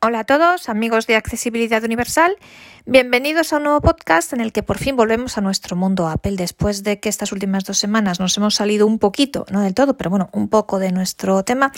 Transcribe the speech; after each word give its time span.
Hola 0.00 0.20
a 0.20 0.24
todos, 0.24 0.68
amigos 0.68 1.08
de 1.08 1.16
Accesibilidad 1.16 1.82
Universal. 1.82 2.36
Bienvenidos 2.86 3.52
a 3.52 3.56
un 3.56 3.64
nuevo 3.64 3.80
podcast 3.80 4.32
en 4.32 4.40
el 4.40 4.52
que 4.52 4.62
por 4.62 4.78
fin 4.78 4.94
volvemos 4.94 5.36
a 5.36 5.40
nuestro 5.40 5.74
mundo 5.74 6.06
Apple 6.06 6.36
después 6.36 6.84
de 6.84 7.00
que 7.00 7.08
estas 7.08 7.32
últimas 7.32 7.64
dos 7.64 7.78
semanas 7.78 8.20
nos 8.20 8.36
hemos 8.36 8.54
salido 8.54 8.86
un 8.86 9.00
poquito, 9.00 9.44
no 9.50 9.60
del 9.60 9.74
todo, 9.74 9.96
pero 9.96 10.08
bueno, 10.08 10.30
un 10.32 10.48
poco 10.48 10.78
de 10.78 10.92
nuestro 10.92 11.42
tema. 11.42 11.72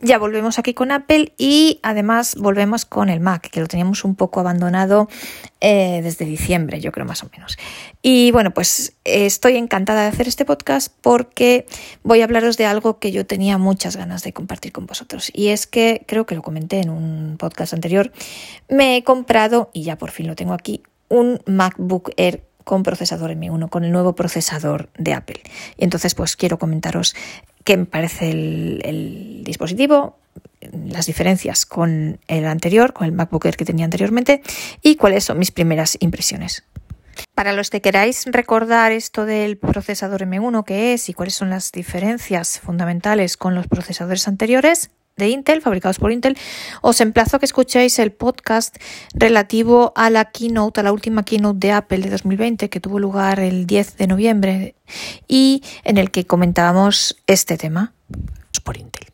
Ya 0.00 0.16
volvemos 0.16 0.58
aquí 0.58 0.72
con 0.72 0.90
Apple 0.90 1.34
y 1.36 1.78
además 1.82 2.34
volvemos 2.36 2.86
con 2.86 3.10
el 3.10 3.20
Mac, 3.20 3.50
que 3.50 3.60
lo 3.60 3.66
teníamos 3.66 4.04
un 4.04 4.14
poco 4.14 4.40
abandonado 4.40 5.10
eh, 5.60 6.00
desde 6.02 6.26
diciembre, 6.26 6.80
yo 6.80 6.92
creo 6.92 7.06
más 7.06 7.22
o 7.22 7.30
menos. 7.32 7.56
Y 8.02 8.30
bueno, 8.30 8.52
pues 8.52 8.94
estoy 9.04 9.56
encantada 9.56 10.02
de 10.02 10.08
hacer 10.08 10.28
este 10.28 10.44
podcast 10.44 10.92
porque 11.00 11.66
voy 12.02 12.20
a 12.20 12.24
hablaros 12.24 12.58
de 12.58 12.66
algo 12.66 12.98
que 12.98 13.10
yo 13.10 13.26
tenía 13.26 13.56
muchas 13.56 13.96
ganas 13.96 14.22
de 14.22 14.32
compartir 14.32 14.72
con 14.72 14.86
vosotros. 14.86 15.30
Y 15.32 15.48
es 15.48 15.66
que 15.66 16.04
creo 16.06 16.26
que 16.26 16.34
lo 16.34 16.42
comenté 16.42 16.80
en 16.80 16.90
un 16.90 17.36
podcast 17.38 17.72
anterior, 17.72 18.12
me 18.68 18.96
he 18.96 19.04
comprado, 19.04 19.70
y 19.72 19.82
ya 19.82 19.96
por 19.96 20.10
fin 20.10 20.26
lo 20.26 20.36
tengo 20.36 20.52
aquí, 20.52 20.82
un 21.08 21.40
MacBook 21.46 22.10
Air 22.16 22.44
con 22.64 22.82
procesador 22.82 23.30
M1, 23.30 23.70
con 23.70 23.84
el 23.84 23.92
nuevo 23.92 24.14
procesador 24.14 24.90
de 24.98 25.14
Apple. 25.14 25.40
Y 25.78 25.84
entonces 25.84 26.14
pues 26.14 26.36
quiero 26.36 26.58
comentaros 26.58 27.14
qué 27.64 27.76
me 27.76 27.86
parece 27.86 28.30
el 28.30 29.42
dispositivo, 29.44 30.18
las 30.60 31.06
diferencias 31.06 31.66
con 31.66 32.18
el 32.28 32.46
anterior, 32.46 32.92
con 32.92 33.06
el 33.06 33.12
MacBook 33.12 33.46
Air 33.46 33.56
que 33.56 33.64
tenía 33.64 33.84
anteriormente 33.84 34.42
y 34.82 34.96
cuáles 34.96 35.24
son 35.24 35.38
mis 35.38 35.50
primeras 35.50 35.96
impresiones. 36.00 36.64
Para 37.34 37.52
los 37.52 37.70
que 37.70 37.80
queráis 37.80 38.24
recordar 38.26 38.92
esto 38.92 39.24
del 39.24 39.58
procesador 39.58 40.22
M1, 40.22 40.64
qué 40.64 40.94
es 40.94 41.08
y 41.08 41.14
cuáles 41.14 41.34
son 41.34 41.50
las 41.50 41.72
diferencias 41.72 42.60
fundamentales 42.60 43.36
con 43.36 43.54
los 43.54 43.68
procesadores 43.68 44.26
anteriores 44.28 44.90
de 45.16 45.30
Intel, 45.30 45.62
fabricados 45.62 45.98
por 45.98 46.12
Intel, 46.12 46.36
os 46.82 47.00
emplazo 47.00 47.36
a 47.36 47.38
que 47.38 47.46
escuchéis 47.46 47.98
el 47.98 48.12
podcast 48.12 48.76
relativo 49.14 49.92
a 49.96 50.10
la 50.10 50.26
keynote, 50.26 50.80
a 50.80 50.82
la 50.82 50.92
última 50.92 51.24
keynote 51.24 51.58
de 51.58 51.72
Apple 51.72 51.98
de 51.98 52.10
2020, 52.10 52.68
que 52.68 52.80
tuvo 52.80 52.98
lugar 52.98 53.40
el 53.40 53.66
10 53.66 53.96
de 53.96 54.06
noviembre 54.06 54.74
y 55.26 55.62
en 55.84 55.96
el 55.96 56.10
que 56.10 56.26
comentábamos 56.26 57.16
este 57.26 57.56
tema 57.56 57.94
por 58.62 58.76
Intel. 58.76 59.05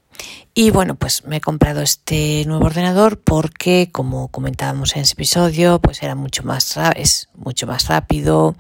Y 0.55 0.71
bueno, 0.71 0.97
pues 0.97 1.25
me 1.25 1.39
he 1.39 1.41
comprado 1.41 1.81
este 1.81 2.45
nuevo 2.47 2.67
ordenador 2.67 3.19
porque, 3.19 3.89
como 3.91 4.29
comentábamos 4.29 4.95
en 4.95 5.03
ese 5.03 5.15
episodio, 5.15 5.81
pues 5.81 6.03
era 6.03 6.15
mucho 6.15 6.43
más, 6.43 6.79
es 6.95 7.31
mucho 7.35 7.67
más 7.67 7.89
rápido 7.89 8.55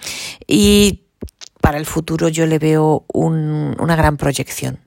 y 0.46 1.02
para 1.60 1.76
el 1.76 1.84
futuro 1.84 2.28
yo 2.28 2.46
le 2.46 2.58
veo 2.58 3.04
un, 3.12 3.76
una 3.78 3.94
gran 3.94 4.16
proyección 4.16 4.80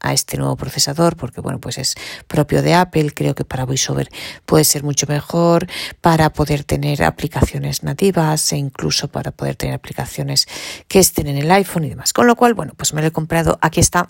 a 0.00 0.12
este 0.12 0.38
nuevo 0.38 0.56
procesador 0.56 1.16
porque 1.16 1.40
bueno 1.40 1.58
pues 1.58 1.76
es 1.76 1.96
propio 2.28 2.62
de 2.62 2.72
Apple 2.72 3.12
creo 3.12 3.34
que 3.34 3.44
para 3.44 3.64
VoiceOver 3.64 4.08
puede 4.46 4.62
ser 4.62 4.84
mucho 4.84 5.08
mejor 5.08 5.66
para 6.00 6.32
poder 6.32 6.62
tener 6.62 7.02
aplicaciones 7.02 7.82
nativas 7.82 8.52
e 8.52 8.58
incluso 8.58 9.08
para 9.08 9.32
poder 9.32 9.56
tener 9.56 9.74
aplicaciones 9.74 10.46
que 10.86 11.00
estén 11.00 11.26
en 11.26 11.36
el 11.36 11.50
iPhone 11.50 11.84
y 11.84 11.88
demás. 11.88 12.12
Con 12.12 12.28
lo 12.28 12.36
cual 12.36 12.54
bueno 12.54 12.74
pues 12.76 12.94
me 12.94 13.00
lo 13.00 13.08
he 13.08 13.10
comprado 13.10 13.58
aquí 13.60 13.80
está 13.80 14.08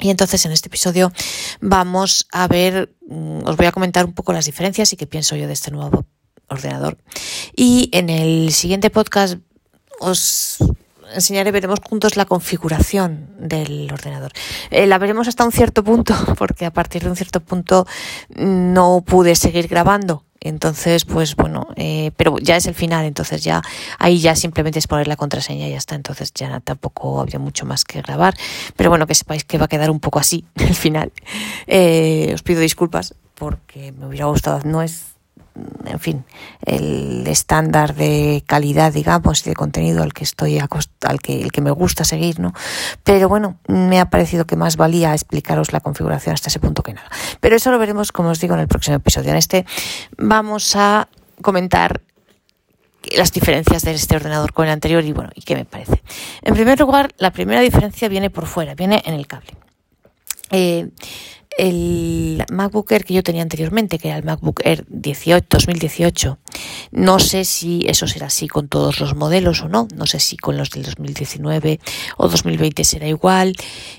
y 0.00 0.10
entonces 0.10 0.44
en 0.44 0.52
este 0.52 0.68
episodio 0.68 1.12
vamos 1.60 2.26
a 2.32 2.48
ver, 2.48 2.94
mm, 3.08 3.46
os 3.46 3.56
voy 3.56 3.66
a 3.66 3.72
comentar 3.72 4.04
un 4.04 4.12
poco 4.12 4.32
las 4.32 4.46
diferencias 4.46 4.92
y 4.92 4.96
qué 4.96 5.06
pienso 5.06 5.36
yo 5.36 5.46
de 5.46 5.52
este 5.52 5.70
nuevo 5.70 6.04
ordenador. 6.48 6.98
Y 7.54 7.88
en 7.92 8.10
el 8.10 8.52
siguiente 8.52 8.90
podcast 8.90 9.38
os 10.00 10.58
enseñaré, 11.14 11.50
veremos 11.50 11.80
juntos 11.80 12.16
la 12.16 12.26
configuración 12.26 13.30
del 13.38 13.90
ordenador. 13.92 14.32
Eh, 14.70 14.86
la 14.86 14.98
veremos 14.98 15.28
hasta 15.28 15.44
un 15.44 15.52
cierto 15.52 15.82
punto, 15.82 16.14
porque 16.38 16.66
a 16.66 16.72
partir 16.72 17.02
de 17.04 17.10
un 17.10 17.16
cierto 17.16 17.40
punto 17.40 17.86
no 18.36 19.02
pude 19.06 19.34
seguir 19.34 19.68
grabando 19.68 20.25
entonces, 20.48 21.04
pues 21.04 21.36
bueno, 21.36 21.68
eh, 21.76 22.10
pero 22.16 22.38
ya 22.38 22.56
es 22.56 22.66
el 22.66 22.74
final, 22.74 23.04
entonces 23.04 23.42
ya 23.42 23.62
ahí 23.98 24.18
ya 24.18 24.36
simplemente 24.36 24.78
es 24.78 24.86
poner 24.86 25.08
la 25.08 25.16
contraseña 25.16 25.66
y 25.66 25.70
ya 25.70 25.76
está. 25.76 25.94
Entonces 25.94 26.32
ya 26.34 26.60
tampoco 26.60 27.20
había 27.20 27.38
mucho 27.38 27.66
más 27.66 27.84
que 27.84 28.02
grabar. 28.02 28.34
Pero 28.76 28.90
bueno, 28.90 29.06
que 29.06 29.14
sepáis 29.14 29.44
que 29.44 29.58
va 29.58 29.66
a 29.66 29.68
quedar 29.68 29.90
un 29.90 30.00
poco 30.00 30.18
así 30.18 30.44
el 30.56 30.74
final. 30.74 31.12
Eh, 31.66 32.32
os 32.34 32.42
pido 32.42 32.60
disculpas 32.60 33.14
porque 33.34 33.92
me 33.92 34.06
hubiera 34.06 34.26
gustado. 34.26 34.60
No 34.64 34.82
es 34.82 35.15
en 35.84 36.00
fin, 36.00 36.24
el 36.64 37.26
estándar 37.26 37.94
de 37.94 38.42
calidad, 38.46 38.92
digamos, 38.92 39.46
y 39.46 39.50
de 39.50 39.56
contenido 39.56 40.02
al 40.02 40.12
que 40.12 40.24
estoy 40.24 40.58
al 40.58 41.20
que, 41.20 41.42
el 41.42 41.52
que 41.52 41.60
me 41.60 41.70
gusta 41.70 42.04
seguir, 42.04 42.40
¿no? 42.40 42.52
Pero 43.04 43.28
bueno, 43.28 43.58
me 43.66 44.00
ha 44.00 44.10
parecido 44.10 44.46
que 44.46 44.56
más 44.56 44.76
valía 44.76 45.12
explicaros 45.12 45.72
la 45.72 45.80
configuración 45.80 46.34
hasta 46.34 46.48
ese 46.48 46.60
punto 46.60 46.82
que 46.82 46.94
nada. 46.94 47.08
Pero 47.40 47.56
eso 47.56 47.70
lo 47.70 47.78
veremos, 47.78 48.12
como 48.12 48.30
os 48.30 48.40
digo, 48.40 48.54
en 48.54 48.60
el 48.60 48.68
próximo 48.68 48.96
episodio. 48.96 49.30
En 49.30 49.36
este 49.36 49.66
vamos 50.16 50.76
a 50.76 51.08
comentar 51.42 52.00
las 53.14 53.32
diferencias 53.32 53.82
de 53.82 53.92
este 53.92 54.16
ordenador 54.16 54.52
con 54.52 54.66
el 54.66 54.72
anterior 54.72 55.04
y 55.04 55.12
bueno, 55.12 55.30
y 55.34 55.42
qué 55.42 55.54
me 55.54 55.64
parece. 55.64 56.02
En 56.42 56.54
primer 56.54 56.78
lugar, 56.80 57.14
la 57.18 57.30
primera 57.30 57.60
diferencia 57.60 58.08
viene 58.08 58.30
por 58.30 58.46
fuera, 58.46 58.74
viene 58.74 59.02
en 59.06 59.14
el 59.14 59.26
cable. 59.26 59.52
Eh, 60.50 60.88
el 61.56 62.44
MacBook 62.52 62.92
Air 62.92 63.04
que 63.04 63.14
yo 63.14 63.22
tenía 63.22 63.42
anteriormente, 63.42 63.98
que 63.98 64.08
era 64.08 64.18
el 64.18 64.24
MacBook 64.24 64.60
Air 64.64 64.84
18, 64.88 65.46
2018, 65.50 66.38
no 66.92 67.18
sé 67.18 67.44
si 67.44 67.84
eso 67.86 68.06
será 68.06 68.26
así 68.26 68.46
con 68.46 68.68
todos 68.68 69.00
los 69.00 69.14
modelos 69.14 69.62
o 69.62 69.68
no, 69.68 69.88
no 69.94 70.06
sé 70.06 70.20
si 70.20 70.36
con 70.36 70.56
los 70.56 70.70
del 70.70 70.84
2019 70.84 71.80
o 72.18 72.28
2020 72.28 72.84
será 72.84 73.08
igual 73.08 73.54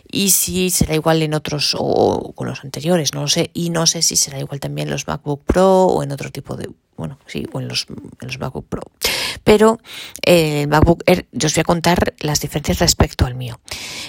y 0.09 0.29
si 0.29 0.69
será 0.69 0.95
igual 0.95 1.22
en 1.22 1.34
otros 1.34 1.75
o 1.78 2.34
con 2.34 2.47
los 2.47 2.63
anteriores, 2.63 3.13
no 3.13 3.22
lo 3.22 3.28
sé, 3.28 3.50
y 3.53 3.72
no 3.72 3.88
sé 3.88 4.01
si 4.01 4.16
será 4.16 4.39
igual 4.39 4.59
también 4.59 4.88
en 4.88 4.94
los 4.94 5.07
MacBook 5.07 5.44
Pro 5.44 5.85
o 5.85 6.03
en 6.03 6.12
otro 6.12 6.31
tipo 6.31 6.56
de, 6.56 6.69
bueno, 6.97 7.19
sí, 7.27 7.45
o 7.53 7.61
en 7.61 7.67
los, 7.67 7.85
en 7.89 8.39
MacBook 8.39 8.67
Pro. 8.67 8.81
Pero 9.43 9.79
eh, 10.25 10.63
el 10.63 10.67
MacBook 10.67 11.03
Air, 11.05 11.27
yo 11.31 11.47
os 11.47 11.55
voy 11.55 11.61
a 11.61 11.63
contar 11.63 12.15
las 12.19 12.41
diferencias 12.41 12.79
respecto 12.79 13.25
al 13.25 13.35
mío. 13.35 13.59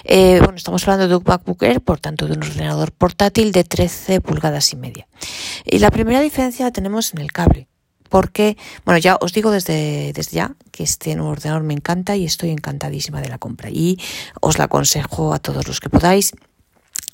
Eh, 0.04 0.38
bueno, 0.40 0.56
estamos 0.56 0.82
hablando 0.88 1.08
de 1.08 1.16
un 1.16 1.22
MacBook 1.24 1.62
Air, 1.62 1.80
por 1.80 2.00
tanto, 2.00 2.26
de 2.26 2.32
un 2.32 2.42
ordenador 2.42 2.92
portátil 2.92 3.52
de 3.52 3.64
13 3.64 4.20
pulgadas 4.20 4.72
y 4.72 4.76
media. 4.76 5.06
Y 5.64 5.78
la 5.78 5.90
primera 5.90 6.20
diferencia 6.20 6.64
la 6.64 6.72
tenemos 6.72 7.12
en 7.12 7.20
el 7.20 7.30
cable. 7.30 7.68
Porque, 8.08 8.56
bueno, 8.86 8.98
ya 8.98 9.18
os 9.20 9.34
digo 9.34 9.50
desde, 9.50 10.12
desde 10.14 10.36
ya 10.36 10.54
que 10.72 10.82
este 10.82 11.14
nuevo 11.14 11.32
ordenador 11.32 11.62
me 11.62 11.74
encanta 11.74 12.16
y 12.16 12.24
estoy 12.24 12.50
encantadísima 12.50 13.20
de 13.20 13.28
la 13.28 13.38
compra. 13.38 13.68
Y 13.70 13.98
os 14.40 14.56
la 14.56 14.64
aconsejo 14.64 15.34
a 15.34 15.38
todos 15.38 15.68
los 15.68 15.78
que 15.78 15.90
podáis. 15.90 16.32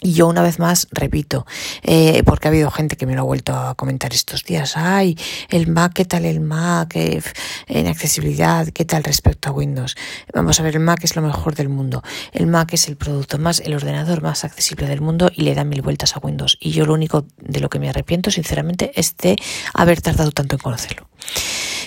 Y 0.05 0.13
yo 0.13 0.27
una 0.27 0.43
vez 0.43 0.59
más 0.59 0.87
repito, 0.91 1.47
eh, 1.83 2.23
porque 2.25 2.47
ha 2.47 2.51
habido 2.51 2.71
gente 2.71 2.97
que 2.99 3.07
me 3.07 3.15
lo 3.15 3.23
ha 3.23 3.25
vuelto 3.25 3.55
a 3.55 3.75
comentar 3.75 4.13
estos 4.13 4.45
días, 4.45 4.77
ay, 4.77 5.17
el 5.49 5.67
Mac, 5.67 5.95
¿qué 5.95 6.05
tal 6.05 6.27
el 6.27 6.41
Mac 6.41 6.95
eh, 6.95 7.23
en 7.69 7.87
accesibilidad? 7.87 8.69
¿Qué 8.69 8.85
tal 8.85 9.03
respecto 9.03 9.49
a 9.49 9.53
Windows? 9.53 9.97
Vamos 10.35 10.61
a 10.61 10.63
ver, 10.63 10.77
el 10.77 10.83
Mac 10.83 11.03
es 11.05 11.17
lo 11.17 11.23
mejor 11.23 11.55
del 11.55 11.71
mundo. 11.71 12.03
El 12.33 12.49
Mac 12.49 12.75
es 12.75 12.87
el 12.89 12.97
producto 12.97 13.39
más, 13.39 13.61
el 13.61 13.73
ordenador 13.73 14.21
más 14.21 14.45
accesible 14.45 14.87
del 14.89 15.01
mundo 15.01 15.31
y 15.35 15.41
le 15.41 15.55
da 15.55 15.65
mil 15.65 15.81
vueltas 15.81 16.15
a 16.15 16.19
Windows. 16.19 16.59
Y 16.61 16.73
yo 16.73 16.85
lo 16.85 16.93
único 16.93 17.25
de 17.39 17.61
lo 17.61 17.71
que 17.71 17.79
me 17.79 17.89
arrepiento, 17.89 18.31
sinceramente, 18.31 18.93
es 18.97 19.17
de 19.17 19.37
haber 19.73 20.03
tardado 20.03 20.33
tanto 20.33 20.57
en 20.57 20.61
conocerlo 20.61 21.09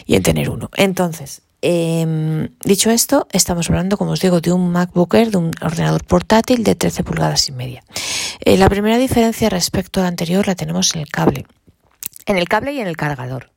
y 0.08 0.16
en 0.16 0.24
tener 0.24 0.50
uno. 0.50 0.72
Entonces, 0.76 1.44
eh, 1.62 2.50
dicho 2.64 2.92
esto, 2.92 3.28
estamos 3.32 3.70
hablando, 3.70 3.98
como 3.98 4.12
os 4.12 4.22
digo, 4.22 4.42
de 4.42 4.52
un 4.52 4.72
MacBook 4.72 5.16
de 5.16 5.38
un 5.38 5.52
ordenador 5.62 6.04
portátil 6.06 6.64
de 6.64 6.76
13 6.76 7.04
pulgadas 7.04 7.50
y 7.50 7.52
media. 7.52 7.84
Eh, 8.40 8.58
la 8.58 8.70
primera 8.70 8.98
diferencia 8.98 9.50
respecto 9.50 10.00
al 10.00 10.08
anterior 10.08 10.48
la 10.48 10.56
tenemos 10.56 10.94
en 10.96 11.02
el 11.02 11.10
cable. 11.10 11.46
En 12.26 12.38
el 12.38 12.48
cable 12.48 12.74
y 12.74 12.80
en 12.80 12.88
el 12.88 12.98
cargador. 12.98 13.52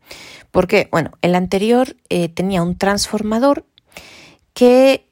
Porque, 0.50 0.88
bueno, 0.90 1.12
el 1.22 1.34
anterior 1.34 1.96
eh, 2.08 2.28
tenía 2.28 2.62
un 2.62 2.76
transformador 2.76 3.64
que 4.54 5.06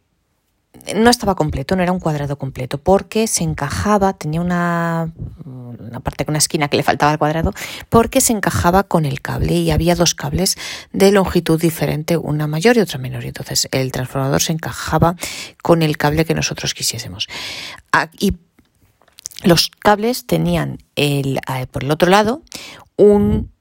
no 0.94 1.10
estaba 1.10 1.34
completo, 1.34 1.76
no 1.76 1.82
era 1.82 1.92
un 1.92 2.00
cuadrado 2.00 2.38
completo, 2.38 2.78
porque 2.78 3.26
se 3.26 3.44
encajaba, 3.44 4.12
tenía 4.12 4.40
una, 4.40 5.12
una 5.44 6.00
parte 6.00 6.24
con 6.24 6.32
una 6.32 6.38
esquina 6.38 6.68
que 6.68 6.76
le 6.76 6.82
faltaba 6.82 7.12
al 7.12 7.18
cuadrado, 7.18 7.52
porque 7.88 8.20
se 8.20 8.32
encajaba 8.32 8.84
con 8.84 9.04
el 9.04 9.20
cable 9.20 9.54
y 9.54 9.70
había 9.70 9.94
dos 9.94 10.14
cables 10.14 10.56
de 10.92 11.12
longitud 11.12 11.60
diferente, 11.60 12.16
una 12.16 12.46
mayor 12.46 12.76
y 12.76 12.80
otra 12.80 12.98
menor. 12.98 13.24
Y 13.24 13.28
entonces 13.28 13.68
el 13.72 13.92
transformador 13.92 14.42
se 14.42 14.52
encajaba 14.52 15.16
con 15.62 15.82
el 15.82 15.96
cable 15.96 16.24
que 16.24 16.34
nosotros 16.34 16.74
quisiésemos. 16.74 17.28
Ah, 17.92 18.10
y 18.18 18.36
los 19.44 19.70
cables 19.70 20.26
tenían 20.26 20.78
el, 20.96 21.38
eh, 21.48 21.66
por 21.70 21.84
el 21.84 21.90
otro 21.90 22.10
lado 22.10 22.42
un 22.96 23.52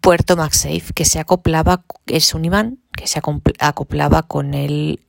puerto 0.00 0.36
MagSafe 0.36 0.92
que 0.94 1.04
se 1.04 1.18
acoplaba, 1.18 1.84
es 2.06 2.34
un 2.34 2.44
imán 2.44 2.78
que 2.92 3.06
se 3.06 3.20
acoplaba 3.58 4.22
con 4.24 4.54
el 4.54 5.00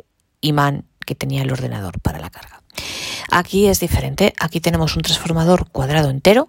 imán 0.41 0.85
que 1.11 1.15
tenía 1.15 1.41
el 1.41 1.51
ordenador 1.51 1.99
para 1.99 2.19
la 2.19 2.29
carga. 2.29 2.63
Aquí 3.29 3.67
es 3.67 3.81
diferente, 3.81 4.33
aquí 4.39 4.61
tenemos 4.61 4.95
un 4.95 5.01
transformador 5.01 5.69
cuadrado 5.69 6.09
entero 6.09 6.47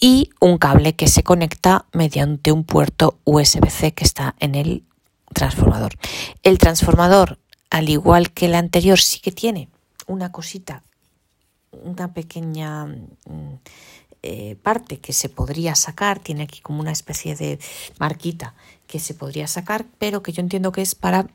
y 0.00 0.30
un 0.40 0.56
cable 0.56 0.96
que 0.96 1.06
se 1.06 1.22
conecta 1.22 1.84
mediante 1.92 2.50
un 2.50 2.64
puerto 2.64 3.18
USB-C 3.24 3.92
que 3.92 4.04
está 4.04 4.36
en 4.40 4.54
el 4.54 4.84
transformador. 5.34 5.98
El 6.42 6.56
transformador, 6.56 7.38
al 7.68 7.90
igual 7.90 8.30
que 8.30 8.46
el 8.46 8.54
anterior, 8.54 8.98
sí 8.98 9.20
que 9.20 9.32
tiene 9.32 9.68
una 10.06 10.32
cosita, 10.32 10.82
una 11.72 12.14
pequeña 12.14 12.86
mm, 12.86 13.58
eh, 14.22 14.56
parte 14.62 14.98
que 14.98 15.12
se 15.12 15.28
podría 15.28 15.74
sacar, 15.74 16.20
tiene 16.20 16.44
aquí 16.44 16.62
como 16.62 16.80
una 16.80 16.92
especie 16.92 17.36
de 17.36 17.58
marquita 17.98 18.54
que 18.86 18.98
se 18.98 19.12
podría 19.12 19.46
sacar, 19.46 19.84
pero 19.98 20.22
que 20.22 20.32
yo 20.32 20.40
entiendo 20.40 20.72
que 20.72 20.80
es 20.80 20.94
para 20.94 21.26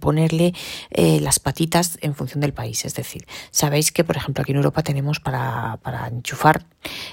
ponerle 0.00 0.54
eh, 0.90 1.20
las 1.20 1.38
patitas 1.38 1.98
en 2.00 2.14
función 2.14 2.40
del 2.40 2.52
país. 2.52 2.84
Es 2.84 2.94
decir, 2.94 3.26
sabéis 3.50 3.92
que, 3.92 4.04
por 4.04 4.16
ejemplo, 4.16 4.42
aquí 4.42 4.52
en 4.52 4.56
Europa 4.56 4.82
tenemos 4.82 5.20
para, 5.20 5.78
enchufar, 6.10 6.64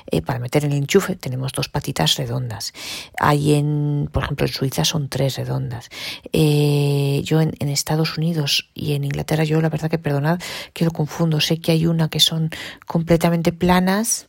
eh, 0.09 0.21
para 0.21 0.39
meter 0.39 0.63
el 0.63 0.73
enchufe, 0.73 1.15
tenemos 1.15 1.51
dos 1.51 1.69
patitas 1.69 2.15
redondas. 2.15 2.73
Hay 3.19 3.55
en, 3.55 4.09
por 4.11 4.23
ejemplo, 4.23 4.47
en 4.47 4.53
Suiza 4.53 4.85
son 4.85 5.09
tres 5.09 5.37
redondas. 5.37 5.89
Eh, 6.31 7.21
yo 7.25 7.41
en, 7.41 7.53
Estados 7.75 8.17
Unidos 8.17 8.69
y 8.73 8.93
en 8.93 9.03
Inglaterra, 9.03 9.43
yo 9.43 9.59
la 9.59 9.69
verdad 9.69 9.89
que 9.89 9.97
perdonad 9.97 10.39
que 10.71 10.85
lo 10.85 10.91
confundo. 10.91 11.41
Sé 11.41 11.59
que 11.59 11.73
hay 11.73 11.87
una 11.87 12.09
que 12.09 12.21
son 12.21 12.49
completamente 12.85 13.51
planas 13.51 14.27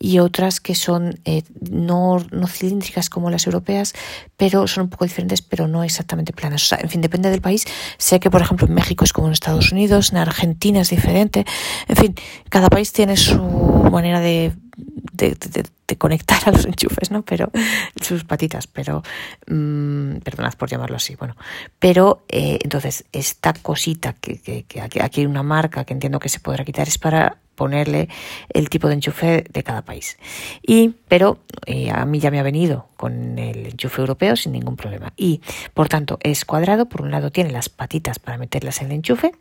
y 0.00 0.18
otras 0.18 0.58
que 0.58 0.74
son 0.74 1.20
no, 1.70 2.18
no 2.32 2.46
cilíndricas 2.48 3.08
como 3.08 3.30
las 3.30 3.46
europeas, 3.46 3.94
pero 4.36 4.66
son 4.66 4.84
un 4.84 4.90
poco 4.90 5.04
diferentes, 5.04 5.42
pero 5.42 5.68
no 5.68 5.84
exactamente 5.84 6.32
planas. 6.32 6.64
O 6.64 6.66
sea, 6.66 6.78
en 6.80 6.88
fin, 6.88 7.00
depende 7.00 7.30
del 7.30 7.40
país 7.40 7.57
Sé 7.96 8.20
que, 8.20 8.30
por 8.30 8.42
ejemplo, 8.42 8.66
en 8.66 8.74
México 8.74 9.04
es 9.04 9.12
como 9.12 9.28
en 9.28 9.32
Estados 9.32 9.72
Unidos, 9.72 10.12
en 10.12 10.18
Argentina 10.18 10.80
es 10.80 10.90
diferente. 10.90 11.44
En 11.86 11.96
fin, 11.96 12.14
cada 12.48 12.68
país 12.68 12.92
tiene 12.92 13.16
su 13.16 13.40
manera 13.90 14.20
de, 14.20 14.52
conectar 15.96 16.40
a 16.46 16.52
los 16.52 16.64
enchufes, 16.66 17.10
¿no? 17.10 17.22
Pero 17.22 17.50
sus 18.00 18.24
patitas, 18.24 18.66
pero 18.66 19.02
mmm, 19.46 20.18
perdonad 20.18 20.54
por 20.54 20.68
llamarlo 20.68 20.96
así, 20.96 21.16
bueno. 21.16 21.36
Pero 21.78 22.24
eh, 22.28 22.58
entonces 22.62 23.04
esta 23.12 23.52
cosita 23.52 24.12
que, 24.12 24.38
que, 24.38 24.80
aquí 24.80 25.20
hay 25.20 25.26
una 25.26 25.42
marca 25.42 25.84
que 25.84 25.94
entiendo 25.94 26.20
que 26.20 26.28
se 26.28 26.40
podrá 26.40 26.64
quitar 26.64 26.86
es 26.86 26.98
para 26.98 27.38
ponerle 27.58 28.08
el 28.50 28.70
tipo 28.70 28.86
de 28.86 28.94
enchufe 28.94 29.44
de 29.52 29.62
cada 29.64 29.82
país. 29.82 30.16
Y, 30.62 30.94
pero 31.08 31.38
eh, 31.66 31.90
a 31.90 32.04
mí 32.04 32.20
ya 32.20 32.30
me 32.30 32.38
ha 32.38 32.44
venido 32.44 32.88
con 32.96 33.36
el 33.38 33.66
enchufe 33.66 34.00
europeo 34.00 34.36
sin 34.36 34.52
ningún 34.52 34.76
problema. 34.76 35.12
Y, 35.16 35.42
por 35.74 35.88
tanto, 35.88 36.18
es 36.22 36.44
cuadrado. 36.44 36.86
Por 36.86 37.02
un 37.02 37.10
lado 37.10 37.32
tiene 37.32 37.50
las 37.50 37.68
patitas 37.68 38.20
para 38.20 38.38
meterlas 38.38 38.80
en 38.80 38.86
el 38.86 38.92
enchufe. 38.92 39.32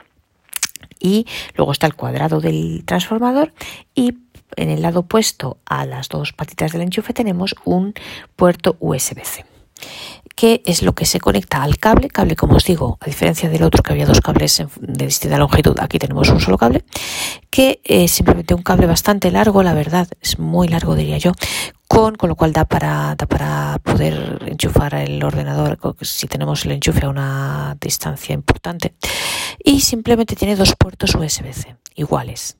Y 0.99 1.27
luego 1.55 1.71
está 1.71 1.85
el 1.85 1.93
cuadrado 1.93 2.41
del 2.41 2.83
transformador. 2.85 3.53
Y 3.93 4.17
en 4.55 4.71
el 4.71 4.81
lado 4.81 5.01
opuesto 5.01 5.59
a 5.65 5.85
las 5.85 6.09
dos 6.09 6.33
patitas 6.33 6.71
del 6.71 6.81
enchufe 6.81 7.13
tenemos 7.13 7.55
un 7.65 7.93
puerto 8.35 8.77
USB-C 8.79 9.45
que 10.37 10.61
es 10.67 10.83
lo 10.83 10.93
que 10.93 11.07
se 11.07 11.19
conecta 11.19 11.63
al 11.63 11.79
cable, 11.79 12.09
cable 12.09 12.35
como 12.35 12.57
os 12.57 12.63
digo, 12.63 12.99
a 13.01 13.05
diferencia 13.07 13.49
del 13.49 13.63
otro 13.63 13.81
que 13.81 13.91
había 13.91 14.05
dos 14.05 14.21
cables 14.21 14.63
de 14.79 15.05
distinta 15.07 15.39
longitud, 15.39 15.75
aquí 15.79 15.97
tenemos 15.97 16.29
un 16.29 16.39
solo 16.39 16.59
cable, 16.59 16.85
que 17.49 17.81
es 17.83 18.11
simplemente 18.11 18.53
un 18.53 18.61
cable 18.61 18.85
bastante 18.85 19.31
largo, 19.31 19.63
la 19.63 19.73
verdad, 19.73 20.07
es 20.21 20.37
muy 20.37 20.67
largo 20.67 20.93
diría 20.93 21.17
yo, 21.17 21.31
con, 21.87 22.15
con 22.15 22.29
lo 22.29 22.35
cual 22.35 22.53
da 22.53 22.65
para, 22.65 23.15
da 23.15 23.25
para 23.25 23.79
poder 23.79 24.43
enchufar 24.45 24.93
el 24.93 25.23
ordenador 25.23 25.79
si 26.01 26.27
tenemos 26.27 26.65
el 26.65 26.73
enchufe 26.73 27.07
a 27.07 27.09
una 27.09 27.75
distancia 27.81 28.35
importante. 28.35 28.93
Y 29.63 29.81
simplemente 29.81 30.35
tiene 30.35 30.55
dos 30.55 30.75
puertos 30.75 31.15
USB-C 31.15 31.77
iguales. 31.95 32.57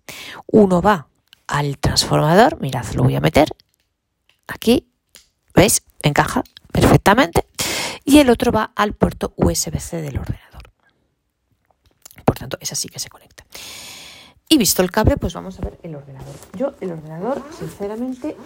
Uno 0.47 0.81
va 0.81 1.09
al 1.45 1.77
transformador, 1.77 2.59
mirad, 2.59 2.87
lo 2.95 3.03
voy 3.03 3.15
a 3.15 3.21
meter 3.21 3.49
aquí, 4.47 4.87
¿veis? 5.53 5.83
Encaja 6.01 6.41
perfectamente 6.71 7.45
y 8.07 8.19
el 8.19 8.29
otro 8.29 8.53
va 8.53 8.71
al 8.73 8.93
puerto 8.93 9.33
USB-C 9.35 10.01
del 10.01 10.17
ordenador. 10.17 10.71
Por 12.23 12.37
tanto, 12.37 12.57
es 12.61 12.71
así 12.71 12.87
que 12.87 12.99
se 12.99 13.09
conecta. 13.09 13.43
Y 14.47 14.57
visto 14.57 14.81
el 14.81 14.89
cable, 14.91 15.17
pues 15.17 15.33
vamos 15.33 15.59
a 15.59 15.61
ver 15.61 15.77
el 15.83 15.93
ordenador. 15.93 16.33
Yo, 16.57 16.73
el 16.79 16.91
ordenador, 16.91 17.43
sinceramente, 17.59 18.37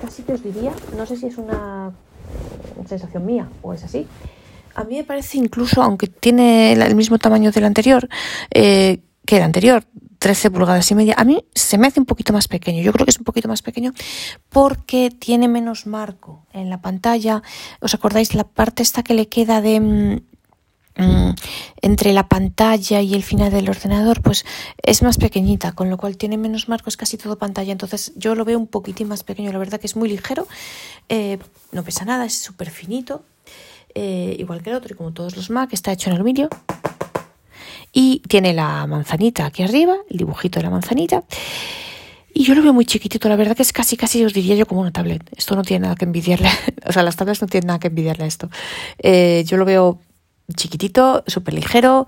casi 0.00 0.22
que 0.22 0.34
os 0.34 0.44
diría, 0.44 0.72
no 0.96 1.06
sé 1.06 1.16
si 1.16 1.26
es 1.26 1.38
una 1.38 1.90
sensación 2.86 3.26
mía 3.26 3.48
o 3.62 3.74
es 3.74 3.82
así. 3.82 4.06
A 4.76 4.84
mí 4.84 4.96
me 4.98 5.04
parece 5.04 5.38
incluso, 5.38 5.82
aunque 5.82 6.06
tiene 6.06 6.72
el 6.74 6.94
mismo 6.94 7.18
tamaño 7.18 7.50
del 7.50 7.64
anterior, 7.64 8.08
eh, 8.52 9.00
que 9.26 9.38
el 9.38 9.42
anterior, 9.42 9.82
13 10.20 10.50
pulgadas 10.50 10.90
y 10.90 10.94
media. 10.94 11.14
A 11.16 11.24
mí 11.24 11.44
se 11.54 11.78
me 11.78 11.86
hace 11.86 11.98
un 11.98 12.06
poquito 12.06 12.32
más 12.34 12.46
pequeño. 12.46 12.82
Yo 12.82 12.92
creo 12.92 13.06
que 13.06 13.10
es 13.10 13.18
un 13.18 13.24
poquito 13.24 13.48
más 13.48 13.62
pequeño 13.62 13.92
porque 14.50 15.10
tiene 15.10 15.48
menos 15.48 15.86
marco 15.86 16.44
en 16.52 16.68
la 16.68 16.82
pantalla. 16.82 17.42
¿Os 17.80 17.94
acordáis 17.94 18.34
la 18.34 18.44
parte 18.44 18.82
esta 18.82 19.02
que 19.02 19.14
le 19.14 19.28
queda 19.28 19.62
de 19.62 19.80
mm, 19.80 20.20
mm, 21.02 21.34
entre 21.80 22.12
la 22.12 22.28
pantalla 22.28 23.00
y 23.00 23.14
el 23.14 23.22
final 23.22 23.50
del 23.50 23.70
ordenador? 23.70 24.20
Pues 24.20 24.44
es 24.82 25.02
más 25.02 25.16
pequeñita, 25.16 25.72
con 25.72 25.88
lo 25.88 25.96
cual 25.96 26.18
tiene 26.18 26.36
menos 26.36 26.68
marco, 26.68 26.90
es 26.90 26.98
casi 26.98 27.16
todo 27.16 27.38
pantalla. 27.38 27.72
Entonces 27.72 28.12
yo 28.14 28.34
lo 28.34 28.44
veo 28.44 28.58
un 28.58 28.66
poquitín 28.66 29.08
más 29.08 29.24
pequeño. 29.24 29.50
La 29.52 29.58
verdad 29.58 29.80
que 29.80 29.86
es 29.86 29.96
muy 29.96 30.10
ligero, 30.10 30.46
eh, 31.08 31.38
no 31.72 31.82
pesa 31.82 32.04
nada, 32.04 32.26
es 32.26 32.36
súper 32.36 32.68
finito. 32.68 33.24
Eh, 33.94 34.36
igual 34.38 34.62
que 34.62 34.68
el 34.68 34.76
otro, 34.76 34.92
y 34.92 34.96
como 34.96 35.12
todos 35.12 35.34
los 35.34 35.48
Mac, 35.48 35.70
está 35.72 35.92
hecho 35.92 36.10
en 36.10 36.16
aluminio 36.16 36.50
y 37.92 38.20
tiene 38.28 38.52
la 38.52 38.86
manzanita 38.86 39.46
aquí 39.46 39.62
arriba, 39.62 39.96
el 40.08 40.18
dibujito 40.18 40.58
de 40.58 40.64
la 40.64 40.70
manzanita. 40.70 41.24
Y 42.32 42.44
yo 42.44 42.54
lo 42.54 42.62
veo 42.62 42.72
muy 42.72 42.86
chiquitito, 42.86 43.28
la 43.28 43.36
verdad 43.36 43.56
que 43.56 43.62
es 43.62 43.72
casi, 43.72 43.96
casi 43.96 44.24
os 44.24 44.32
diría 44.32 44.54
yo 44.54 44.66
como 44.66 44.80
una 44.80 44.92
tablet. 44.92 45.22
Esto 45.36 45.56
no 45.56 45.62
tiene 45.62 45.84
nada 45.84 45.96
que 45.96 46.04
envidiarle, 46.04 46.48
o 46.86 46.92
sea, 46.92 47.02
las 47.02 47.16
tablets 47.16 47.42
no 47.42 47.48
tienen 47.48 47.66
nada 47.68 47.78
que 47.80 47.88
envidiarle 47.88 48.24
a 48.24 48.26
esto. 48.26 48.48
Eh, 48.98 49.44
yo 49.46 49.56
lo 49.56 49.64
veo 49.64 49.98
chiquitito, 50.54 51.24
súper 51.26 51.54
ligero 51.54 52.06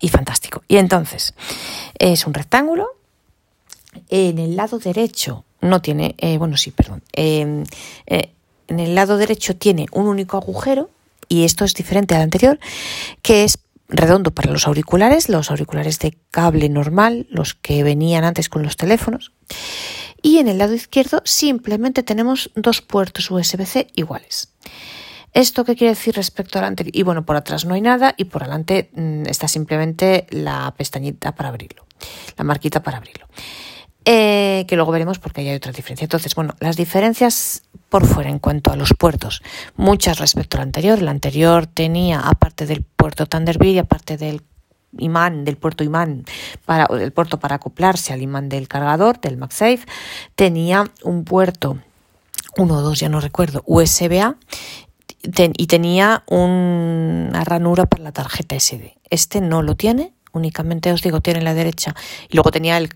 y 0.00 0.08
fantástico. 0.08 0.62
Y 0.68 0.76
entonces, 0.76 1.34
es 1.98 2.26
un 2.26 2.34
rectángulo. 2.34 2.88
En 4.08 4.38
el 4.38 4.56
lado 4.56 4.78
derecho 4.78 5.44
no 5.60 5.82
tiene, 5.82 6.14
eh, 6.18 6.38
bueno, 6.38 6.56
sí, 6.56 6.70
perdón. 6.70 7.02
Em, 7.12 7.64
eh, 8.06 8.32
en 8.68 8.80
el 8.80 8.94
lado 8.94 9.16
derecho 9.16 9.56
tiene 9.56 9.86
un 9.92 10.06
único 10.06 10.36
agujero 10.36 10.90
y 11.28 11.44
esto 11.44 11.64
es 11.64 11.74
diferente 11.74 12.14
al 12.14 12.22
anterior, 12.22 12.58
que 13.22 13.44
es 13.44 13.58
redondo 13.90 14.30
para 14.30 14.50
los 14.50 14.66
auriculares, 14.66 15.28
los 15.28 15.50
auriculares 15.50 15.98
de 15.98 16.16
cable 16.30 16.68
normal, 16.68 17.26
los 17.30 17.54
que 17.54 17.82
venían 17.82 18.24
antes 18.24 18.48
con 18.48 18.62
los 18.62 18.76
teléfonos. 18.76 19.32
Y 20.22 20.38
en 20.38 20.48
el 20.48 20.58
lado 20.58 20.74
izquierdo 20.74 21.22
simplemente 21.24 22.02
tenemos 22.02 22.50
dos 22.54 22.82
puertos 22.82 23.30
USB-C 23.30 23.88
iguales. 23.94 24.52
¿Esto 25.32 25.64
qué 25.64 25.76
quiere 25.76 25.94
decir 25.94 26.14
respecto 26.16 26.58
al 26.58 26.64
anterior? 26.64 26.96
Y 26.96 27.02
bueno, 27.02 27.24
por 27.24 27.36
atrás 27.36 27.64
no 27.64 27.74
hay 27.74 27.80
nada 27.80 28.14
y 28.16 28.24
por 28.24 28.42
adelante 28.42 28.90
mm, 28.94 29.26
está 29.26 29.46
simplemente 29.46 30.26
la 30.30 30.74
pestañita 30.76 31.34
para 31.34 31.50
abrirlo, 31.50 31.86
la 32.36 32.44
marquita 32.44 32.82
para 32.82 32.98
abrirlo. 32.98 33.26
Eh, 34.12 34.64
que 34.66 34.74
luego 34.74 34.90
veremos 34.90 35.20
porque 35.20 35.42
hay 35.42 35.54
otra 35.54 35.70
diferencia. 35.70 36.04
Entonces, 36.04 36.34
bueno, 36.34 36.56
las 36.58 36.74
diferencias 36.74 37.62
por 37.88 38.04
fuera 38.06 38.28
en 38.28 38.40
cuanto 38.40 38.72
a 38.72 38.76
los 38.76 38.92
puertos, 38.92 39.40
muchas 39.76 40.18
respecto 40.18 40.56
al 40.56 40.64
anterior. 40.64 40.98
El 40.98 41.06
anterior 41.06 41.68
tenía, 41.68 42.18
aparte 42.18 42.66
del 42.66 42.82
puerto 42.82 43.26
Thunderbird 43.26 43.74
y 43.74 43.78
aparte 43.78 44.16
del 44.16 44.42
imán, 44.98 45.44
del 45.44 45.56
puerto 45.56 45.84
imán, 45.84 46.24
para, 46.64 46.86
el 47.00 47.12
puerto 47.12 47.38
para 47.38 47.54
acoplarse 47.54 48.12
al 48.12 48.20
imán 48.20 48.48
del 48.48 48.66
cargador, 48.66 49.20
del 49.20 49.36
MagSafe, 49.36 49.86
tenía 50.34 50.90
un 51.04 51.22
puerto, 51.22 51.78
uno 52.56 52.78
o 52.78 52.80
dos, 52.82 52.98
ya 52.98 53.08
no 53.08 53.20
recuerdo, 53.20 53.62
USB-A, 53.66 54.34
y 55.22 55.66
tenía 55.68 56.24
una 56.26 57.44
ranura 57.44 57.86
para 57.86 58.02
la 58.02 58.12
tarjeta 58.12 58.58
SD. 58.58 58.96
Este 59.08 59.40
no 59.40 59.62
lo 59.62 59.76
tiene, 59.76 60.14
únicamente 60.32 60.92
os 60.92 61.02
digo, 61.02 61.20
tiene 61.20 61.40
la 61.40 61.54
derecha 61.54 61.94
y 62.28 62.36
luego 62.36 62.50
tenía 62.50 62.78
el 62.78 62.90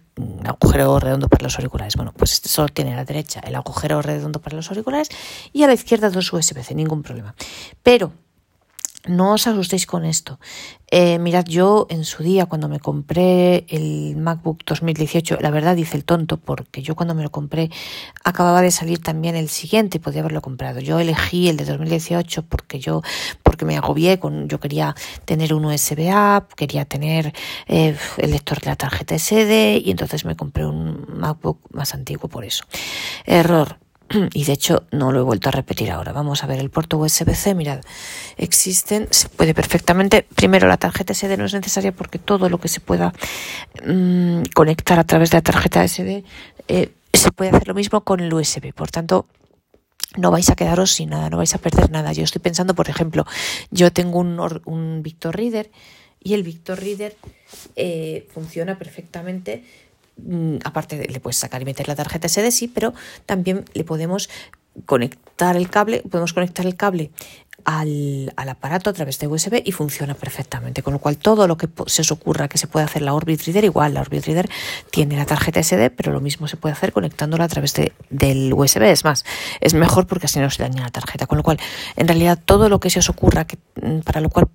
agujero 0.44 0.98
redondo 0.98 1.28
para 1.28 1.42
los 1.44 1.56
auriculares. 1.56 1.96
Bueno, 1.96 2.12
pues 2.16 2.32
este 2.32 2.48
solo 2.48 2.68
tiene 2.68 2.94
la 2.94 3.04
derecha 3.04 3.40
el 3.40 3.54
agujero 3.54 4.02
redondo 4.02 4.40
para 4.40 4.56
los 4.56 4.68
auriculares 4.70 5.08
y 5.52 5.62
a 5.62 5.66
la 5.66 5.74
izquierda 5.74 6.10
dos 6.10 6.32
USB-C, 6.32 6.74
ningún 6.74 7.02
problema. 7.02 7.34
Pero 7.82 8.12
no 9.06 9.34
os 9.34 9.46
asustéis 9.46 9.86
con 9.86 10.04
esto. 10.04 10.38
Eh, 10.90 11.18
mirad, 11.18 11.44
yo 11.44 11.86
en 11.90 12.04
su 12.04 12.22
día, 12.22 12.46
cuando 12.46 12.68
me 12.68 12.80
compré 12.80 13.66
el 13.68 14.16
MacBook 14.16 14.64
2018, 14.64 15.38
la 15.40 15.50
verdad 15.50 15.76
dice 15.76 15.96
el 15.96 16.04
tonto, 16.04 16.38
porque 16.38 16.82
yo 16.82 16.94
cuando 16.94 17.14
me 17.14 17.22
lo 17.22 17.30
compré 17.30 17.70
acababa 18.22 18.62
de 18.62 18.70
salir 18.70 19.00
también 19.00 19.36
el 19.36 19.48
siguiente 19.48 19.98
y 19.98 20.00
podía 20.00 20.20
haberlo 20.20 20.40
comprado. 20.40 20.80
Yo 20.80 20.98
elegí 21.00 21.48
el 21.48 21.56
de 21.56 21.64
2018 21.64 22.44
porque 22.48 22.78
yo, 22.78 23.02
porque 23.54 23.66
me 23.66 23.76
agobié 23.76 24.18
con, 24.18 24.48
yo 24.48 24.58
quería 24.58 24.96
tener 25.24 25.54
un 25.54 25.64
USB-A, 25.64 26.48
quería 26.56 26.84
tener 26.86 27.32
eh, 27.68 27.96
el 28.16 28.30
lector 28.32 28.58
de 28.58 28.66
la 28.66 28.74
tarjeta 28.74 29.16
SD 29.16 29.80
y 29.84 29.92
entonces 29.92 30.24
me 30.24 30.34
compré 30.34 30.66
un 30.66 31.06
MacBook 31.08 31.60
más 31.70 31.94
antiguo 31.94 32.28
por 32.28 32.44
eso. 32.44 32.64
Error 33.24 33.78
y 34.34 34.42
de 34.42 34.52
hecho 34.52 34.82
no 34.90 35.12
lo 35.12 35.20
he 35.20 35.22
vuelto 35.22 35.50
a 35.50 35.52
repetir 35.52 35.92
ahora. 35.92 36.12
Vamos 36.12 36.42
a 36.42 36.48
ver 36.48 36.58
el 36.58 36.68
puerto 36.68 36.98
USB-C, 36.98 37.54
mirad, 37.54 37.80
existen, 38.38 39.06
se 39.12 39.28
puede 39.28 39.54
perfectamente, 39.54 40.26
primero 40.34 40.66
la 40.66 40.76
tarjeta 40.76 41.14
SD 41.14 41.36
no 41.36 41.44
es 41.44 41.54
necesaria 41.54 41.92
porque 41.92 42.18
todo 42.18 42.48
lo 42.48 42.58
que 42.58 42.66
se 42.66 42.80
pueda 42.80 43.12
mm, 43.86 44.42
conectar 44.52 44.98
a 44.98 45.04
través 45.04 45.30
de 45.30 45.36
la 45.36 45.42
tarjeta 45.42 45.86
SD 45.86 46.24
eh, 46.66 46.90
se 47.12 47.30
puede 47.30 47.50
hacer 47.50 47.68
lo 47.68 47.74
mismo 47.74 48.00
con 48.00 48.18
el 48.18 48.34
USB, 48.34 48.74
por 48.74 48.90
tanto 48.90 49.26
no 50.16 50.30
vais 50.30 50.48
a 50.50 50.56
quedaros 50.56 50.92
sin 50.92 51.10
nada, 51.10 51.30
no 51.30 51.38
vais 51.38 51.54
a 51.54 51.58
perder 51.58 51.90
nada. 51.90 52.12
Yo 52.12 52.24
estoy 52.24 52.40
pensando, 52.40 52.74
por 52.74 52.88
ejemplo, 52.88 53.24
yo 53.70 53.92
tengo 53.92 54.18
un, 54.18 54.38
un 54.64 55.02
Victor 55.02 55.36
Reader 55.36 55.70
y 56.22 56.34
el 56.34 56.42
Victor 56.42 56.80
Reader 56.80 57.16
eh, 57.76 58.26
funciona 58.32 58.78
perfectamente 58.78 59.64
mm, 60.16 60.56
aparte 60.64 61.06
le 61.06 61.20
puedes 61.20 61.36
sacar 61.36 61.62
y 61.62 61.64
meter 61.64 61.86
la 61.86 61.94
tarjeta 61.94 62.28
SD, 62.28 62.50
sí, 62.50 62.68
pero 62.68 62.94
también 63.26 63.64
le 63.74 63.84
podemos 63.84 64.30
conectar 64.86 65.56
el 65.56 65.70
cable, 65.70 66.02
podemos 66.10 66.32
conectar 66.32 66.66
el 66.66 66.76
cable 66.76 67.10
al, 67.64 68.32
aparato 68.36 68.90
a 68.90 68.92
través 68.92 69.18
de 69.18 69.26
USB 69.26 69.62
y 69.64 69.72
funciona 69.72 70.14
perfectamente. 70.14 70.82
Con 70.82 70.92
lo 70.92 70.98
cual, 70.98 71.16
todo 71.16 71.46
lo 71.46 71.56
que 71.56 71.68
se 71.86 72.02
os 72.02 72.10
ocurra 72.12 72.48
que 72.48 72.58
se 72.58 72.66
puede 72.66 72.84
hacer 72.84 73.02
la 73.02 73.14
Orbit 73.14 73.42
Reader, 73.42 73.64
igual 73.64 73.94
la 73.94 74.00
Orbit 74.00 74.26
Reader 74.26 74.48
tiene 74.90 75.16
la 75.16 75.26
tarjeta 75.26 75.62
SD, 75.62 75.90
pero 75.90 76.12
lo 76.12 76.20
mismo 76.20 76.48
se 76.48 76.56
puede 76.56 76.74
hacer 76.74 76.92
conectándola 76.92 77.44
a 77.44 77.48
través 77.48 77.74
de, 77.74 77.92
del 78.10 78.52
USB. 78.52 78.82
Es 78.82 79.04
más, 79.04 79.24
es 79.60 79.74
mejor 79.74 80.06
porque 80.06 80.26
así 80.26 80.38
no 80.40 80.50
se 80.50 80.62
daña 80.62 80.82
la 80.82 80.90
tarjeta. 80.90 81.26
Con 81.26 81.38
lo 81.38 81.44
cual, 81.44 81.58
en 81.96 82.08
realidad, 82.08 82.38
todo 82.44 82.68
lo 82.68 82.80
que 82.80 82.90
se 82.90 82.98
os 82.98 83.08
ocurra 83.08 83.46
que, 83.46 83.58
mm, 83.80 84.00
para 84.00 84.20
lo 84.20 84.30
cual 84.30 84.48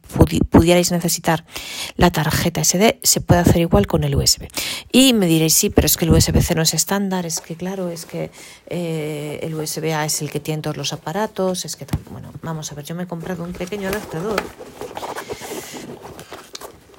pudierais 0.49 0.91
necesitar 0.91 1.45
la 1.95 2.11
tarjeta 2.11 2.61
SD, 2.63 2.99
se 3.03 3.21
puede 3.21 3.41
hacer 3.41 3.57
igual 3.57 3.87
con 3.87 4.03
el 4.03 4.15
USB. 4.15 4.47
Y 4.91 5.13
me 5.13 5.25
diréis, 5.25 5.53
sí, 5.53 5.69
pero 5.69 5.85
es 5.85 5.97
que 5.97 6.05
el 6.05 6.11
USB-C 6.11 6.55
no 6.55 6.61
es 6.61 6.73
estándar, 6.73 7.25
es 7.25 7.41
que 7.41 7.55
claro, 7.55 7.89
es 7.89 8.05
que 8.05 8.31
eh, 8.67 9.39
el 9.41 9.55
USB-A 9.55 10.05
es 10.05 10.21
el 10.21 10.31
que 10.31 10.39
tiene 10.39 10.61
todos 10.61 10.77
los 10.77 10.93
aparatos, 10.93 11.65
es 11.65 11.75
que, 11.75 11.85
bueno, 12.11 12.31
vamos 12.41 12.71
a 12.71 12.75
ver, 12.75 12.85
yo 12.85 12.95
me 12.99 13.05
he 13.05 13.07
comprado 13.07 13.45
un 13.45 13.53
pequeño 13.53 13.87
adaptador 13.87 14.43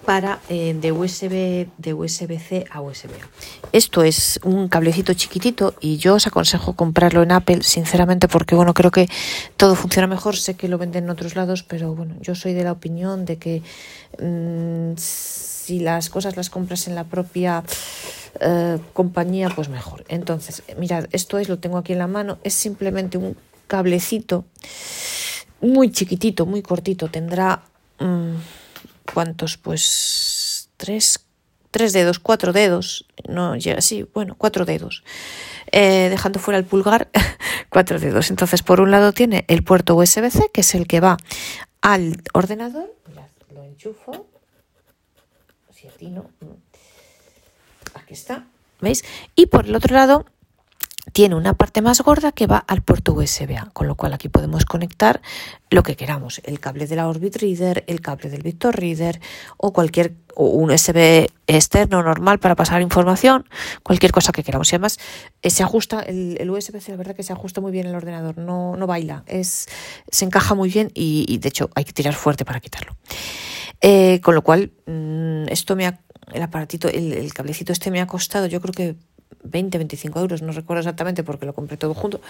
para 0.07 0.41
eh, 0.49 0.75
de 0.81 0.93
USB 0.93 1.69
de 1.77 1.93
USB-C 1.93 2.65
a 2.71 2.81
USB-A. 2.81 3.29
Esto 3.73 4.03
es 4.03 4.41
un 4.43 4.69
cablecito 4.69 5.13
chiquitito 5.13 5.75
y 5.79 5.99
yo 5.99 6.15
os 6.15 6.27
aconsejo 6.27 6.73
comprarlo 6.73 7.23
en 7.23 7.33
Apple, 7.33 7.63
sinceramente, 7.63 8.29
porque 8.29 8.55
bueno, 8.55 8.73
creo 8.73 8.91
que 8.91 9.11
todo 9.59 9.75
funciona 9.75 10.07
mejor. 10.07 10.37
Sé 10.37 10.55
que 10.55 10.69
lo 10.69 10.79
venden 10.79 11.05
en 11.05 11.11
otros 11.11 11.37
lados, 11.37 11.65
pero 11.65 11.95
bueno, 11.95 12.15
yo 12.23 12.35
soy 12.35 12.55
de 12.55 12.65
la 12.65 12.73
opinión 12.73 13.27
de 13.27 13.37
que 13.37 13.63
mm, 14.23 14.97
si 14.97 15.81
las 15.81 16.09
cosas 16.09 16.35
las 16.35 16.49
compras 16.49 16.89
en 16.89 16.95
la 16.95 17.05
propia 17.05 17.63
eh, 18.41 18.79
compañía, 18.95 19.51
pues 19.55 19.69
mejor. 19.69 20.07
Entonces, 20.09 20.63
mirad, 20.79 21.09
esto 21.13 21.39
es, 21.39 21.51
lo 21.51 21.59
tengo 21.59 21.77
aquí 21.77 21.93
en 21.93 21.99
la 21.99 22.07
mano, 22.07 22.39
es 22.43 22.55
simplemente 22.55 23.19
un 23.19 23.37
cablecito 23.67 24.47
muy 25.61 25.91
chiquitito, 25.91 26.47
muy 26.47 26.63
cortito, 26.63 27.09
tendrá 27.09 27.63
mm, 27.99 28.35
¿cuántos? 29.13 29.57
Pues 29.57 30.71
tres, 30.77 31.27
tres 31.71 31.93
dedos, 31.93 32.19
cuatro 32.19 32.53
dedos, 32.53 33.07
no 33.29 33.57
llega 33.57 33.79
así, 33.79 34.07
bueno, 34.15 34.35
cuatro 34.37 34.65
dedos. 34.65 35.03
Eh, 35.73 36.09
dejando 36.11 36.41
fuera 36.41 36.59
el 36.59 36.65
pulgar, 36.65 37.09
cuatro 37.69 38.01
dedos. 38.01 38.31
Entonces, 38.31 38.63
por 38.63 38.81
un 38.81 38.91
lado 38.91 39.13
tiene 39.13 39.45
el 39.49 39.63
puerto 39.63 39.95
USB-C, 39.95 40.51
que 40.53 40.63
es 40.63 40.75
el 40.75 40.87
que 40.87 41.01
va 41.01 41.17
al 41.81 42.23
ordenador. 42.33 42.95
lo 43.55 43.63
enchufo. 43.63 44.27
Atino. 46.01 46.31
Aquí 47.95 48.15
está. 48.15 48.47
¿Veis? 48.81 49.05
Y 49.35 49.47
por 49.47 49.67
el 49.67 49.75
otro 49.75 49.95
lado 49.95 50.25
tiene 51.13 51.35
una 51.35 51.55
parte 51.55 51.83
más 51.83 52.01
gorda 52.01 52.33
que 52.33 52.47
va 52.47 52.59
al 52.59 52.83
puerto 52.83 53.13
USB-A, 53.13 53.71
con 53.73 53.87
lo 53.87 53.95
cual 53.95 54.13
aquí 54.13 54.29
podemos 54.29 54.65
conectar 54.65 55.21
lo 55.71 55.83
que 55.83 55.97
queramos, 55.97 56.41
el 56.45 56.59
cable 56.61 56.87
de 56.87 56.97
la 56.97 57.09
Orbit 57.09 57.37
Reader, 57.37 57.85
el 57.87 58.01
cable 58.01 58.29
del 58.29 58.43
Victor 58.43 58.77
Reader 58.77 59.21
o 59.57 59.73
cualquier 59.73 60.15
o 60.35 60.47
un 60.47 60.71
USB 60.71 61.29
externo 61.47 62.03
normal 62.03 62.39
para 62.39 62.57
pasar 62.57 62.83
información, 62.83 63.49
cualquier 63.83 64.13
cosa 64.13 64.33
que 64.33 64.43
queramos. 64.43 64.73
Y 64.73 64.77
además 64.77 64.99
eh, 65.43 65.51
se 65.51 65.63
ajusta 65.63 66.01
el, 66.01 66.51
USB-C, 66.51 66.93
la 66.93 66.97
verdad 66.97 67.15
que 67.15 67.23
se 67.23 67.33
ajusta 67.33 67.61
muy 67.61 67.73
bien 67.73 67.87
el 67.87 67.95
ordenador, 67.95 68.39
no, 68.39 68.77
no 68.77 68.87
baila, 68.87 69.25
es 69.27 69.69
se 70.11 70.25
encaja 70.25 70.55
muy 70.55 70.71
bien 70.71 70.91
y, 70.95 71.39
de 71.39 71.49
hecho 71.49 71.71
hay 71.75 71.85
que 71.85 71.93
tirar 71.93 72.15
fuerte 72.15 72.45
para 72.45 72.61
quitarlo. 72.61 72.97
Eh, 73.81 74.21
con 74.23 74.35
lo 74.35 74.43
cual 74.43 74.73
mm, 74.87 75.49
esto 75.49 75.75
me 75.75 75.87
ha, 75.87 76.01
el 76.33 76.43
aparatito, 76.43 76.89
el, 76.89 77.13
el 77.13 77.33
cablecito 77.33 77.73
este 77.73 77.91
me 77.91 78.01
ha 78.01 78.07
costado, 78.07 78.47
yo 78.47 78.61
creo 78.61 78.75
que 78.75 78.97
20, 79.51 79.79
25 79.79 80.21
euros, 80.21 80.43
no 80.43 80.53
recuerdo 80.53 80.81
exactamente 80.81 81.23
porque 81.23 81.47
lo 81.47 81.55
compré 81.55 81.77
todo 81.77 81.95
junto, 81.95 82.21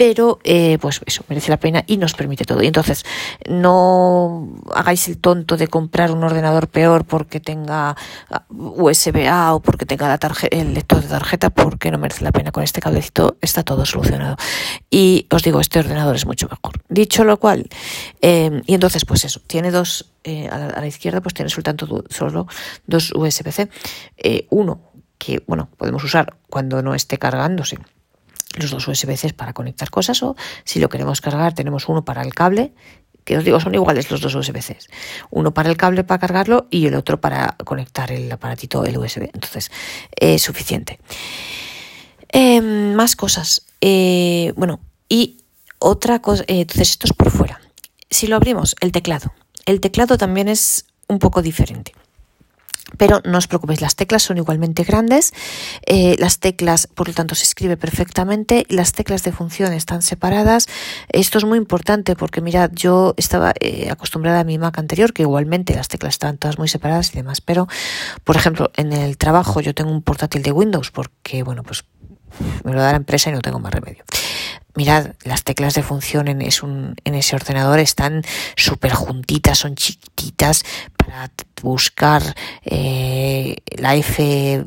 pero 0.00 0.38
eh, 0.44 0.78
pues 0.80 1.02
eso, 1.04 1.24
merece 1.28 1.50
la 1.50 1.58
pena 1.58 1.84
y 1.86 1.98
nos 1.98 2.14
permite 2.14 2.46
todo. 2.46 2.62
Y 2.62 2.66
entonces, 2.66 3.04
no 3.46 4.48
hagáis 4.74 5.06
el 5.08 5.18
tonto 5.18 5.58
de 5.58 5.68
comprar 5.68 6.10
un 6.10 6.24
ordenador 6.24 6.68
peor 6.68 7.04
porque 7.04 7.38
tenga 7.38 7.94
ah, 8.30 8.44
USB-A 8.48 9.52
o 9.52 9.60
porque 9.60 9.84
tenga 9.84 10.08
la 10.08 10.18
el 10.52 10.72
lector 10.72 11.02
de 11.02 11.08
tarjeta, 11.08 11.50
porque 11.50 11.90
no 11.90 11.98
merece 11.98 12.24
la 12.24 12.32
pena. 12.32 12.50
Con 12.50 12.62
este 12.62 12.80
cablecito 12.80 13.36
está 13.42 13.62
todo 13.62 13.84
solucionado. 13.84 14.36
Y 14.88 15.26
os 15.30 15.42
digo, 15.42 15.60
este 15.60 15.80
ordenador 15.80 16.16
es 16.16 16.24
mucho 16.24 16.48
mejor. 16.48 16.80
Dicho 16.88 17.22
lo 17.24 17.38
cual, 17.38 17.68
eh, 18.22 18.62
y 18.64 18.72
entonces, 18.72 19.04
pues 19.04 19.26
eso, 19.26 19.42
tiene 19.46 19.70
dos, 19.70 20.12
eh, 20.24 20.48
a, 20.48 20.80
la, 20.80 20.86
izquierda, 20.86 21.20
pues 21.20 21.34
tiene 21.34 21.50
solo 21.50 22.46
dos 22.86 23.12
USB-C. 23.12 23.68
uno 24.48 24.89
que 25.20 25.44
bueno, 25.46 25.68
podemos 25.76 26.02
usar 26.02 26.34
cuando 26.48 26.82
no 26.82 26.94
esté 26.94 27.18
cargándose 27.18 27.78
los 28.56 28.70
dos 28.70 28.88
USB-C 28.88 29.34
para 29.34 29.52
conectar 29.52 29.90
cosas 29.90 30.20
o 30.24 30.34
si 30.64 30.80
lo 30.80 30.88
queremos 30.88 31.20
cargar 31.20 31.54
tenemos 31.54 31.88
uno 31.88 32.04
para 32.04 32.22
el 32.22 32.34
cable 32.34 32.72
que 33.24 33.36
os 33.36 33.44
digo 33.44 33.60
son 33.60 33.74
iguales 33.74 34.10
los 34.10 34.20
dos 34.20 34.34
USB-C 34.34 34.78
uno 35.30 35.52
para 35.52 35.68
el 35.68 35.76
cable 35.76 36.02
para 36.02 36.18
cargarlo 36.18 36.66
y 36.70 36.86
el 36.86 36.94
otro 36.94 37.20
para 37.20 37.54
conectar 37.64 38.10
el 38.10 38.32
aparatito 38.32 38.84
el 38.84 38.98
USB 38.98 39.30
entonces 39.32 39.70
es 40.16 40.42
suficiente. 40.42 40.98
Em, 42.32 42.94
más 42.94 43.14
cosas. 43.14 43.66
Eh, 43.80 44.52
bueno 44.56 44.80
y 45.08 45.44
otra 45.78 46.20
cosa 46.22 46.42
eh, 46.44 46.62
entonces 46.62 46.90
esto 46.90 47.06
es 47.06 47.12
por 47.12 47.30
fuera. 47.30 47.60
Si 48.08 48.26
lo 48.26 48.36
abrimos 48.36 48.74
el 48.80 48.90
teclado. 48.90 49.32
El 49.66 49.80
teclado 49.80 50.16
también 50.16 50.48
es 50.48 50.86
un 51.06 51.18
poco 51.18 51.42
diferente 51.42 51.92
pero 52.96 53.20
no 53.24 53.38
os 53.38 53.46
preocupéis, 53.46 53.80
las 53.80 53.96
teclas 53.96 54.22
son 54.22 54.38
igualmente 54.38 54.84
grandes, 54.84 55.32
eh, 55.86 56.16
las 56.18 56.38
teclas, 56.38 56.86
por 56.86 57.08
lo 57.08 57.14
tanto, 57.14 57.34
se 57.34 57.44
escribe 57.44 57.76
perfectamente, 57.76 58.66
las 58.68 58.92
teclas 58.92 59.22
de 59.22 59.32
función 59.32 59.72
están 59.72 60.02
separadas. 60.02 60.66
Esto 61.08 61.38
es 61.38 61.44
muy 61.44 61.58
importante 61.58 62.16
porque, 62.16 62.40
mirad, 62.40 62.70
yo 62.72 63.14
estaba 63.16 63.52
eh, 63.60 63.88
acostumbrada 63.90 64.40
a 64.40 64.44
mi 64.44 64.58
Mac 64.58 64.78
anterior, 64.78 65.12
que 65.12 65.22
igualmente 65.22 65.74
las 65.74 65.88
teclas 65.88 66.14
estaban 66.14 66.38
todas 66.38 66.58
muy 66.58 66.68
separadas 66.68 67.10
y 67.14 67.16
demás, 67.16 67.40
pero, 67.40 67.68
por 68.24 68.36
ejemplo, 68.36 68.70
en 68.76 68.92
el 68.92 69.16
trabajo 69.16 69.60
yo 69.60 69.74
tengo 69.74 69.90
un 69.90 70.02
portátil 70.02 70.42
de 70.42 70.52
Windows 70.52 70.90
porque, 70.90 71.42
bueno, 71.42 71.62
pues 71.62 71.84
me 72.64 72.72
lo 72.72 72.80
da 72.80 72.92
la 72.92 72.96
empresa 72.96 73.30
y 73.30 73.32
no 73.32 73.40
tengo 73.40 73.58
más 73.58 73.72
remedio. 73.72 74.04
Mirad, 74.76 75.14
las 75.24 75.42
teclas 75.42 75.74
de 75.74 75.82
función 75.82 76.28
en, 76.28 76.40
en 76.42 77.14
ese 77.14 77.34
ordenador 77.34 77.80
están 77.80 78.22
súper 78.56 78.92
juntitas, 78.92 79.58
son 79.58 79.74
chiquititas 79.74 80.64
para 80.96 81.28
buscar 81.62 82.22
eh, 82.64 83.56
la 83.76 83.94
F, 83.96 84.64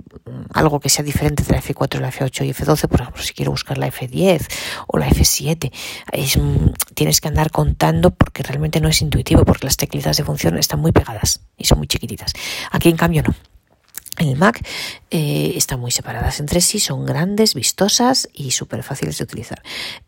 algo 0.54 0.80
que 0.80 0.90
sea 0.90 1.04
diferente 1.04 1.44
de 1.44 1.54
la 1.54 1.62
F4, 1.62 2.00
la 2.00 2.12
F8 2.12 2.46
y 2.46 2.54
F12, 2.54 2.88
por 2.88 3.02
ejemplo, 3.02 3.24
si 3.24 3.34
quiero 3.34 3.52
buscar 3.52 3.78
la 3.78 3.88
F10 3.88 4.48
o 4.88 4.98
la 4.98 5.08
F7, 5.08 5.72
es, 6.12 6.40
tienes 6.94 7.22
que 7.22 7.28
andar 7.28 7.52
contando 7.52 8.12
porque 8.12 8.44
realmente 8.44 8.82
no 8.82 8.90
es 8.90 9.02
intuitivo, 9.02 9.46
porque 9.46 9.66
las 9.66 9.78
teclitas 9.78 10.18
de 10.18 10.24
función 10.24 10.58
están 10.58 10.80
muy 10.80 10.92
pegadas 10.92 11.42
y 11.58 11.66
son 11.66 11.80
muy 11.80 11.88
chiquititas. 11.88 12.34
Aquí 12.72 12.90
en 12.90 12.98
cambio 12.98 13.24
no. 13.24 13.53
El 14.20 14.36
Mac 14.36 14.63
eh, 15.10 15.53
están 15.55 15.79
muy 15.79 15.89
separadas 15.89 16.39
entre 16.39 16.62
sí, 16.62 16.79
son 16.79 17.03
grandes, 17.05 17.55
vistosas 17.55 18.29
y 18.32 18.51
súper 18.51 18.84
fáciles 18.84 19.17
de 19.17 19.24
utilizar. 19.24 19.63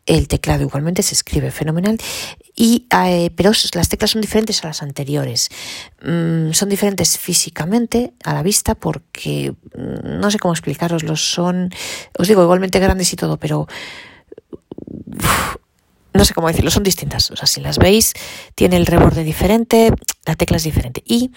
El 0.06 0.28
teclado 0.28 0.62
igualmente 0.62 1.02
se 1.02 1.16
escribe 1.16 1.50
fenomenal, 1.50 1.98
y, 2.56 2.88
eh, 2.92 3.32
pero 3.36 3.52
las 3.74 3.90
teclas 3.90 4.12
son 4.12 4.22
diferentes 4.22 4.64
a 4.64 4.68
las 4.68 4.84
anteriores. 4.84 5.50
Mm, 6.04 6.52
son 6.52 6.70
diferentes 6.70 7.18
físicamente 7.18 8.14
a 8.24 8.34
la 8.34 8.44
vista 8.44 8.76
porque 8.76 9.56
mm, 9.76 10.20
no 10.20 10.30
sé 10.30 10.38
cómo 10.38 10.54
explicaroslo. 10.54 11.16
Son, 11.16 11.72
os 12.18 12.28
digo, 12.28 12.44
igualmente 12.44 12.80
grandes 12.80 13.12
y 13.12 13.16
todo, 13.16 13.38
pero 13.38 13.68
no 16.16 16.26
sé 16.26 16.34
cómo 16.34 16.48
decirlo, 16.48 16.72
son 16.72 16.84
distintas. 16.84 17.30
O 17.32 17.36
sea, 17.36 17.46
si 17.46 17.62
las 17.62 17.78
veis, 17.78 18.14
tiene 18.56 18.78
el 18.78 18.86
reborde 18.86 19.24
diferente, 19.24 19.92
la 20.26 20.36
tecla 20.36 20.58
es 20.58 20.64
diferente. 20.64 21.04
Y 21.06 21.32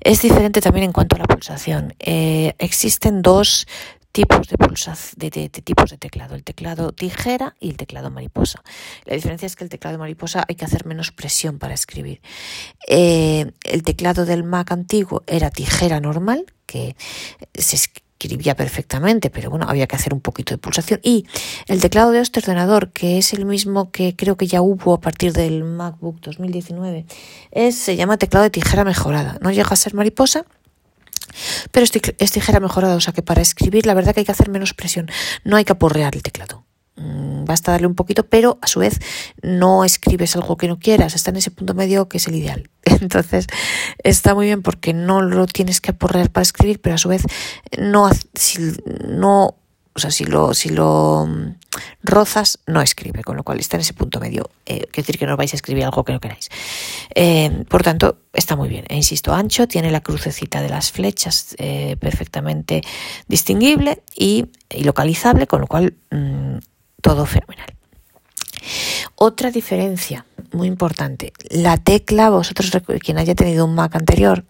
es 0.00 0.22
diferente 0.22 0.60
también 0.60 0.84
en 0.84 0.92
cuanto 0.92 1.16
a 1.16 1.18
la 1.18 1.26
pulsación. 1.26 1.94
Eh, 1.98 2.54
existen 2.58 3.22
dos 3.22 3.66
tipos 4.12 4.48
de, 4.48 5.30
de, 5.30 5.48
tipos 5.48 5.90
de 5.90 5.96
teclado, 5.96 6.34
el 6.34 6.42
teclado 6.42 6.92
tijera 6.92 7.54
y 7.60 7.70
el 7.70 7.76
teclado 7.76 8.10
mariposa. 8.10 8.62
La 9.04 9.14
diferencia 9.14 9.46
es 9.46 9.56
que 9.56 9.64
el 9.64 9.70
teclado 9.70 9.98
mariposa 9.98 10.44
hay 10.48 10.56
que 10.56 10.64
hacer 10.64 10.86
menos 10.86 11.12
presión 11.12 11.58
para 11.58 11.74
escribir. 11.74 12.20
Eh, 12.88 13.52
el 13.64 13.82
teclado 13.82 14.24
del 14.26 14.42
Mac 14.44 14.72
antiguo 14.72 15.22
era 15.26 15.50
tijera 15.50 16.00
normal, 16.00 16.46
que 16.66 16.96
se 17.54 17.76
escribía 18.20 18.54
perfectamente, 18.54 19.30
pero 19.30 19.48
bueno, 19.48 19.66
había 19.68 19.86
que 19.86 19.96
hacer 19.96 20.12
un 20.12 20.20
poquito 20.20 20.52
de 20.52 20.58
pulsación. 20.58 21.00
Y 21.02 21.26
el 21.66 21.80
teclado 21.80 22.10
de 22.10 22.20
este 22.20 22.40
ordenador, 22.40 22.90
que 22.92 23.18
es 23.18 23.32
el 23.32 23.46
mismo 23.46 23.90
que 23.90 24.14
creo 24.14 24.36
que 24.36 24.46
ya 24.46 24.60
hubo 24.60 24.92
a 24.92 25.00
partir 25.00 25.32
del 25.32 25.64
MacBook 25.64 26.20
2019, 26.20 27.06
es, 27.50 27.76
se 27.76 27.96
llama 27.96 28.18
teclado 28.18 28.44
de 28.44 28.50
tijera 28.50 28.84
mejorada. 28.84 29.38
No 29.40 29.50
llega 29.50 29.70
a 29.70 29.76
ser 29.76 29.94
mariposa, 29.94 30.44
pero 31.70 31.84
es 31.84 32.32
tijera 32.32 32.60
mejorada, 32.60 32.94
o 32.96 33.00
sea 33.00 33.14
que 33.14 33.22
para 33.22 33.40
escribir 33.40 33.86
la 33.86 33.94
verdad 33.94 34.12
que 34.12 34.20
hay 34.20 34.26
que 34.26 34.32
hacer 34.32 34.50
menos 34.50 34.74
presión, 34.74 35.10
no 35.44 35.56
hay 35.56 35.64
que 35.64 35.72
aporrear 35.72 36.14
el 36.14 36.22
teclado. 36.22 36.64
Mm, 36.96 37.44
basta 37.46 37.72
darle 37.72 37.86
un 37.86 37.94
poquito, 37.94 38.24
pero 38.24 38.58
a 38.60 38.66
su 38.66 38.80
vez 38.80 38.98
no 39.42 39.84
escribes 39.84 40.36
algo 40.36 40.58
que 40.58 40.68
no 40.68 40.78
quieras, 40.78 41.14
está 41.14 41.30
en 41.30 41.36
ese 41.36 41.50
punto 41.50 41.72
medio 41.72 42.08
que 42.08 42.18
es 42.18 42.26
el 42.28 42.34
ideal. 42.34 42.68
Entonces 43.00 43.46
está 44.02 44.34
muy 44.34 44.46
bien 44.46 44.62
porque 44.62 44.92
no 44.92 45.22
lo 45.22 45.46
tienes 45.46 45.80
que 45.80 45.92
aporrear 45.92 46.30
para 46.30 46.42
escribir, 46.42 46.80
pero 46.80 46.94
a 46.94 46.98
su 46.98 47.08
vez 47.08 47.22
no, 47.78 48.10
si, 48.34 48.72
no 49.08 49.56
o 49.94 49.98
sea, 49.98 50.10
si 50.10 50.24
lo, 50.24 50.54
si 50.54 50.68
lo 50.70 51.26
mm, 51.26 51.56
rozas, 52.02 52.58
no 52.66 52.80
escribe, 52.80 53.22
con 53.24 53.36
lo 53.36 53.42
cual 53.42 53.58
está 53.58 53.76
en 53.76 53.82
ese 53.82 53.92
punto 53.92 54.20
medio. 54.20 54.48
Eh, 54.66 54.86
quiere 54.90 55.02
decir 55.06 55.18
que 55.18 55.26
no 55.26 55.36
vais 55.36 55.52
a 55.52 55.56
escribir 55.56 55.84
algo 55.84 56.04
que 56.04 56.12
no 56.12 56.20
queráis. 56.20 56.48
Eh, 57.14 57.64
por 57.68 57.82
tanto, 57.82 58.18
está 58.32 58.56
muy 58.56 58.68
bien. 58.68 58.84
E 58.88 58.96
insisto, 58.96 59.34
ancho, 59.34 59.66
tiene 59.66 59.90
la 59.90 60.00
crucecita 60.00 60.62
de 60.62 60.68
las 60.68 60.92
flechas 60.92 61.56
eh, 61.58 61.96
perfectamente 61.98 62.82
distinguible 63.26 64.02
y, 64.14 64.46
localizable, 64.82 65.46
con 65.46 65.60
lo 65.60 65.66
cual 65.66 65.94
mm, 66.10 66.58
todo 67.02 67.26
fenomenal. 67.26 67.79
Otra 69.14 69.50
diferencia 69.50 70.24
muy 70.52 70.68
importante, 70.68 71.32
la 71.48 71.76
tecla, 71.76 72.30
vosotros 72.30 72.72
quien 73.00 73.18
haya 73.18 73.34
tenido 73.34 73.64
un 73.64 73.74
Mac 73.74 73.94
anterior, 73.94 74.44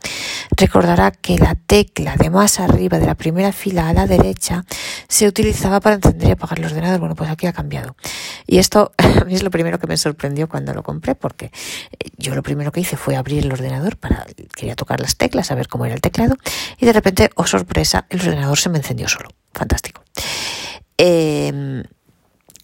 recordará 0.56 1.10
que 1.10 1.38
la 1.38 1.54
tecla 1.54 2.16
de 2.16 2.30
más 2.30 2.60
arriba 2.60 2.98
de 2.98 3.06
la 3.06 3.14
primera 3.14 3.52
fila 3.52 3.88
a 3.88 3.92
la 3.92 4.06
derecha 4.06 4.64
se 5.08 5.26
utilizaba 5.26 5.80
para 5.80 5.96
encender 5.96 6.28
y 6.28 6.32
apagar 6.32 6.58
el 6.58 6.64
ordenador. 6.66 7.00
Bueno, 7.00 7.14
pues 7.14 7.30
aquí 7.30 7.46
ha 7.46 7.52
cambiado. 7.52 7.96
Y 8.46 8.58
esto 8.58 8.92
a 8.98 9.24
mí 9.24 9.34
es 9.34 9.42
lo 9.42 9.50
primero 9.50 9.78
que 9.78 9.86
me 9.86 9.96
sorprendió 9.96 10.48
cuando 10.48 10.72
lo 10.72 10.82
compré, 10.82 11.14
porque 11.14 11.46
eh, 11.46 12.10
yo 12.16 12.34
lo 12.34 12.42
primero 12.42 12.72
que 12.72 12.80
hice 12.80 12.96
fue 12.96 13.16
abrir 13.16 13.44
el 13.44 13.52
ordenador 13.52 13.96
para, 13.96 14.26
quería 14.54 14.76
tocar 14.76 15.00
las 15.00 15.16
teclas, 15.16 15.50
a 15.50 15.54
ver 15.54 15.68
cómo 15.68 15.84
era 15.84 15.94
el 15.94 16.00
teclado, 16.00 16.36
y 16.78 16.86
de 16.86 16.92
repente, 16.92 17.30
oh 17.34 17.46
sorpresa, 17.46 18.06
el 18.08 18.20
ordenador 18.20 18.58
se 18.58 18.68
me 18.70 18.78
encendió 18.78 19.08
solo. 19.08 19.28
Fantástico. 19.52 20.02
Em, 20.96 21.82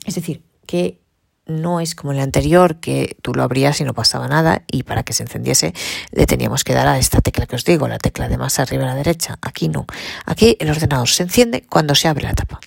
es 0.04 0.14
decir, 0.14 0.42
que 0.66 1.00
no 1.46 1.80
es 1.80 1.94
como 1.94 2.12
el 2.12 2.20
anterior 2.20 2.76
que 2.80 3.16
tú 3.22 3.32
lo 3.32 3.42
abrías 3.42 3.80
y 3.80 3.84
no 3.84 3.94
pasaba 3.94 4.28
nada 4.28 4.64
y 4.70 4.82
para 4.82 5.02
que 5.04 5.12
se 5.12 5.22
encendiese 5.22 5.72
le 6.10 6.26
teníamos 6.26 6.64
que 6.64 6.74
dar 6.74 6.86
a 6.88 6.98
esta 6.98 7.20
tecla 7.20 7.46
que 7.46 7.56
os 7.56 7.64
digo, 7.64 7.88
la 7.88 7.98
tecla 7.98 8.28
de 8.28 8.36
más 8.36 8.58
arriba 8.58 8.84
a 8.84 8.88
la 8.88 8.94
derecha. 8.94 9.38
Aquí 9.42 9.68
no. 9.68 9.86
Aquí 10.24 10.56
el 10.60 10.70
ordenador 10.70 11.08
se 11.08 11.22
enciende 11.22 11.62
cuando 11.62 11.94
se 11.94 12.08
abre 12.08 12.24
la 12.24 12.34
tapa. 12.34 12.60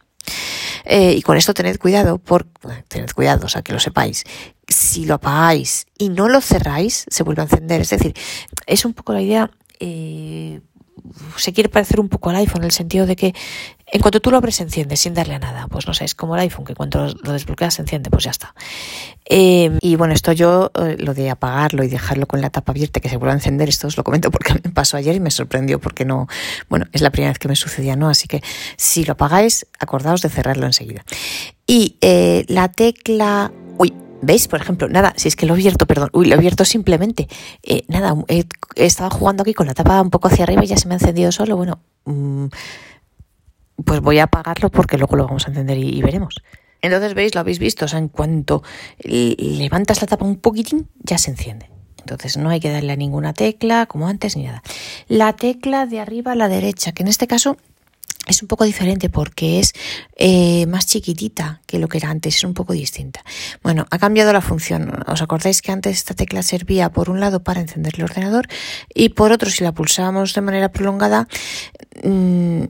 Eh, 0.86 1.14
y 1.14 1.22
con 1.22 1.38
esto 1.38 1.54
tened 1.54 1.78
cuidado, 1.78 2.18
por, 2.18 2.46
tened 2.88 3.12
cuidado, 3.12 3.46
o 3.46 3.50
sea, 3.50 3.62
que 3.62 3.74
lo 3.74 3.80
sepáis. 3.80 4.24
Si 4.68 5.06
lo 5.06 5.16
apagáis 5.16 5.88
y 5.98 6.10
no 6.10 6.30
lo 6.30 6.42
cerráis, 6.42 7.06
se 7.10 7.24
vuelve 7.24 7.42
a 7.42 7.46
encender. 7.46 7.82
Es 7.82 7.90
decir, 7.90 8.14
es 8.66 8.86
un 8.86 8.94
poco 8.94 9.14
la 9.14 9.22
idea 9.22 9.52
eh, 9.80 10.62
se 11.36 11.53
quiere 11.53 11.70
parecer 11.70 12.00
un 12.00 12.10
poco 12.10 12.29
al 12.29 12.38
iPhone, 12.38 12.62
en 12.62 12.65
el 12.65 12.72
sentido 12.72 13.06
de 13.06 13.15
que 13.15 13.34
en 13.91 14.01
cuanto 14.01 14.20
tú 14.20 14.29
lo 14.29 14.38
abres 14.38 14.56
se 14.56 14.63
enciende 14.63 14.96
sin 14.98 15.13
darle 15.13 15.36
a 15.36 15.39
nada. 15.39 15.68
Pues 15.68 15.88
no 15.88 15.94
sé, 15.94 16.06
es 16.06 16.15
como 16.15 16.36
el 16.36 16.41
iPhone, 16.41 16.65
que 16.65 16.75
cuando 16.75 17.08
lo 17.24 17.34
desbloqueas 17.34 17.74
se 17.74 17.82
enciende, 17.82 18.10
pues 18.10 18.24
ya 18.24 18.32
está. 18.32 18.53
Eh, 19.25 19.77
y 19.82 19.96
bueno, 19.96 20.13
esto 20.13 20.32
yo, 20.32 20.72
eh, 20.75 20.96
lo 21.00 21.13
de 21.13 21.29
apagarlo 21.29 21.84
y 21.84 21.88
dejarlo 21.88 22.27
con 22.27 22.41
la 22.41 22.50
tapa 22.50 22.72
abierta 22.72 23.00
que 23.00 23.10
se 23.10 23.18
vuelva 23.18 23.34
a 23.34 23.38
encender, 23.38 23.70
esto 23.70 23.88
os 23.88 23.98
lo 23.98 24.03
comento 24.03 24.32
porque 24.32 24.53
me 24.63 24.72
pasó 24.72 24.98
ayer 24.98 25.15
y 25.15 25.20
me 25.20 25.32
sorprendió 25.32 25.79
porque 25.79 26.06
no, 26.06 26.27
bueno, 26.70 26.86
es 26.91 27.01
la 27.01 27.10
primera 27.10 27.32
vez 27.32 27.39
que 27.39 27.48
me 27.48 27.56
sucedía, 27.56 27.96
¿no? 27.96 28.10
Así 28.10 28.27
que 28.27 28.41
si 28.77 29.06
lo 29.06 29.13
apagáis, 29.13 29.65
acordaos 29.79 30.22
de 30.22 30.29
cerrarlo 30.29 30.65
enseguida. 30.65 31.03
Y 31.65 31.98
eh, 32.01 32.46
la 32.48 32.70
tecla, 32.70 33.51
uy, 33.77 33.94
¿Veis? 34.22 34.48
Por 34.48 34.62
ejemplo, 34.62 34.90
nada, 34.90 35.14
si 35.16 35.28
es 35.28 35.36
que 35.36 35.46
lo 35.46 35.54
he 35.54 35.58
abierto, 35.58 35.86
perdón, 35.86 36.10
uy, 36.14 36.28
lo 36.28 36.36
he 36.36 36.38
abierto 36.38 36.66
simplemente. 36.66 37.28
Eh, 37.64 37.84
nada, 37.88 38.16
he, 38.28 38.46
estado 38.76 39.10
jugando 39.10 39.44
aquí 39.44 39.54
con 39.54 39.68
la 39.68 39.74
tapa 39.74 40.02
un 40.02 40.10
poco 40.10 40.28
hacia 40.28 40.44
arriba 40.44 40.64
y 40.64 40.68
ya 40.68 40.78
se 40.78 40.88
me 40.88 40.96
ha 40.96 40.98
encendido 40.98 41.32
solo. 41.32 41.56
Bueno, 41.56 41.80
mm, 42.06 42.48
pues 43.86 44.02
voy 44.02 44.20
a 44.20 44.24
apagarlo 44.24 44.70
porque 44.70 44.98
luego 44.98 45.16
lo 45.16 45.26
vamos 45.26 45.46
a 45.48 45.50
encender 45.50 45.78
y, 45.78 46.02
veremos. 46.02 46.42
Entonces, 46.82 47.14
¿veis? 47.14 47.34
Lo 47.34 47.42
habéis 47.42 47.60
visto. 47.60 47.86
O 47.86 47.88
sea, 47.88 48.00
en 48.00 48.10
cuanto 48.10 48.64
levantas 49.04 50.02
la 50.02 50.08
tapa 50.08 50.26
un 50.26 50.38
poquitín, 50.38 50.90
ya 51.02 51.18
se 51.18 51.32
enciende. 51.32 51.70
Entonces 52.00 52.38
no 52.38 52.50
hay 52.50 52.60
que 52.60 52.72
darle 52.72 52.94
a 52.94 52.96
ninguna 52.96 53.34
tecla, 53.34 53.86
como 53.86 54.08
antes, 54.08 54.36
ni 54.36 54.44
nada. 54.44 54.64
La 55.08 55.34
tecla 55.34 55.86
de 55.86 56.00
arriba 56.00 56.32
a 56.32 56.36
la 56.36 56.48
derecha, 56.48 56.92
que 56.92 57.04
en 57.04 57.10
este 57.10 57.28
caso 57.28 57.58
es 58.28 58.42
un 58.42 58.48
poco 58.48 58.64
diferente 58.64 59.10
porque 59.10 59.60
es 59.60 59.74
eh, 60.16 60.66
más 60.68 60.86
chiquitita 60.86 61.62
que 61.66 61.80
lo 61.80 61.88
que 61.88 61.98
era 61.98 62.10
antes, 62.10 62.36
es 62.36 62.44
un 62.44 62.54
poco 62.54 62.74
distinta. 62.74 63.24
Bueno, 63.64 63.86
ha 63.90 63.98
cambiado 63.98 64.34
la 64.34 64.42
función. 64.42 65.04
¿Os 65.08 65.22
acordáis 65.22 65.62
que 65.62 65.72
antes 65.72 65.98
esta 65.98 66.14
tecla 66.14 66.44
servía 66.44 66.92
por 66.92 67.10
un 67.10 67.20
lado 67.20 67.44
para 67.44 67.62
encender 67.62 67.94
el 67.98 68.04
ordenador 68.04 68.48
y 68.93 69.10
por 69.10 69.32
otro, 69.32 69.50
si 69.50 69.63
la 69.63 69.74
pulsábamos 69.74 70.34
de 70.34 70.41
manera 70.41 70.72
prolongada, 70.72 71.28
mm, 72.04 72.63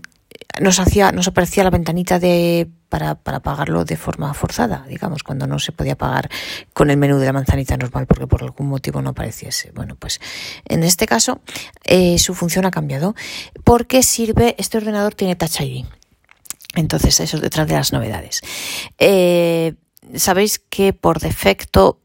nos 0.62 0.80
hacía, 0.80 1.12
nos 1.12 1.28
aparecía 1.28 1.63
la 1.63 1.69
ventanita 1.69 2.19
de 2.19 2.69
para, 2.89 3.15
para 3.15 3.38
apagarlo 3.38 3.86
de 3.86 3.95
forma 3.95 4.34
forzada, 4.34 4.86
digamos, 4.88 5.23
cuando 5.23 5.47
no 5.47 5.60
se 5.60 5.71
podía 5.71 5.93
apagar 5.93 6.30
con 6.73 6.89
el 6.89 6.97
menú 6.97 7.17
de 7.17 7.28
la 7.28 7.34
manzanita 7.34 7.78
normal 7.78 8.08
porque 8.08 8.28
por 8.28 8.43
algún 8.43 8.67
motivo 8.67 9.02
no 9.02 9.12
apareciese. 9.12 9.71
Bueno, 9.71 9.95
pues 9.95 10.19
en 10.65 10.84
este 10.84 11.06
caso 11.06 11.41
eh, 11.86 12.17
su 12.19 12.34
función 12.34 12.65
ha 12.65 12.71
cambiado 12.71 13.15
porque 13.63 14.04
sirve, 14.04 14.56
este 14.58 14.78
ordenador 14.78 15.15
tiene 15.15 15.36
Touch 15.36 15.62
ID. 15.62 15.86
Entonces, 16.75 17.19
eso 17.19 17.38
es 17.38 17.41
detrás 17.41 17.67
de 17.67 17.73
las 17.73 17.93
novedades. 17.93 18.41
Eh, 18.99 19.73
Sabéis 20.15 20.60
que 20.60 20.93
por 20.93 21.19
defecto 21.19 21.99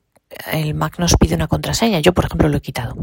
el 0.53 0.75
Mac 0.75 0.99
nos 0.99 1.17
pide 1.17 1.35
una 1.35 1.49
contraseña. 1.49 2.01
Yo, 2.01 2.13
por 2.13 2.27
ejemplo, 2.27 2.49
lo 2.49 2.57
he 2.57 2.63
quitado 2.63 2.97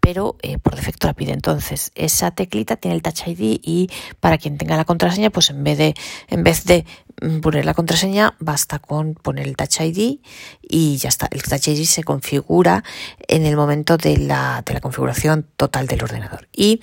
pero 0.00 0.36
eh, 0.42 0.58
por 0.58 0.76
defecto 0.76 1.06
la 1.06 1.14
pide. 1.14 1.32
Entonces, 1.32 1.92
esa 1.94 2.30
teclita 2.30 2.76
tiene 2.76 2.94
el 2.96 3.02
Touch 3.02 3.26
ID 3.26 3.60
y 3.62 3.90
para 4.20 4.38
quien 4.38 4.58
tenga 4.58 4.76
la 4.76 4.84
contraseña, 4.84 5.30
pues 5.30 5.50
en 5.50 5.64
vez 5.64 5.78
de, 5.78 5.94
en 6.28 6.42
vez 6.42 6.64
de 6.64 6.84
mm, 7.20 7.40
poner 7.40 7.64
la 7.64 7.74
contraseña, 7.74 8.34
basta 8.38 8.78
con 8.78 9.14
poner 9.14 9.46
el 9.46 9.56
Touch 9.56 9.80
ID 9.80 10.20
y 10.62 10.96
ya 10.96 11.08
está. 11.08 11.28
El 11.30 11.42
Touch 11.42 11.68
ID 11.68 11.84
se 11.84 12.04
configura 12.04 12.84
en 13.28 13.46
el 13.46 13.56
momento 13.56 13.96
de 13.96 14.18
la, 14.18 14.62
de 14.66 14.74
la 14.74 14.80
configuración 14.80 15.48
total 15.56 15.86
del 15.86 16.02
ordenador. 16.02 16.48
Y, 16.54 16.80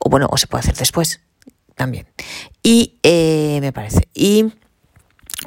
o 0.00 0.10
bueno, 0.10 0.28
o 0.30 0.36
se 0.36 0.46
puede 0.46 0.60
hacer 0.60 0.76
después 0.76 1.20
también. 1.74 2.06
Y 2.62 2.98
eh, 3.02 3.58
me 3.60 3.72
parece. 3.72 4.08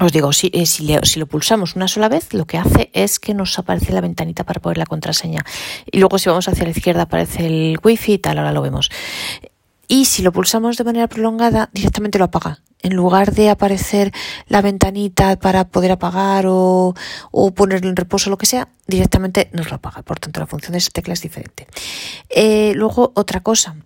Os 0.00 0.12
digo, 0.12 0.32
si, 0.32 0.50
eh, 0.54 0.66
si, 0.66 1.18
lo 1.18 1.26
pulsamos 1.26 1.76
una 1.76 1.86
sola 1.86 2.08
vez, 2.08 2.32
lo 2.32 2.46
que 2.46 2.56
hace 2.56 2.90
es 2.94 3.20
que 3.20 3.34
nos 3.34 3.58
aparece 3.58 3.92
la 3.92 4.00
ventanita 4.00 4.44
para 4.44 4.60
poner 4.60 4.78
la 4.78 4.86
contraseña. 4.86 5.44
Y 5.90 5.98
luego 5.98 6.18
si 6.18 6.28
vamos 6.28 6.48
hacia 6.48 6.64
la 6.64 6.70
izquierda 6.70 7.02
aparece 7.02 7.46
el 7.46 7.78
wifi 7.82 8.14
y 8.14 8.18
tal, 8.18 8.38
ahora 8.38 8.52
lo 8.52 8.62
vemos. 8.62 8.90
Y 9.88 10.06
si 10.06 10.22
lo 10.22 10.32
pulsamos 10.32 10.76
de 10.78 10.84
manera 10.84 11.06
prolongada, 11.06 11.68
directamente 11.72 12.18
lo 12.18 12.26
apaga. 12.26 12.60
En 12.82 12.94
lugar 12.94 13.34
de 13.34 13.50
aparecer 13.50 14.12
la 14.46 14.62
ventanita 14.62 15.36
para 15.36 15.68
poder 15.68 15.92
apagar 15.92 16.46
o, 16.46 16.94
o 17.30 17.50
ponerlo 17.50 17.90
en 17.90 17.96
reposo 17.96 18.30
lo 18.30 18.38
que 18.38 18.46
sea, 18.46 18.68
directamente 18.86 19.50
nos 19.52 19.68
lo 19.68 19.76
apaga. 19.76 20.02
Por 20.02 20.18
tanto, 20.18 20.40
la 20.40 20.46
función 20.46 20.72
de 20.72 20.78
esa 20.78 20.90
tecla 20.90 21.12
es 21.12 21.20
diferente. 21.20 21.66
Eh, 22.30 22.72
luego, 22.74 23.12
otra 23.14 23.40
cosa 23.40 23.76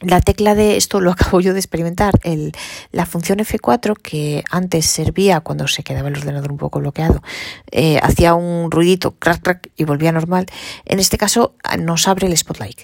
la 0.00 0.20
tecla 0.20 0.54
de 0.54 0.76
esto 0.76 1.00
lo 1.00 1.10
acabo 1.12 1.40
yo 1.40 1.52
de 1.52 1.58
experimentar, 1.58 2.14
el, 2.22 2.52
la 2.92 3.06
función 3.06 3.38
F4 3.38 3.96
que 3.96 4.44
antes 4.50 4.86
servía 4.86 5.40
cuando 5.40 5.66
se 5.68 5.82
quedaba 5.82 6.08
el 6.08 6.16
ordenador 6.16 6.52
un 6.52 6.58
poco 6.58 6.80
bloqueado, 6.80 7.22
eh, 7.70 7.98
hacía 8.02 8.34
un 8.34 8.70
ruidito, 8.70 9.12
crack, 9.12 9.42
crack 9.42 9.70
y 9.76 9.84
volvía 9.84 10.12
normal. 10.12 10.46
En 10.84 11.00
este 11.00 11.18
caso 11.18 11.54
nos 11.78 12.08
abre 12.08 12.26
el 12.26 12.36
Spotlight 12.36 12.82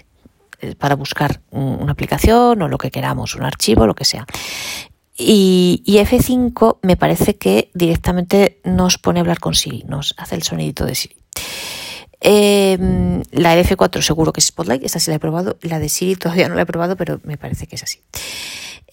eh, 0.60 0.74
para 0.76 0.96
buscar 0.96 1.40
una 1.50 1.92
aplicación 1.92 2.60
o 2.62 2.68
lo 2.68 2.78
que 2.78 2.90
queramos, 2.90 3.34
un 3.34 3.44
archivo, 3.44 3.86
lo 3.86 3.94
que 3.94 4.04
sea. 4.04 4.26
Y, 5.16 5.82
y, 5.86 5.98
F5 5.98 6.78
me 6.82 6.96
parece 6.96 7.36
que 7.36 7.70
directamente 7.72 8.60
nos 8.64 8.98
pone 8.98 9.20
a 9.20 9.22
hablar 9.22 9.38
con 9.38 9.54
Siri, 9.54 9.84
nos 9.86 10.12
hace 10.18 10.34
el 10.34 10.42
sonidito 10.42 10.84
de 10.86 10.96
Siri. 10.96 11.16
Eh, 12.26 12.78
la 13.32 13.54
F4 13.54 14.00
seguro 14.00 14.32
que 14.32 14.40
es 14.40 14.46
Spotlight, 14.46 14.82
esta 14.82 14.98
sí 14.98 15.10
la 15.10 15.16
he 15.16 15.20
probado. 15.20 15.58
La 15.60 15.78
de 15.78 15.90
Siri 15.90 16.16
todavía 16.16 16.48
no 16.48 16.54
la 16.54 16.62
he 16.62 16.66
probado, 16.66 16.96
pero 16.96 17.20
me 17.22 17.36
parece 17.36 17.66
que 17.66 17.76
es 17.76 17.82
así. 17.82 18.00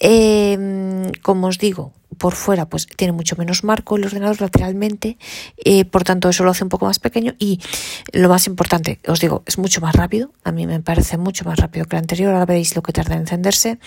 Eh, 0.01 1.11
como 1.21 1.47
os 1.47 1.57
digo, 1.57 1.93
por 2.17 2.33
fuera 2.33 2.67
pues 2.67 2.87
tiene 2.87 3.13
mucho 3.13 3.35
menos 3.35 3.63
marco 3.63 3.95
el 3.95 4.05
ordenador 4.05 4.41
lateralmente, 4.41 5.17
eh, 5.57 5.85
por 5.85 6.03
tanto 6.03 6.27
eso 6.27 6.43
lo 6.43 6.51
hace 6.51 6.63
un 6.63 6.69
poco 6.69 6.87
más 6.87 6.99
pequeño 6.99 7.35
y 7.37 7.59
lo 8.11 8.27
más 8.27 8.47
importante, 8.47 8.99
os 9.07 9.19
digo, 9.19 9.43
es 9.45 9.59
mucho 9.59 9.79
más 9.79 9.95
rápido, 9.95 10.33
a 10.43 10.51
mí 10.51 10.65
me 10.65 10.79
parece 10.79 11.17
mucho 11.17 11.45
más 11.45 11.59
rápido 11.59 11.85
que 11.85 11.95
el 11.95 12.01
anterior, 12.01 12.33
ahora 12.33 12.45
veréis 12.45 12.75
lo 12.75 12.81
que 12.81 12.93
tarda 12.93 13.13
en 13.13 13.21
encenderse. 13.21 13.77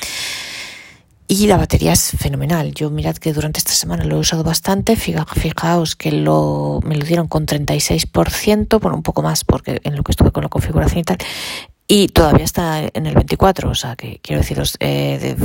Y 1.27 1.47
la 1.47 1.57
batería 1.57 1.93
es 1.93 2.11
fenomenal. 2.19 2.75
Yo 2.75 2.91
mirad 2.91 3.17
que 3.17 3.33
durante 3.33 3.59
esta 3.59 3.73
semana 3.73 4.05
lo 4.05 4.17
he 4.17 4.19
usado 4.19 4.45
bastante. 4.45 4.95
Fijaos 4.95 5.97
que 5.97 6.13
lo, 6.13 6.81
me 6.85 6.97
lo 6.97 7.05
dieron 7.05 7.29
con 7.29 7.47
36%, 7.47 8.79
bueno, 8.81 8.97
un 8.97 9.03
poco 9.03 9.23
más 9.23 9.45
porque 9.45 9.81
en 9.85 9.97
lo 9.97 10.03
que 10.03 10.13
estuve 10.13 10.33
con 10.33 10.43
la 10.43 10.51
configuración 10.51 10.99
y 11.01 11.05
tal. 11.05 11.19
Y 11.87 12.09
todavía 12.09 12.45
está 12.45 12.83
en 12.93 13.07
el 13.07 13.15
24, 13.15 13.71
o 13.71 13.75
sea 13.75 13.97
que 13.97 14.19
quiero 14.23 14.41
deciros, 14.41 14.77
eh, 14.81 15.37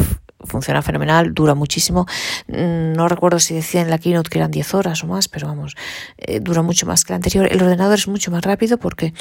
funciona 0.41 0.81
fenomenal, 0.81 1.33
dura 1.33 1.55
muchísimo. 1.55 2.05
Mm, 2.47 2.93
no 2.93 3.07
recuerdo 3.07 3.39
si 3.39 3.53
decía 3.53 3.81
en 3.81 3.89
la 3.89 3.97
keynote 3.97 4.29
que 4.29 4.39
eran 4.39 4.51
10 4.51 4.73
horas 4.73 5.03
o 5.03 5.07
más, 5.07 5.27
pero 5.27 5.47
vamos, 5.47 5.75
eh, 6.17 6.39
dura 6.39 6.61
mucho 6.61 6.85
más 6.85 7.03
que 7.03 7.13
el 7.13 7.17
anterior. 7.17 7.47
El 7.51 7.61
ordenador 7.61 7.95
es 7.95 8.07
mucho 8.07 8.31
más 8.31 8.43
rápido 8.43 8.77
porque 8.77 9.13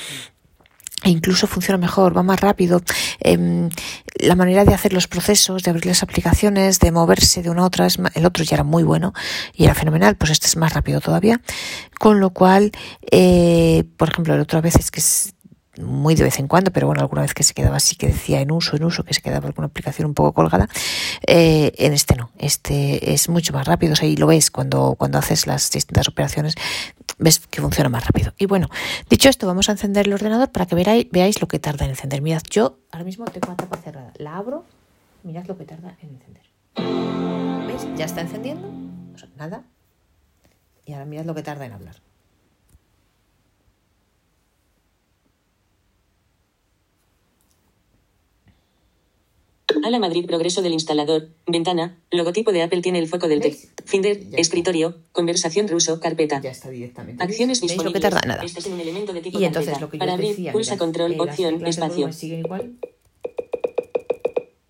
e 1.05 1.11
incluso 1.11 1.47
funciona 1.47 1.79
mejor, 1.79 2.17
va 2.17 2.23
más 2.23 2.41
rápido. 2.41 2.83
Em, 3.21 3.69
la 4.17 4.35
manera 4.35 4.65
de 4.65 4.75
hacer 4.75 4.93
los 4.93 5.07
procesos, 5.07 5.63
de 5.63 5.71
abrir 5.71 5.87
las 5.87 6.03
aplicaciones, 6.03 6.81
de 6.81 6.91
moverse 6.91 7.43
de 7.43 7.51
una 7.51 7.63
a 7.63 7.67
otra, 7.67 7.87
el 8.15 8.27
otro 8.27 8.45
ya 8.45 8.57
era 8.57 8.65
muy 8.65 8.83
bueno 8.83 9.15
y 9.55 9.65
era 9.65 9.75
fenomenal, 9.75 10.17
pues 10.17 10.33
este 10.33 10.47
es 10.47 10.57
más 10.57 10.75
rápido 10.75 11.01
todavía. 11.01 11.41
Con 11.99 12.21
lo 12.21 12.31
cual, 12.31 12.73
eh, 13.11 13.85
por 13.97 14.09
ejemplo, 14.11 14.35
el 14.35 14.41
otro 14.41 14.59
a 14.59 14.63
veces 14.63 14.91
que 14.91 15.01
muy 15.79 16.15
de 16.15 16.25
vez 16.25 16.39
en 16.39 16.49
cuando, 16.49 16.73
pero 16.73 16.87
bueno, 16.87 17.01
alguna 17.01 17.23
vez 17.23 17.35
que 17.35 17.43
se 17.43 17.55
quedaba 17.55 17.77
así, 17.77 17.97
que 17.97 18.09
decía 18.09 18.41
en 18.41 18.51
uso, 18.51 18.77
en 18.77 18.85
uso, 18.85 19.05
que 19.05 19.15
se 19.15 19.21
quedaba 19.21 19.47
alguna 19.47 19.67
aplicación 19.67 20.07
un 20.07 20.15
poco 20.15 20.33
colgada, 20.33 20.69
eh, 21.27 21.73
en 21.79 21.93
este 21.93 22.17
no, 22.17 22.31
este 22.39 23.13
es 23.13 23.29
mucho 23.29 23.53
más 23.53 23.67
rápido, 23.67 23.93
o 23.93 23.97
sea, 23.97 24.09
y 24.09 24.17
lo 24.17 24.27
ves 24.27 24.51
cuando, 24.51 24.95
cuando 24.99 25.19
haces 25.19 25.47
las 25.47 25.71
distintas 25.71 26.09
operaciones, 26.09 26.55
ves 27.19 27.41
que 27.41 27.61
funciona 27.61 27.89
más 27.89 28.07
rápido. 28.07 28.33
Y 28.39 28.47
bueno, 28.47 28.69
dicho 29.09 29.29
esto, 29.29 29.47
vamos 29.47 29.69
a 29.69 29.73
encender 29.73 30.07
el 30.07 30.13
ordenador 30.13 30.51
para 30.51 30.67
que 30.67 30.75
veáis, 30.75 31.09
veáis 31.11 31.41
lo 31.41 31.49
que 31.49 31.59
tarda 31.59 31.85
en 31.85 31.91
encender. 31.91 32.23
Mirad, 32.23 32.43
yo 32.51 32.79
ahora 32.93 33.05
mismo 33.05 33.25
tengo 33.27 33.49
la 33.49 33.57
tapa 33.57 33.77
cerrada, 33.79 34.13
la 34.17 34.37
abro, 34.37 34.65
mirad 35.23 35.47
lo 35.47 35.57
que 35.57 35.65
tarda 35.65 35.97
en 36.03 36.11
encender. 36.11 36.49
¿Veis? 37.67 37.87
Ya 37.97 38.05
está 38.05 38.21
encendiendo, 38.21 38.71
nada, 39.37 39.63
y 40.85 40.93
ahora 40.93 41.05
mirad 41.05 41.25
lo 41.25 41.35
que 41.35 41.43
tarda 41.43 41.67
en 41.67 41.73
hablar. 41.73 41.97
Ala 49.85 49.99
Madrid 49.99 50.27
Progreso 50.27 50.63
del 50.63 50.73
instalador. 50.73 51.29
Ventana. 51.47 51.99
Logotipo 52.11 52.53
de 52.53 52.63
Apple 52.63 52.81
tiene 52.81 52.99
el 52.99 53.07
foco 53.07 53.29
del 53.29 53.41
texto. 53.41 53.83
Finder. 53.85 54.19
Escritorio. 54.33 54.97
Conversación 55.13 55.69
ruso. 55.69 56.01
Carpeta. 56.01 56.41
Ya 56.41 56.51
está 56.51 56.71
directamente. 56.71 57.23
Acciones 57.23 57.61
¿Veis 57.61 57.77
lo 57.77 57.83
que 57.85 57.99
disponibles. 57.99 58.03
tarda? 58.03 58.21
Nada. 58.27 58.45
Este 58.45 58.61
es 58.61 58.67
un 58.67 58.81
elemento 58.81 59.13
de 59.13 59.21
tipo 59.21 59.39
Y 59.39 59.45
entonces 59.45 59.73
carpeta. 59.79 59.85
lo 59.87 59.91
que 59.91 59.97
yo 59.97 60.01
Para 60.01 60.13
abrir, 60.15 60.31
decía, 60.31 60.53
pulsa 60.53 60.73
mirad, 60.73 60.79
control, 60.79 61.13
eh, 61.13 61.21
opción, 61.21 61.67
espacio. 61.67 62.13
siguen 62.13 62.41
igual. 62.41 62.73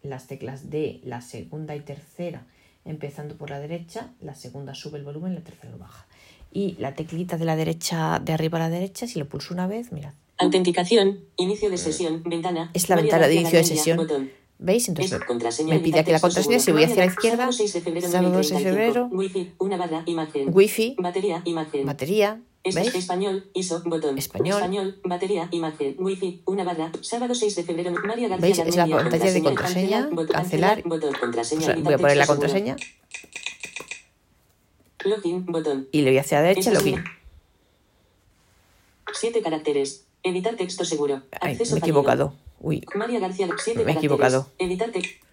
Las 0.03 0.27
teclas 0.27 0.71
de 0.71 1.01
la 1.05 1.21
segunda 1.21 1.77
y 1.77 1.81
tercera, 1.81 2.47
empezando 2.85 3.37
por 3.37 3.51
la 3.51 3.61
derecha, 3.61 4.13
la 4.21 4.35
segunda 4.35 4.75
sube 4.75 4.99
el 4.99 5.05
volumen, 5.05 5.35
la 5.35 5.43
tercera 5.43 5.71
lo 5.71 5.79
baja. 5.79 6.07
Y 6.53 6.77
la 6.79 6.95
teclita 6.95 7.37
de 7.37 7.45
la 7.45 7.57
derecha, 7.57 8.21
de 8.25 8.33
arriba 8.33 8.59
a 8.59 8.63
la 8.63 8.71
derecha, 8.71 9.07
si 9.07 9.19
lo 9.19 9.29
pulso 9.29 9.53
una 9.55 9.67
vez, 9.67 9.93
mirad. 9.93 10.15
Autenticación. 10.39 11.21
Inicio 11.37 11.69
de 11.69 11.77
sesión. 11.79 12.23
Ventana. 12.25 12.71
Es 12.73 12.89
la 12.89 12.97
ventana 12.97 13.27
de 13.29 13.35
inicio 13.35 13.59
de 13.59 13.65
sesión. 13.65 13.97
botón. 13.99 14.31
¿Veis? 14.61 14.89
Entonces 14.89 15.21
me 15.65 15.79
pide 15.79 16.01
aquí 16.01 16.11
la 16.11 16.19
contraseña. 16.21 16.59
Si 16.59 16.73
voy 16.73 16.83
hacia 16.83 16.97
la 16.97 17.07
izquierda, 17.07 17.37
sábado 17.37 17.53
6 17.53 17.73
de 17.75 17.81
febrero 17.81 18.09
sábado 18.09 18.43
6 18.43 18.49
de 18.49 18.55
2035. 18.55 18.75
febrero, 18.75 19.09
Wi-Fi, 19.13 19.55
una 19.59 19.77
barra, 19.77 20.03
imagen. 20.07 20.51
wifi, 20.53 20.97
Batería, 20.99 21.43
imagen. 21.45 21.87
batería, 21.87 22.41
¿veis? 22.65 22.93
español, 22.97 23.49
ISO, 23.55 23.83
botón. 23.85 24.19
Español. 24.19 25.01
batería, 25.05 25.49
imagen, 25.53 25.95
wifi, 25.99 26.43
una 26.47 26.65
barra, 26.65 26.91
sábado 27.03 27.37
6 27.37 27.55
de 27.55 27.63
febrero, 27.63 27.93
María 28.05 28.27
García 28.29 28.47
¿Veis? 28.49 28.59
Es 28.59 28.75
la 28.77 28.87
pantalla 28.89 29.31
de 29.33 29.43
contraseña, 29.45 30.09
cancelar. 30.33 30.83
botón, 30.83 31.15
contraseña, 31.21 31.61
O 31.61 31.65
sea, 31.65 31.75
editar 31.75 31.85
voy 31.85 31.95
a 31.95 31.99
poner 31.99 32.17
la 32.17 32.27
contraseña 32.27 32.77
Login, 35.05 35.47
botón. 35.47 35.89
y 35.93 36.03
le 36.03 36.11
voy 36.11 36.19
hacia 36.19 36.41
la 36.41 36.49
derecha, 36.49 36.73
login. 36.73 37.05
Siete 39.15 39.41
caracteres. 39.41 40.05
Editar 40.23 40.57
texto 40.57 40.85
seguro. 40.85 41.23
Ay, 41.41 41.53
Acceso 41.53 41.75
me 41.75 41.79
he 41.79 41.81
equivocado. 41.81 42.35
Uy, 42.61 42.85
María 42.95 43.21
García, 43.21 43.49
siete 43.63 43.85
Me 43.85 43.93
he 43.93 43.95
equivocado. 43.97 44.51
Editar 44.59 44.91
texto. 44.91 45.25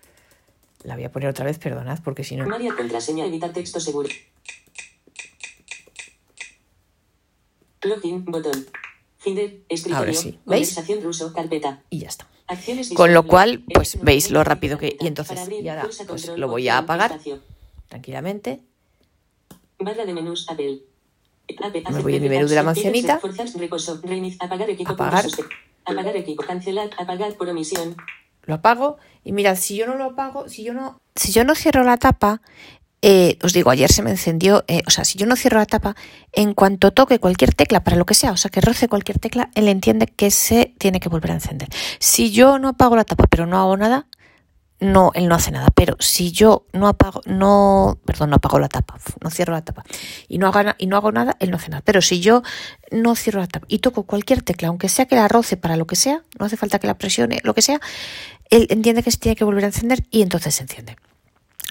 la 0.84 0.96
voy 0.96 1.04
a 1.06 1.12
poner 1.12 1.30
otra 1.30 1.46
vez, 1.46 1.58
perdonad, 1.58 2.00
porque 2.04 2.24
si 2.24 2.36
no... 2.36 2.46
María, 2.46 2.76
contraseña, 2.76 3.26
editar 3.26 3.52
texto 3.52 3.80
seguro. 3.80 4.10
Login, 7.82 8.26
botón. 8.26 8.66
Finder, 9.18 9.62
escritorio, 9.70 9.98
Ahora 9.98 10.14
sí. 10.14 10.40
¿Veis? 10.46 11.04
ruso, 11.04 11.34
carpeta. 11.34 11.82
Y 11.90 12.00
ya 12.00 12.10
está. 12.10 12.28
Acciones 12.48 12.90
Con 12.94 13.14
lo 13.14 13.26
cual, 13.26 13.64
pues, 13.74 14.00
veis 14.04 14.30
lo 14.30 14.44
rápido 14.44 14.78
que- 14.78 14.96
y 15.00 15.08
entonces, 15.08 15.40
abrir, 15.40 15.64
y 15.64 15.70
ahora, 15.70 15.90
pues, 16.08 16.28
lo 16.38 16.48
voy 16.48 16.68
a 16.70 16.78
apagar. 16.78 17.20
Tranquilamente. 17.88 18.62
Barra 19.80 20.06
de 20.06 20.14
menús 20.14 20.48
Apple. 20.50 20.84
Me 21.92 22.02
voy 22.02 22.16
a 22.18 22.20
mi 22.20 22.30
menú 22.30 22.48
de 22.48 22.56
la 22.56 22.64
manzanita. 22.64 23.20
Apagar. 24.86 25.26
Apagar. 25.86 26.16
equipo. 26.16 26.44
Cancelar. 26.44 26.90
Apagar 26.98 27.34
por 27.36 27.50
omisión. 27.50 27.96
Lo 28.44 28.56
apago 28.56 28.98
y 29.24 29.32
mirad, 29.32 29.56
si 29.56 29.76
yo 29.76 29.88
no 29.88 29.96
lo 29.96 30.06
apago, 30.06 30.48
si 30.50 30.64
yo 30.64 30.74
no... 30.74 31.02
Si 31.16 31.32
yo 31.32 31.44
no 31.44 31.56
cierro 31.56 31.84
la 31.84 31.98
tapa, 31.98 32.42
eh, 33.02 33.38
os 33.44 33.54
digo, 33.54 33.70
ayer 33.70 33.92
se 33.92 34.02
me 34.02 34.12
encendió, 34.12 34.66
eh, 34.68 34.82
o 34.88 34.90
sea, 34.90 35.06
si 35.06 35.18
yo 35.18 35.26
no 35.26 35.36
cierro 35.36 35.60
la 35.60 35.66
tapa, 35.66 35.96
en 36.32 36.54
cuanto 36.54 36.92
toque 36.92 37.20
cualquier 37.20 37.54
tecla, 37.54 37.84
para 37.84 37.98
lo 37.98 38.06
que 38.06 38.14
sea, 38.14 38.32
o 38.32 38.38
sea, 38.38 38.52
que 38.52 38.62
roce 38.62 38.88
cualquier 38.88 39.20
tecla, 39.20 39.50
él 39.56 39.68
entiende 39.68 40.08
que 40.08 40.32
se 40.32 40.74
tiene 40.78 41.00
que 41.00 41.10
volver 41.10 41.32
a 41.32 41.36
encender. 41.36 41.70
Si 42.00 42.32
yo 42.32 42.60
no 42.60 42.70
apago 42.70 42.96
la 42.96 43.04
tapa, 43.04 43.26
pero 43.30 43.46
no 43.46 43.60
hago 43.60 43.78
nada, 43.78 44.08
no, 44.80 45.12
él 45.14 45.28
no 45.28 45.36
hace 45.36 45.52
nada. 45.52 45.68
Pero 45.74 45.96
si 46.00 46.32
yo 46.32 46.66
no 46.74 46.88
apago, 46.88 47.22
no, 47.26 47.98
perdón, 48.06 48.30
no 48.30 48.38
apago 48.38 48.60
la 48.60 48.68
tapa, 48.68 48.98
no 49.22 49.30
cierro 49.30 49.54
la 49.54 49.64
tapa 49.64 49.84
y 50.28 50.38
no 50.38 50.48
hago, 50.48 50.72
y 50.78 50.88
no 50.88 50.98
hago 50.98 51.12
nada, 51.12 51.38
él 51.40 51.52
no 51.52 51.58
hace 51.58 51.70
nada. 51.70 51.82
Pero 51.86 52.02
si 52.02 52.20
yo 52.20 52.44
no 52.92 53.16
cierro 53.16 53.40
la 53.40 53.48
tapa 53.48 53.66
y 53.70 53.80
toco 53.80 54.04
cualquier 54.04 54.42
tecla, 54.42 54.68
aunque 54.68 54.90
sea 54.90 55.06
que 55.06 55.16
la 55.16 55.28
roce 55.28 55.58
para 55.58 55.78
lo 55.78 55.88
que 55.88 55.96
sea, 55.96 56.24
no 56.40 56.46
hace 56.46 56.58
falta 56.58 56.80
que 56.80 56.88
la 56.88 56.98
presione, 56.98 57.40
lo 57.44 57.54
que 57.54 57.62
sea, 57.62 57.80
él 58.50 58.68
entiende 58.70 59.04
que 59.04 59.12
se 59.12 59.18
tiene 59.18 59.36
que 59.36 59.44
volver 59.44 59.64
a 59.64 59.68
encender 59.68 60.06
y 60.12 60.22
entonces 60.22 60.56
se 60.56 60.64
enciende. 60.64 60.96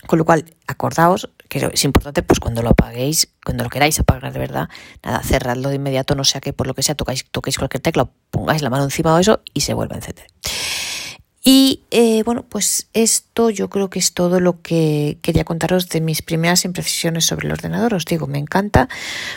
Con 0.06 0.18
lo 0.18 0.24
cual, 0.24 0.44
acordaos 0.66 1.30
que 1.48 1.70
es 1.72 1.84
importante, 1.84 2.22
pues 2.22 2.40
cuando 2.40 2.62
lo 2.62 2.70
apaguéis, 2.70 3.28
cuando 3.44 3.64
lo 3.64 3.70
queráis 3.70 3.98
apagar 4.00 4.32
de 4.32 4.38
verdad, 4.38 4.68
nada, 5.02 5.22
cerradlo 5.22 5.68
de 5.68 5.76
inmediato, 5.76 6.14
no 6.14 6.24
sea 6.24 6.40
que 6.40 6.52
por 6.52 6.66
lo 6.66 6.74
que 6.74 6.82
sea 6.82 6.94
tocáis, 6.94 7.24
toquéis 7.30 7.58
cualquier 7.58 7.80
tecla, 7.80 8.10
pongáis 8.30 8.60
la 8.60 8.70
mano 8.70 8.84
encima 8.84 9.14
de 9.14 9.22
eso 9.22 9.40
y 9.54 9.60
se 9.60 9.72
vuelve 9.72 9.94
a 9.94 9.98
encender. 9.98 10.26
Y 11.46 11.82
eh, 11.90 12.22
bueno, 12.24 12.46
pues 12.48 12.88
esto 12.94 13.50
yo 13.50 13.68
creo 13.68 13.90
que 13.90 13.98
es 13.98 14.14
todo 14.14 14.40
lo 14.40 14.62
que 14.62 15.18
quería 15.20 15.44
contaros 15.44 15.90
de 15.90 16.00
mis 16.00 16.22
primeras 16.22 16.64
impresiones 16.64 17.26
sobre 17.26 17.46
el 17.46 17.52
ordenador. 17.52 17.92
Os 17.92 18.06
digo, 18.06 18.26
me 18.26 18.38
encanta, 18.38 18.88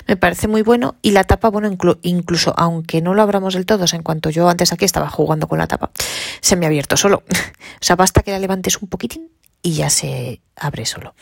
me 0.08 0.16
parece 0.16 0.48
muy 0.48 0.62
bueno 0.62 0.96
y 1.02 1.12
la 1.12 1.26
tapa, 1.26 1.50
bueno, 1.50 1.70
inclu- 1.70 2.00
incluso 2.04 2.54
aunque 2.58 3.02
no 3.02 3.14
lo 3.14 3.22
abramos 3.24 3.56
del 3.56 3.66
todo, 3.66 3.84
o 3.84 3.88
sea, 3.88 3.98
en 3.98 4.04
cuanto 4.04 4.30
yo 4.30 4.48
antes 4.48 4.72
aquí 4.72 4.86
estaba 4.86 5.10
jugando 5.10 5.50
con 5.50 5.58
la 5.60 5.68
tapa, 5.68 5.92
se 6.40 6.56
me 6.56 6.66
ha 6.66 6.70
abierto 6.70 6.96
solo. 6.96 7.24
o 7.30 7.82
sea, 7.84 7.98
basta 7.98 8.24
que 8.24 8.32
la 8.32 8.40
levantes 8.40 8.82
un 8.82 8.88
poquitín 8.88 9.30
y 9.62 9.74
ya 9.74 9.90
se 9.90 10.40
abre 10.56 10.86
solo. 10.86 11.14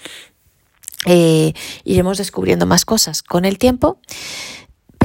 Eh, 1.07 1.53
iremos 1.83 2.19
descubriendo 2.19 2.67
más 2.67 2.85
cosas 2.85 3.23
con 3.23 3.45
el 3.45 3.57
tiempo, 3.57 3.99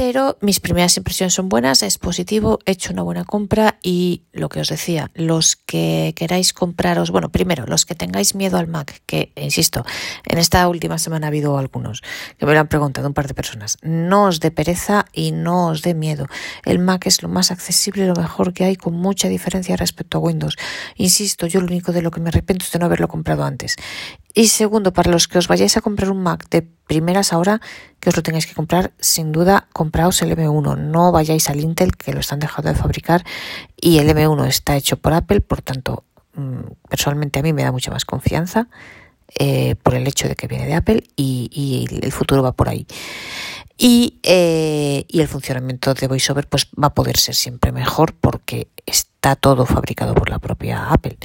pero 0.03 0.35
mis 0.41 0.59
primeras 0.59 0.97
impresiones 0.97 1.35
son 1.35 1.47
buenas, 1.47 1.83
es 1.83 1.99
positivo, 1.99 2.57
he 2.65 2.71
hecho 2.71 2.91
una 2.91 3.03
buena 3.03 3.23
compra 3.23 3.77
y 3.83 4.23
lo 4.33 4.49
que 4.49 4.59
os 4.59 4.67
decía, 4.67 5.11
los 5.13 5.55
que 5.55 6.13
queráis 6.15 6.53
compraros, 6.53 7.11
bueno, 7.11 7.29
primero, 7.29 7.67
los 7.67 7.85
que 7.85 7.93
tengáis 7.93 8.33
miedo 8.33 8.57
al 8.57 8.65
Mac, 8.65 9.03
que 9.05 9.31
insisto, 9.35 9.85
en 10.25 10.39
esta 10.39 10.67
última 10.67 10.97
semana 10.97 11.27
ha 11.27 11.29
habido 11.29 11.55
algunos 11.59 12.01
que 12.39 12.47
me 12.47 12.53
lo 12.53 12.59
han 12.61 12.67
preguntado 12.67 13.07
un 13.07 13.13
par 13.13 13.27
de 13.27 13.35
personas, 13.35 13.77
no 13.83 14.23
os 14.23 14.39
dé 14.39 14.49
pereza 14.49 15.05
y 15.13 15.33
no 15.33 15.67
os 15.67 15.83
dé 15.83 15.93
miedo. 15.93 16.25
El 16.65 16.79
Mac 16.79 17.05
es 17.05 17.21
lo 17.21 17.29
más 17.29 17.51
accesible, 17.51 18.07
lo 18.07 18.15
mejor 18.15 18.53
que 18.53 18.63
hay, 18.63 18.77
con 18.77 18.95
mucha 18.95 19.27
diferencia 19.27 19.75
respecto 19.75 20.17
a 20.17 20.21
Windows. 20.21 20.57
Insisto, 20.95 21.45
yo 21.45 21.59
lo 21.59 21.67
único 21.67 21.91
de 21.91 22.01
lo 22.01 22.09
que 22.09 22.21
me 22.21 22.29
arrepiento 22.29 22.65
es 22.65 22.71
de 22.71 22.79
no 22.79 22.87
haberlo 22.87 23.07
comprado 23.07 23.43
antes. 23.43 23.75
Y 24.33 24.47
segundo, 24.47 24.93
para 24.93 25.11
los 25.11 25.27
que 25.27 25.37
os 25.37 25.47
vayáis 25.47 25.75
a 25.77 25.81
comprar 25.81 26.09
un 26.09 26.23
Mac 26.23 26.47
de 26.49 26.61
primeras 26.61 27.33
ahora, 27.33 27.61
que 27.99 28.09
os 28.09 28.15
lo 28.15 28.23
tengáis 28.23 28.45
que 28.45 28.53
comprar, 28.53 28.91
sin 28.99 29.31
duda, 29.31 29.67
compraos 29.73 30.21
el 30.21 30.35
M1. 30.37 30.77
No 30.77 31.11
vayáis 31.11 31.49
al 31.49 31.59
Intel, 31.59 31.95
que 31.97 32.13
lo 32.13 32.19
están 32.19 32.39
dejando 32.39 32.71
de 32.71 32.75
fabricar, 32.77 33.25
y 33.79 33.99
el 33.99 34.09
M1 34.09 34.47
está 34.47 34.75
hecho 34.75 34.97
por 34.97 35.13
Apple, 35.13 35.41
por 35.41 35.61
tanto, 35.61 36.05
mm, 36.35 36.87
personalmente 36.89 37.39
a 37.39 37.43
mí 37.43 37.53
me 37.53 37.63
da 37.63 37.71
mucha 37.71 37.91
más 37.91 38.05
confianza 38.05 38.67
eh, 39.39 39.75
por 39.81 39.95
el 39.95 40.07
hecho 40.07 40.27
de 40.27 40.35
que 40.35 40.47
viene 40.47 40.65
de 40.65 40.73
Apple 40.73 41.03
y, 41.15 41.49
y 41.51 42.03
el 42.03 42.11
futuro 42.11 42.43
va 42.43 42.51
por 42.51 42.69
ahí. 42.69 42.85
Y, 43.77 44.19
eh, 44.23 45.05
y 45.07 45.21
el 45.21 45.27
funcionamiento 45.27 45.93
de 45.93 46.07
VoiceOver 46.07 46.47
pues 46.47 46.67
va 46.81 46.87
a 46.87 46.93
poder 46.93 47.17
ser 47.17 47.33
siempre 47.33 47.71
mejor 47.71 48.13
porque 48.13 48.67
está 48.85 49.35
todo 49.35 49.65
fabricado 49.65 50.13
por 50.13 50.29
la 50.29 50.37
propia 50.37 50.89
Apple. 50.89 51.17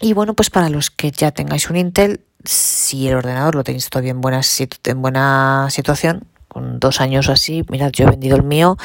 Y 0.00 0.12
bueno, 0.12 0.34
pues 0.34 0.50
para 0.50 0.68
los 0.68 0.90
que 0.90 1.10
ya 1.10 1.30
tengáis 1.30 1.70
un 1.70 1.76
Intel, 1.76 2.20
si 2.44 3.08
el 3.08 3.16
ordenador 3.16 3.54
lo 3.54 3.64
tenéis 3.64 3.88
todavía 3.88 4.10
en 4.10 4.20
buena, 4.20 4.40
en 4.84 5.02
buena 5.02 5.68
situación, 5.70 6.26
con 6.48 6.78
dos 6.78 7.00
años 7.00 7.28
o 7.28 7.32
así, 7.32 7.64
mirad, 7.68 7.90
yo 7.92 8.06
he 8.06 8.10
vendido 8.10 8.36
el 8.36 8.42
mío 8.42 8.76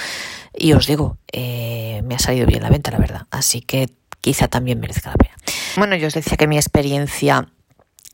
y 0.54 0.74
os 0.74 0.88
digo, 0.88 1.18
eh, 1.32 2.02
me 2.04 2.16
ha 2.16 2.20
salido 2.20 2.46
bien 2.46 2.64
la 2.64 2.70
venta, 2.70 2.92
la 2.92 2.98
verdad. 2.98 3.28
Así 3.32 3.62
que 3.62 3.90
quizá 4.20 4.48
también 4.48 4.80
merezca 4.80 5.12
la 5.12 5.16
pena. 5.16 5.36
Bueno, 5.78 5.96
yo 5.96 6.08
os 6.08 6.14
decía 6.14 6.38
que 6.38 6.48
mi 6.48 6.58
experiencia 6.58 7.48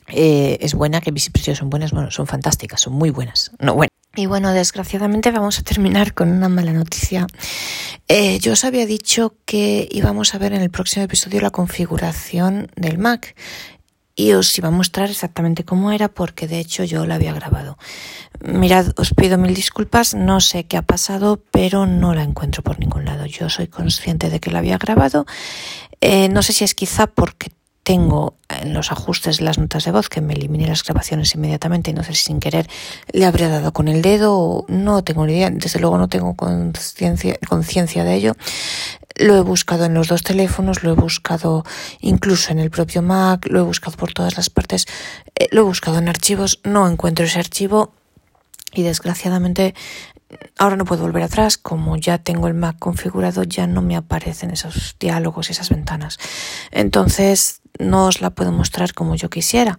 eh, 0.08 0.58
es 0.62 0.74
buena, 0.74 1.02
que 1.02 1.12
mis 1.12 1.26
impresiones 1.28 1.60
son 1.60 1.70
buenas, 1.70 1.92
bueno, 1.92 2.12
son 2.12 2.28
fantásticas, 2.28 2.82
son 2.82 2.94
muy 2.94 3.10
buenas. 3.10 3.52
No, 3.60 3.74
bueno. 3.74 3.90
Y 4.18 4.26
bueno, 4.26 4.52
desgraciadamente 4.52 5.30
vamos 5.30 5.60
a 5.60 5.62
terminar 5.62 6.16
con 6.16 6.32
una 6.32 6.50
mala 6.50 6.74
noticia. 6.74 7.28
Eh, 8.08 8.40
yo 8.40 8.54
os 8.54 8.66
había 8.66 8.88
dicho 8.88 9.36
que 9.46 9.88
íbamos 9.92 10.34
a 10.34 10.40
ver 10.40 10.54
en 10.54 10.64
el 10.64 10.72
próximo 10.72 11.06
episodio 11.06 11.40
la 11.40 11.52
configuración 11.52 12.72
del 12.76 12.98
Mac 12.98 13.36
y 14.16 14.34
os 14.34 14.58
iba 14.58 14.70
a 14.70 14.72
mostrar 14.72 15.12
exactamente 15.12 15.66
cómo 15.66 15.92
era 15.92 16.08
porque 16.08 16.48
de 16.48 16.58
hecho 16.58 16.84
yo 16.84 17.06
la 17.06 17.14
había 17.14 17.32
grabado. 17.32 17.78
Mirad, 18.44 18.88
os 18.98 19.14
pido 19.14 19.38
mil 19.38 19.54
disculpas, 19.54 20.16
no 20.16 20.42
sé 20.42 20.64
qué 20.64 20.78
ha 20.78 20.82
pasado, 20.82 21.40
pero 21.52 21.86
no 21.86 22.16
la 22.16 22.24
encuentro 22.24 22.64
por 22.64 22.80
ningún 22.80 23.06
lado. 23.06 23.28
Yo 23.28 23.50
soy 23.50 23.68
consciente 23.68 24.32
de 24.32 24.40
que 24.40 24.50
la 24.50 24.60
había 24.60 24.80
grabado. 24.80 25.28
Eh, 26.02 26.28
no 26.30 26.42
sé 26.42 26.54
si 26.54 26.64
es 26.64 26.74
quizá 26.74 27.06
porque 27.06 27.52
tengo 27.88 28.36
en 28.50 28.74
los 28.74 28.92
ajustes 28.92 29.38
de 29.38 29.46
las 29.46 29.58
notas 29.58 29.86
de 29.86 29.92
voz 29.92 30.10
que 30.10 30.20
me 30.20 30.34
elimine 30.34 30.68
las 30.68 30.84
grabaciones 30.84 31.34
inmediatamente, 31.36 31.94
no 31.94 32.04
sé 32.04 32.16
si 32.16 32.26
sin 32.26 32.42
querer 32.42 32.68
le 33.14 33.26
habría 33.26 33.48
dado 33.48 33.72
con 33.72 33.88
el 33.88 34.02
dedo, 34.02 34.66
no 34.68 35.06
tengo 35.06 35.26
ni 35.26 35.32
idea, 35.32 35.50
desde 35.50 35.80
luego 35.80 35.98
no 35.98 36.10
tengo 36.10 36.36
conciencia 36.36 38.04
de 38.04 38.14
ello. 38.14 38.34
Lo 39.16 39.38
he 39.38 39.42
buscado 39.42 39.86
en 39.86 39.94
los 39.94 40.10
dos 40.10 40.22
teléfonos, 40.22 40.84
lo 40.84 40.92
he 40.92 40.96
buscado 40.96 41.64
incluso 42.02 42.52
en 42.52 42.60
el 42.60 42.72
propio 42.72 43.02
Mac, 43.02 43.48
lo 43.50 43.62
he 43.62 43.64
buscado 43.64 43.96
por 43.96 44.12
todas 44.12 44.36
las 44.36 44.50
partes, 44.50 44.86
eh, 45.36 45.48
lo 45.52 45.62
he 45.62 45.64
buscado 45.64 46.00
en 46.00 46.10
archivos, 46.10 46.60
no 46.66 46.90
encuentro 46.90 47.24
ese 47.24 47.40
archivo 47.40 47.94
y 48.74 48.84
desgraciadamente 48.84 49.76
ahora 50.58 50.76
no 50.76 50.86
puedo 50.86 51.04
volver 51.04 51.24
atrás, 51.24 51.58
como 51.58 51.98
ya 51.98 52.18
tengo 52.18 52.48
el 52.48 52.54
Mac 52.54 52.78
configurado, 52.80 53.44
ya 53.44 53.68
no 53.68 53.82
me 53.82 53.96
aparecen 53.96 54.52
esos 54.52 54.96
diálogos 55.00 55.50
y 55.50 55.54
esas 55.54 55.70
ventanas. 55.70 56.18
Entonces 56.72 57.62
no 57.80 58.08
os 58.08 58.22
la 58.22 58.32
puedo 58.32 58.52
mostrar 58.52 58.94
como 58.94 59.16
yo 59.16 59.30
quisiera. 59.30 59.78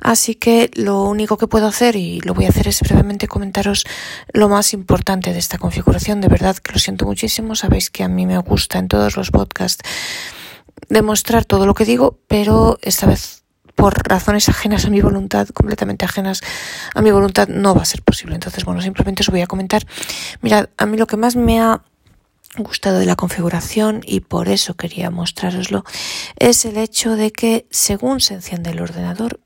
Así 0.00 0.34
que 0.34 0.70
lo 0.74 1.04
único 1.04 1.36
que 1.36 1.46
puedo 1.46 1.66
hacer, 1.66 1.96
y 1.96 2.20
lo 2.20 2.34
voy 2.34 2.46
a 2.46 2.48
hacer 2.48 2.68
es 2.68 2.80
brevemente 2.80 3.28
comentaros 3.28 3.84
lo 4.32 4.48
más 4.48 4.72
importante 4.72 5.32
de 5.32 5.38
esta 5.38 5.58
configuración. 5.58 6.20
De 6.20 6.28
verdad 6.28 6.56
que 6.56 6.72
lo 6.72 6.78
siento 6.78 7.06
muchísimo. 7.06 7.54
Sabéis 7.54 7.90
que 7.90 8.02
a 8.02 8.08
mí 8.08 8.26
me 8.26 8.38
gusta 8.38 8.78
en 8.78 8.88
todos 8.88 9.16
los 9.16 9.30
podcasts 9.30 9.82
demostrar 10.88 11.44
todo 11.44 11.66
lo 11.66 11.74
que 11.74 11.84
digo, 11.84 12.18
pero 12.28 12.78
esta 12.82 13.06
vez 13.06 13.45
por 13.76 13.94
razones 14.08 14.48
ajenas 14.48 14.86
a 14.86 14.90
mi 14.90 15.00
voluntad, 15.00 15.46
completamente 15.48 16.04
ajenas 16.04 16.40
a 16.94 17.02
mi 17.02 17.12
voluntad, 17.12 17.46
no 17.46 17.74
va 17.74 17.82
a 17.82 17.84
ser 17.84 18.02
posible. 18.02 18.34
Entonces, 18.34 18.64
bueno, 18.64 18.80
simplemente 18.80 19.22
os 19.22 19.28
voy 19.28 19.42
a 19.42 19.46
comentar. 19.46 19.86
Mirad, 20.40 20.70
a 20.76 20.86
mí 20.86 20.96
lo 20.96 21.06
que 21.06 21.16
más 21.16 21.36
me 21.36 21.60
ha 21.60 21.82
gustado 22.58 22.98
de 22.98 23.06
la 23.06 23.16
configuración 23.16 24.00
y 24.04 24.20
por 24.20 24.48
eso 24.48 24.74
quería 24.74 25.10
mostraroslo 25.10 25.84
es 26.38 26.64
el 26.64 26.78
hecho 26.78 27.14
de 27.14 27.30
que 27.30 27.66
según 27.70 28.20
se 28.20 28.34
enciende 28.34 28.70
el 28.70 28.80
ordenador, 28.80 29.40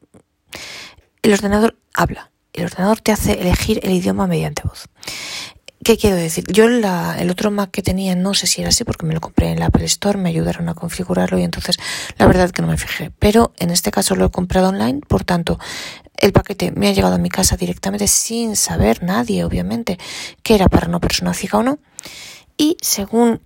el 1.22 1.32
ordenador 1.32 1.76
habla. 1.92 2.30
El 2.52 2.64
ordenador 2.64 3.00
te 3.00 3.12
hace 3.12 3.40
elegir 3.40 3.80
el 3.82 3.92
idioma 3.92 4.26
mediante 4.26 4.62
voz. 4.64 4.88
¿Qué 5.82 5.96
quiero 5.96 6.16
decir? 6.16 6.44
Yo 6.52 6.66
el 6.66 7.30
otro 7.30 7.50
Mac 7.50 7.70
que 7.70 7.82
tenía 7.82 8.14
no 8.14 8.34
sé 8.34 8.46
si 8.46 8.60
era 8.60 8.68
así 8.68 8.84
porque 8.84 9.06
me 9.06 9.14
lo 9.14 9.20
compré 9.20 9.50
en 9.50 9.60
la 9.60 9.66
Apple 9.66 9.86
Store, 9.86 10.18
me 10.18 10.28
ayudaron 10.28 10.68
a 10.68 10.74
configurarlo 10.74 11.38
y 11.38 11.42
entonces 11.42 11.78
la 12.18 12.26
verdad 12.26 12.50
que 12.50 12.60
no 12.60 12.68
me 12.68 12.76
fijé. 12.76 13.10
Pero 13.18 13.54
en 13.58 13.70
este 13.70 13.90
caso 13.90 14.14
lo 14.14 14.26
he 14.26 14.30
comprado 14.30 14.68
online, 14.68 15.00
por 15.00 15.24
tanto 15.24 15.58
el 16.18 16.32
paquete 16.32 16.70
me 16.72 16.88
ha 16.88 16.92
llegado 16.92 17.14
a 17.14 17.18
mi 17.18 17.30
casa 17.30 17.56
directamente 17.56 18.08
sin 18.08 18.56
saber 18.56 19.02
nadie, 19.02 19.42
obviamente, 19.42 19.98
que 20.42 20.54
era 20.54 20.68
para 20.68 20.86
una 20.86 21.00
persona 21.00 21.32
fija 21.32 21.56
o 21.56 21.62
no. 21.62 21.78
Y 22.58 22.76
según 22.82 23.40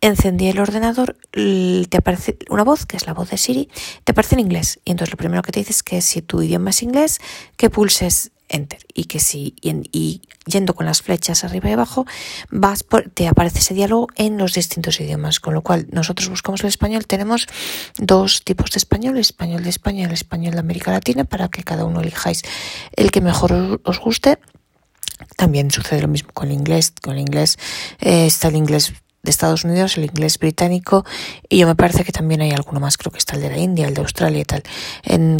encendí 0.00 0.46
el 0.46 0.60
ordenador, 0.60 1.16
te 1.32 1.96
aparece 1.96 2.38
una 2.48 2.62
voz, 2.62 2.86
que 2.86 2.96
es 2.96 3.08
la 3.08 3.12
voz 3.12 3.30
de 3.30 3.38
Siri, 3.38 3.68
te 4.04 4.12
aparece 4.12 4.36
en 4.36 4.40
inglés. 4.40 4.78
Y 4.84 4.92
entonces 4.92 5.12
lo 5.12 5.16
primero 5.16 5.42
que 5.42 5.50
te 5.50 5.58
dice 5.58 5.72
es 5.72 5.82
que 5.82 6.00
si 6.00 6.22
tu 6.22 6.42
idioma 6.42 6.70
es 6.70 6.80
inglés, 6.84 7.18
que 7.56 7.70
pulses 7.70 8.30
enter. 8.48 8.80
Y 8.94 9.04
que 9.04 9.20
si 9.20 9.54
y, 9.62 10.22
yendo 10.46 10.74
con 10.74 10.86
las 10.86 11.02
flechas 11.02 11.44
arriba 11.44 11.68
y 11.70 11.72
abajo 11.72 12.06
vas 12.50 12.82
por, 12.82 13.10
te 13.10 13.28
aparece 13.28 13.58
ese 13.58 13.74
diálogo 13.74 14.08
en 14.16 14.38
los 14.38 14.54
distintos 14.54 15.00
idiomas. 15.00 15.40
Con 15.40 15.54
lo 15.54 15.62
cual 15.62 15.86
nosotros 15.90 16.28
buscamos 16.28 16.62
el 16.62 16.68
español. 16.68 17.06
Tenemos 17.06 17.46
dos 17.98 18.42
tipos 18.44 18.70
de 18.70 18.78
español 18.78 19.18
español 19.18 19.62
de 19.62 19.70
España 19.70 20.02
y 20.02 20.04
el 20.04 20.12
español 20.12 20.54
de 20.54 20.60
América 20.60 20.90
Latina 20.90 21.24
para 21.24 21.48
que 21.48 21.62
cada 21.62 21.84
uno 21.84 22.00
elijáis 22.00 22.42
el 22.94 23.10
que 23.10 23.20
mejor 23.20 23.80
os, 23.84 24.00
guste. 24.00 24.38
También 25.36 25.70
sucede 25.70 26.02
lo 26.02 26.08
mismo 26.08 26.30
con 26.32 26.48
el 26.48 26.54
inglés. 26.54 26.92
Con 27.02 27.14
el 27.14 27.20
inglés 27.20 27.58
eh, 28.00 28.26
está 28.26 28.48
el 28.48 28.56
inglés 28.56 28.92
de 29.22 29.30
Estados 29.30 29.64
Unidos, 29.64 29.98
el 29.98 30.04
inglés 30.04 30.38
británico 30.38 31.04
y 31.48 31.58
yo 31.58 31.66
me 31.66 31.74
parece 31.74 32.04
que 32.04 32.12
también 32.12 32.40
hay 32.40 32.52
alguno 32.52 32.78
más, 32.78 32.96
creo 32.96 33.10
que 33.10 33.18
está 33.18 33.34
el 33.34 33.42
de 33.42 33.50
la 33.50 33.58
India, 33.58 33.88
el 33.88 33.94
de 33.94 34.00
Australia 34.00 34.40
y 34.40 34.44
tal. 34.44 34.62
En 35.02 35.38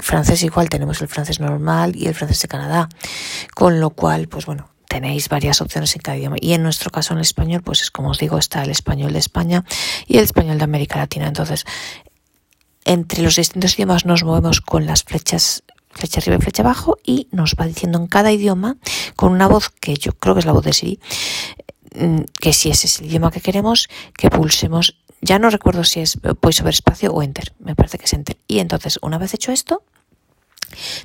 francés 0.00 0.42
igual 0.42 0.68
tenemos 0.68 1.00
el 1.00 1.08
francés 1.08 1.40
normal 1.40 1.94
y 1.96 2.06
el 2.06 2.14
francés 2.14 2.42
de 2.42 2.48
Canadá, 2.48 2.88
con 3.54 3.80
lo 3.80 3.90
cual, 3.90 4.28
pues 4.28 4.46
bueno, 4.46 4.70
tenéis 4.88 5.28
varias 5.28 5.60
opciones 5.60 5.94
en 5.94 6.02
cada 6.02 6.16
idioma. 6.16 6.36
Y 6.40 6.54
en 6.54 6.62
nuestro 6.62 6.90
caso, 6.90 7.12
en 7.12 7.18
el 7.18 7.22
español, 7.22 7.62
pues 7.62 7.82
es 7.82 7.90
como 7.90 8.10
os 8.10 8.18
digo, 8.18 8.38
está 8.38 8.62
el 8.62 8.70
español 8.70 9.12
de 9.12 9.18
España 9.18 9.64
y 10.06 10.18
el 10.18 10.24
español 10.24 10.58
de 10.58 10.64
América 10.64 10.98
Latina. 10.98 11.28
Entonces, 11.28 11.64
entre 12.84 13.22
los 13.22 13.36
distintos 13.36 13.74
idiomas 13.74 14.06
nos 14.06 14.24
movemos 14.24 14.60
con 14.60 14.86
las 14.86 15.04
flechas 15.04 15.62
flecha 15.90 16.20
arriba 16.20 16.36
y 16.36 16.40
flecha 16.40 16.62
abajo 16.62 16.98
y 17.04 17.28
nos 17.32 17.54
va 17.54 17.66
diciendo 17.66 17.98
en 17.98 18.06
cada 18.06 18.30
idioma 18.32 18.76
con 19.16 19.32
una 19.32 19.48
voz 19.48 19.70
que 19.70 19.94
yo 19.96 20.12
creo 20.12 20.34
que 20.34 20.40
es 20.40 20.46
la 20.46 20.52
voz 20.52 20.64
de 20.64 20.72
Siri 20.72 21.00
mm, 21.94 22.20
que 22.40 22.52
si 22.52 22.70
ese 22.70 22.86
es 22.86 23.00
el 23.00 23.06
idioma 23.06 23.30
que 23.30 23.40
queremos 23.40 23.88
que 24.16 24.30
pulsemos 24.30 24.96
ya 25.20 25.38
no 25.38 25.50
recuerdo 25.50 25.84
si 25.84 26.00
es 26.00 26.18
VoiceOver 26.40 26.74
espacio 26.74 27.12
o 27.12 27.22
Enter, 27.22 27.52
me 27.58 27.74
parece 27.74 27.98
que 27.98 28.04
es 28.04 28.12
Enter. 28.12 28.36
Y 28.46 28.60
entonces, 28.60 28.98
una 29.02 29.18
vez 29.18 29.34
hecho 29.34 29.52
esto, 29.52 29.82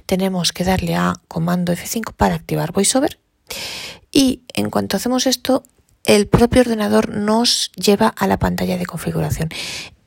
tenemos 0.06 0.52
que 0.52 0.64
darle 0.64 0.96
a 0.96 1.16
comando 1.28 1.74
F5 1.74 2.14
para 2.14 2.36
activar 2.36 2.72
VoiceOver. 2.72 3.20
Y 4.12 4.44
en 4.54 4.70
cuanto 4.70 4.98
hacemos 4.98 5.26
esto, 5.26 5.64
el 6.04 6.28
propio 6.28 6.62
ordenador 6.62 7.10
nos 7.10 7.72
lleva 7.76 8.08
a 8.08 8.28
la 8.28 8.38
pantalla 8.38 8.78
de 8.78 8.86
configuración. 8.86 9.50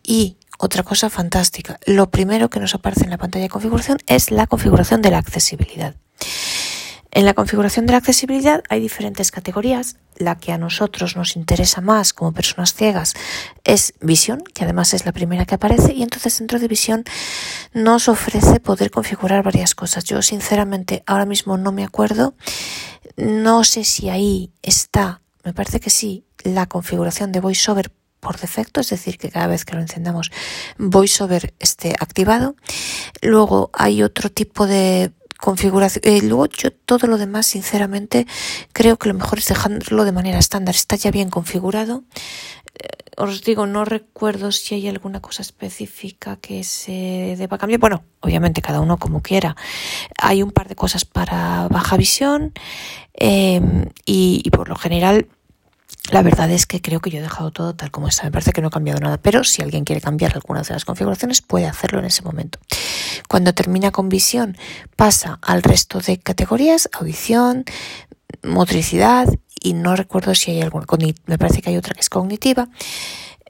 Y 0.03 0.37
otra 0.59 0.83
cosa 0.83 1.11
fantástica, 1.11 1.79
lo 1.85 2.11
primero 2.11 2.49
que 2.49 2.61
nos 2.61 2.75
aparece 2.75 3.05
en 3.05 3.11
la 3.11 3.19
pantalla 3.19 3.45
de 3.45 3.51
configuración 3.51 3.99
es 4.07 4.31
la 4.31 4.47
configuración 4.47 5.03
de 5.03 5.11
la 5.11 5.19
accesibilidad. 5.19 5.97
En 7.16 7.24
la 7.24 7.33
configuración 7.33 7.87
de 7.87 7.92
la 7.92 7.98
accesibilidad 7.98 8.62
hay 8.68 8.79
diferentes 8.79 9.31
categorías. 9.31 9.96
La 10.18 10.37
que 10.37 10.52
a 10.52 10.59
nosotros 10.59 11.16
nos 11.16 11.35
interesa 11.35 11.81
más 11.81 12.12
como 12.12 12.33
personas 12.33 12.74
ciegas 12.74 13.14
es 13.64 13.94
visión, 14.02 14.44
que 14.52 14.64
además 14.64 14.92
es 14.92 15.07
la 15.07 15.12
primera 15.12 15.46
que 15.46 15.55
aparece, 15.55 15.94
y 15.94 16.02
entonces 16.02 16.38
dentro 16.38 16.59
de 16.59 16.68
visión 16.68 17.05
nos 17.72 18.11
ofrece 18.11 18.61
poder 18.61 18.90
configurar 18.90 19.42
varias 19.42 19.74
cosas. 19.74 20.05
Yo 20.05 20.20
sinceramente 20.20 21.05
ahora 21.07 21.24
mismo 21.24 21.57
no 21.57 21.72
me 21.72 21.85
acuerdo. 21.85 22.35
No 23.16 23.64
sé 23.64 23.85
si 23.85 24.11
ahí 24.11 24.52
está, 24.61 25.22
me 25.42 25.55
parece 25.55 25.81
que 25.81 25.88
sí, 25.88 26.26
la 26.44 26.66
configuración 26.66 27.33
de 27.33 27.40
VoiceOver 27.40 27.92
por 28.20 28.38
defecto, 28.38 28.83
es 28.83 28.90
decir, 28.90 29.16
que 29.16 29.31
cada 29.31 29.46
vez 29.46 29.64
que 29.64 29.74
lo 29.74 29.81
encendamos 29.81 30.31
VoiceOver 30.76 31.55
esté 31.61 31.94
activado. 31.98 32.57
Luego 33.22 33.70
hay 33.72 34.02
otro 34.02 34.31
tipo 34.31 34.66
de 34.66 35.12
configuración. 35.38 36.03
Eh, 36.05 36.22
luego 36.22 36.46
yo 36.46 36.70
todo 36.72 37.07
lo 37.07 37.18
demás, 37.18 37.46
sinceramente, 37.46 38.27
creo 38.72 38.96
que 38.96 39.09
lo 39.09 39.14
mejor 39.14 39.38
es 39.38 39.49
dejarlo 39.49 40.05
de 40.05 40.12
manera 40.12 40.38
estándar. 40.38 40.75
Está 40.75 40.96
ya 40.96 41.11
bien 41.11 41.31
configurado. 41.31 42.05
Eh, 42.75 42.88
os 43.16 43.42
digo, 43.42 43.66
no 43.66 43.85
recuerdo 43.85 44.53
si 44.53 44.75
hay 44.75 44.88
alguna 44.88 45.20
cosa 45.20 45.42
específica 45.42 46.37
que 46.37 46.64
se 46.64 47.35
deba 47.38 47.59
cambiar. 47.59 47.81
Bueno, 47.81 48.05
obviamente 48.20 48.61
cada 48.61 48.81
uno 48.81 48.99
como 48.99 49.22
quiera. 49.22 49.57
Hay 50.18 50.42
un 50.42 50.51
par 50.51 50.68
de 50.68 50.77
cosas 50.77 51.05
para 51.05 51.68
baja 51.68 51.96
visión 51.96 52.53
eh, 53.14 53.61
y, 54.05 54.42
y 54.44 54.51
por 54.51 54.68
lo 54.68 54.77
general 54.77 55.29
la 56.11 56.23
verdad 56.23 56.51
es 56.51 56.66
que 56.66 56.81
creo 56.81 57.01
que 57.01 57.11
yo 57.11 57.19
he 57.19 57.23
dejado 57.23 57.51
todo 57.51 57.75
tal 57.75 57.90
como 57.90 58.09
está. 58.09 58.25
Me 58.25 58.31
parece 58.31 58.53
que 58.53 58.61
no 58.61 58.69
he 58.69 58.71
cambiado 58.71 59.01
nada, 59.01 59.19
pero 59.19 59.45
si 59.45 59.62
alguien 59.62 59.85
quiere 59.85 60.01
cambiar 60.01 60.35
alguna 60.35 60.62
de 60.62 60.73
las 60.73 60.85
configuraciones 60.85 61.42
puede 61.42 61.66
hacerlo 61.66 61.99
en 61.99 62.05
ese 62.05 62.23
momento. 62.23 62.59
Cuando 63.29 63.55
termina 63.55 63.90
con 63.90 64.09
visión 64.09 64.57
pasa 64.95 65.38
al 65.42 65.62
resto 65.62 66.01
de 66.01 66.19
categorías, 66.19 66.88
audición, 66.92 67.64
motricidad 68.42 69.29
y 69.61 69.75
no 69.75 69.97
recuerdo 69.97 70.35
si 70.35 70.53
hay 70.53 70.62
alguna, 70.62 70.87
me 71.27 71.38
parece 71.38 71.62
que 71.62 71.71
hay 71.71 71.77
otra 71.77 71.95
que 71.95 72.01
es 72.01 72.11
cognitiva. 72.11 72.69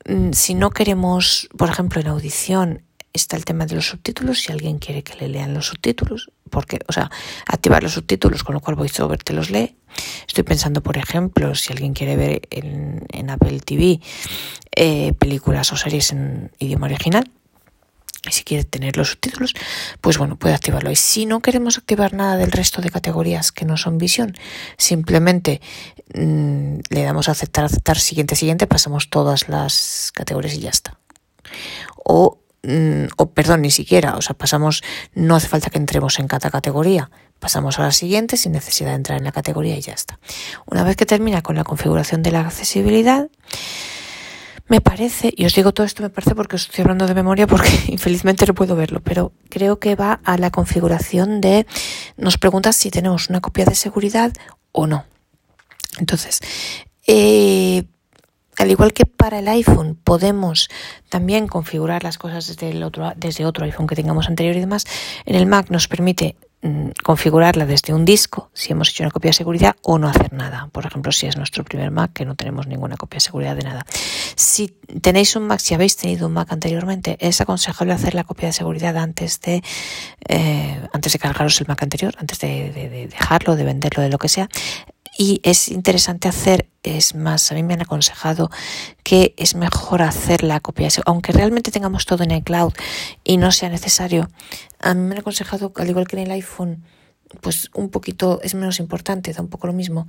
Mm, 0.06 0.32
si 0.32 0.54
no 0.54 0.70
queremos, 0.70 1.48
por 1.56 1.68
ejemplo, 1.68 2.00
en 2.00 2.06
audición 2.06 2.82
está 3.12 3.36
el 3.36 3.44
tema 3.44 3.66
de 3.66 3.74
los 3.74 3.88
subtítulos, 3.88 4.40
si 4.40 4.52
alguien 4.52 4.78
quiere 4.78 5.02
que 5.02 5.14
le 5.16 5.28
lean 5.28 5.54
los 5.54 5.66
subtítulos, 5.66 6.30
porque, 6.50 6.78
o 6.86 6.92
sea, 6.92 7.10
activar 7.46 7.82
los 7.82 7.92
subtítulos, 7.92 8.44
con 8.44 8.54
lo 8.54 8.60
cual 8.60 8.76
VoiceOver 8.76 9.22
te 9.22 9.32
los 9.32 9.50
lee. 9.50 9.76
Estoy 10.26 10.44
pensando, 10.44 10.82
por 10.82 10.96
ejemplo, 10.96 11.54
si 11.54 11.72
alguien 11.72 11.94
quiere 11.94 12.16
ver 12.16 12.42
en, 12.50 13.30
Apple 13.30 13.60
TV 13.60 14.00
eh, 14.74 15.12
películas 15.14 15.72
o 15.72 15.76
series 15.76 16.12
en 16.12 16.52
idioma 16.58 16.86
original, 16.86 17.30
y 18.28 18.32
si 18.32 18.44
quiere 18.44 18.64
tener 18.64 18.96
los 18.96 19.10
subtítulos, 19.10 19.54
pues 20.00 20.18
bueno, 20.18 20.36
puede 20.36 20.54
activarlo. 20.54 20.90
Y 20.90 20.96
si 20.96 21.26
no 21.26 21.40
queremos 21.40 21.78
activar 21.78 22.12
nada 22.12 22.36
del 22.36 22.50
resto 22.50 22.82
de 22.82 22.90
categorías 22.90 23.52
que 23.52 23.64
no 23.64 23.76
son 23.76 23.98
visión, 23.98 24.36
simplemente 24.78 25.60
mm, 26.14 26.78
le 26.90 27.02
damos 27.02 27.28
a 27.28 27.32
aceptar, 27.32 27.64
aceptar, 27.64 27.98
siguiente, 27.98 28.34
siguiente, 28.34 28.66
pasamos 28.66 29.10
todas 29.10 29.48
las 29.48 30.10
categorías 30.12 30.54
y 30.54 30.60
ya 30.60 30.70
está. 30.70 30.98
O 32.04 32.40
Mm, 32.66 33.06
o 33.16 33.30
perdón, 33.30 33.62
ni 33.62 33.70
siquiera, 33.70 34.16
o 34.16 34.22
sea, 34.22 34.34
pasamos, 34.34 34.82
no 35.14 35.36
hace 35.36 35.46
falta 35.46 35.70
que 35.70 35.78
entremos 35.78 36.18
en 36.18 36.26
cada 36.26 36.50
categoría, 36.50 37.10
pasamos 37.38 37.78
a 37.78 37.82
la 37.82 37.92
siguiente 37.92 38.36
sin 38.36 38.52
necesidad 38.52 38.90
de 38.90 38.96
entrar 38.96 39.18
en 39.18 39.24
la 39.24 39.32
categoría 39.32 39.76
y 39.76 39.80
ya 39.80 39.92
está. 39.92 40.18
Una 40.66 40.84
vez 40.84 40.96
que 40.96 41.06
termina 41.06 41.42
con 41.42 41.56
la 41.56 41.64
configuración 41.64 42.22
de 42.22 42.32
la 42.32 42.40
accesibilidad, 42.40 43.28
me 44.68 44.80
parece, 44.80 45.32
y 45.36 45.44
os 45.44 45.54
digo 45.54 45.72
todo 45.72 45.86
esto 45.86 46.02
me 46.02 46.10
parece 46.10 46.34
porque 46.34 46.56
estoy 46.56 46.82
hablando 46.82 47.06
de 47.06 47.14
memoria 47.14 47.46
porque 47.46 47.70
infelizmente 47.88 48.46
no 48.46 48.54
puedo 48.54 48.74
verlo, 48.74 49.00
pero 49.00 49.32
creo 49.48 49.78
que 49.78 49.94
va 49.94 50.20
a 50.24 50.38
la 50.38 50.50
configuración 50.50 51.40
de, 51.40 51.66
nos 52.16 52.38
pregunta 52.38 52.72
si 52.72 52.90
tenemos 52.90 53.30
una 53.30 53.40
copia 53.40 53.64
de 53.64 53.74
seguridad 53.74 54.32
o 54.72 54.86
no. 54.86 55.04
Entonces, 55.98 56.40
eh, 57.06 57.84
al 58.58 58.70
igual 58.70 58.92
que 58.92 59.06
para 59.06 59.38
el 59.38 59.48
iPhone 59.48 59.98
podemos 60.02 60.68
también 61.08 61.46
configurar 61.46 62.02
las 62.02 62.18
cosas 62.18 62.46
desde, 62.46 62.82
otro, 62.84 63.12
desde 63.16 63.44
otro 63.44 63.64
iPhone 63.64 63.86
que 63.86 63.94
tengamos 63.94 64.28
anterior 64.28 64.56
y 64.56 64.60
demás, 64.60 64.84
en 65.26 65.36
el 65.36 65.46
Mac 65.46 65.70
nos 65.70 65.88
permite 65.88 66.36
configurarla 67.04 67.66
desde 67.66 67.94
un 67.94 68.04
disco 68.04 68.50
si 68.52 68.72
hemos 68.72 68.90
hecho 68.90 69.04
una 69.04 69.10
copia 69.10 69.28
de 69.28 69.34
seguridad 69.34 69.76
o 69.82 69.98
no 69.98 70.08
hacer 70.08 70.32
nada. 70.32 70.68
Por 70.72 70.86
ejemplo, 70.86 71.12
si 71.12 71.26
es 71.26 71.36
nuestro 71.36 71.64
primer 71.64 71.90
Mac 71.90 72.12
que 72.12 72.24
no 72.24 72.34
tenemos 72.34 72.66
ninguna 72.66 72.96
copia 72.96 73.16
de 73.16 73.20
seguridad 73.20 73.56
de 73.56 73.62
nada. 73.62 73.84
Si 74.34 74.68
tenéis 75.00 75.36
un 75.36 75.46
Mac, 75.46 75.60
si 75.60 75.74
habéis 75.74 75.96
tenido 75.96 76.26
un 76.26 76.32
Mac 76.32 76.50
anteriormente, 76.50 77.16
es 77.20 77.40
aconsejable 77.40 77.92
hacer 77.92 78.14
la 78.14 78.24
copia 78.24 78.48
de 78.48 78.52
seguridad 78.52 78.96
antes 78.96 79.40
de 79.40 79.62
eh, 80.28 80.80
antes 80.92 81.12
de 81.12 81.18
cargaros 81.18 81.60
el 81.60 81.66
Mac 81.68 81.82
anterior, 81.82 82.14
antes 82.18 82.40
de 82.40 83.08
dejarlo, 83.10 83.54
de 83.54 83.64
venderlo, 83.64 84.02
de 84.02 84.08
lo 84.08 84.18
que 84.18 84.28
sea 84.28 84.48
y 85.18 85.40
es 85.42 85.68
interesante 85.68 86.28
hacer, 86.28 86.68
es 86.82 87.14
más, 87.14 87.50
a 87.50 87.54
mí 87.54 87.62
me 87.62 87.74
han 87.74 87.82
aconsejado 87.82 88.50
que 89.02 89.34
es 89.36 89.54
mejor 89.54 90.02
hacer 90.02 90.42
la 90.42 90.60
copia, 90.60 90.88
aunque 91.06 91.32
realmente 91.32 91.70
tengamos 91.70 92.06
todo 92.06 92.24
en 92.24 92.30
el 92.30 92.42
cloud 92.42 92.72
y 93.24 93.36
no 93.36 93.50
sea 93.52 93.68
necesario, 93.68 94.28
a 94.80 94.94
mí 94.94 95.00
me 95.00 95.14
han 95.14 95.20
aconsejado, 95.20 95.72
al 95.76 95.88
igual 95.88 96.06
que 96.06 96.16
en 96.16 96.22
el 96.22 96.30
iPhone, 96.32 96.84
pues 97.40 97.70
un 97.74 97.90
poquito 97.90 98.40
es 98.42 98.54
menos 98.54 98.78
importante, 98.78 99.32
da 99.32 99.42
un 99.42 99.48
poco 99.48 99.66
lo 99.66 99.72
mismo 99.72 100.06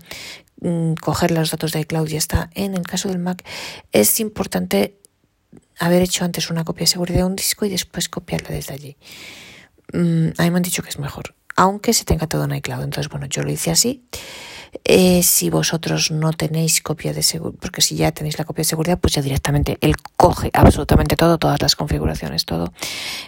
mm, 0.61 0.93
coger 0.95 1.31
los 1.31 1.51
datos 1.51 1.71
de 1.71 1.81
iCloud 1.81 2.07
y 2.07 2.11
ya 2.11 2.17
está. 2.17 2.49
En 2.53 2.75
el 2.75 2.83
caso 2.83 3.09
del 3.09 3.19
Mac 3.19 3.43
es 3.91 4.19
importante 4.19 4.99
haber 5.79 6.01
hecho 6.01 6.25
antes 6.25 6.49
una 6.49 6.63
copia 6.63 6.83
de 6.83 6.87
seguridad 6.87 7.19
de 7.19 7.25
un 7.25 7.35
disco 7.35 7.65
y 7.65 7.69
después 7.69 8.09
copiarla 8.09 8.49
desde 8.49 8.73
allí. 8.73 8.97
Mm, 9.93 10.29
a 10.37 10.43
mí 10.43 10.51
me 10.51 10.57
han 10.57 10.63
dicho 10.63 10.83
que 10.83 10.89
es 10.89 10.99
mejor, 10.99 11.35
aunque 11.57 11.91
se 11.93 12.05
tenga 12.05 12.27
todo 12.27 12.45
en 12.45 12.55
iCloud. 12.55 12.83
Entonces, 12.83 13.09
bueno, 13.09 13.25
yo 13.25 13.43
lo 13.43 13.51
hice 13.51 13.71
así. 13.71 14.05
Eh, 14.83 15.23
si 15.23 15.49
vosotros 15.49 16.11
no 16.11 16.31
tenéis 16.33 16.81
copia 16.81 17.13
de 17.13 17.23
seguridad, 17.23 17.59
porque 17.59 17.81
si 17.81 17.95
ya 17.95 18.11
tenéis 18.11 18.37
la 18.37 18.45
copia 18.45 18.61
de 18.61 18.69
seguridad, 18.69 18.99
pues 18.99 19.13
ya 19.13 19.21
directamente 19.21 19.77
él 19.81 19.95
coge 20.15 20.51
absolutamente 20.53 21.15
todo, 21.15 21.37
todas 21.37 21.61
las 21.61 21.75
configuraciones, 21.75 22.45
todo. 22.45 22.71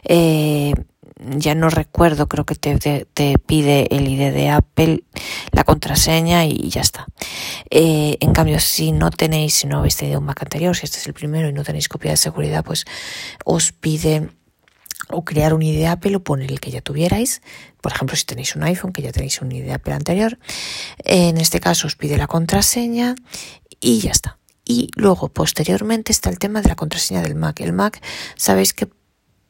Eh, 0.03 0.73
ya 1.37 1.55
no 1.55 1.69
recuerdo, 1.69 2.29
creo 2.29 2.45
que 2.45 2.55
te, 2.55 2.77
te, 2.77 3.37
pide 3.39 3.93
el 3.93 4.07
ID 4.07 4.31
de 4.31 4.49
Apple, 4.49 5.03
la 5.51 5.63
contraseña 5.63 6.45
y 6.45 6.69
ya 6.69 6.81
está. 6.81 7.07
Eh, 7.69 8.17
en 8.19 8.31
cambio, 8.31 8.59
si 8.59 8.91
no 8.91 9.09
tenéis, 9.09 9.55
si 9.55 9.67
no 9.67 9.79
habéis 9.79 9.97
tenido 9.97 10.19
un 10.19 10.25
Mac 10.25 10.41
anterior, 10.41 10.75
si 10.75 10.85
este 10.85 10.99
es 10.99 11.07
el 11.07 11.13
primero 11.13 11.49
y 11.49 11.53
no 11.53 11.63
tenéis 11.63 11.89
copia 11.89 12.11
de 12.11 12.17
seguridad, 12.17 12.63
pues 12.63 12.85
os 13.43 13.71
pide 13.71 14.29
o 15.09 15.25
crear 15.25 15.53
un 15.53 15.61
ID 15.61 15.85
Apple 15.85 16.15
o 16.15 16.23
poner 16.23 16.51
el 16.51 16.59
que 16.59 16.71
ya 16.71 16.81
tuvierais. 16.81 17.41
Por 17.81 17.91
ejemplo, 17.93 18.15
si 18.15 18.25
tenéis 18.25 18.55
un 18.55 18.63
iPhone, 18.63 18.91
que 18.91 19.01
ya 19.01 19.11
tenéis 19.11 19.41
un 19.41 19.51
ID 19.51 19.69
Apple 19.71 19.93
anterior. 19.93 20.37
En 21.03 21.37
este 21.37 21.59
caso 21.59 21.87
os 21.87 21.95
pide 21.95 22.17
la 22.17 22.27
contraseña 22.27 23.15
y 23.79 23.99
ya 23.99 24.11
está. 24.11 24.37
Y 24.65 24.91
luego, 24.95 25.29
posteriormente, 25.29 26.11
está 26.11 26.29
el 26.29 26.37
tema 26.37 26.61
de 26.61 26.69
la 26.69 26.75
contraseña 26.75 27.21
del 27.21 27.35
Mac. 27.35 27.59
El 27.61 27.73
Mac, 27.73 28.01
sabéis 28.35 28.73
que 28.73 28.87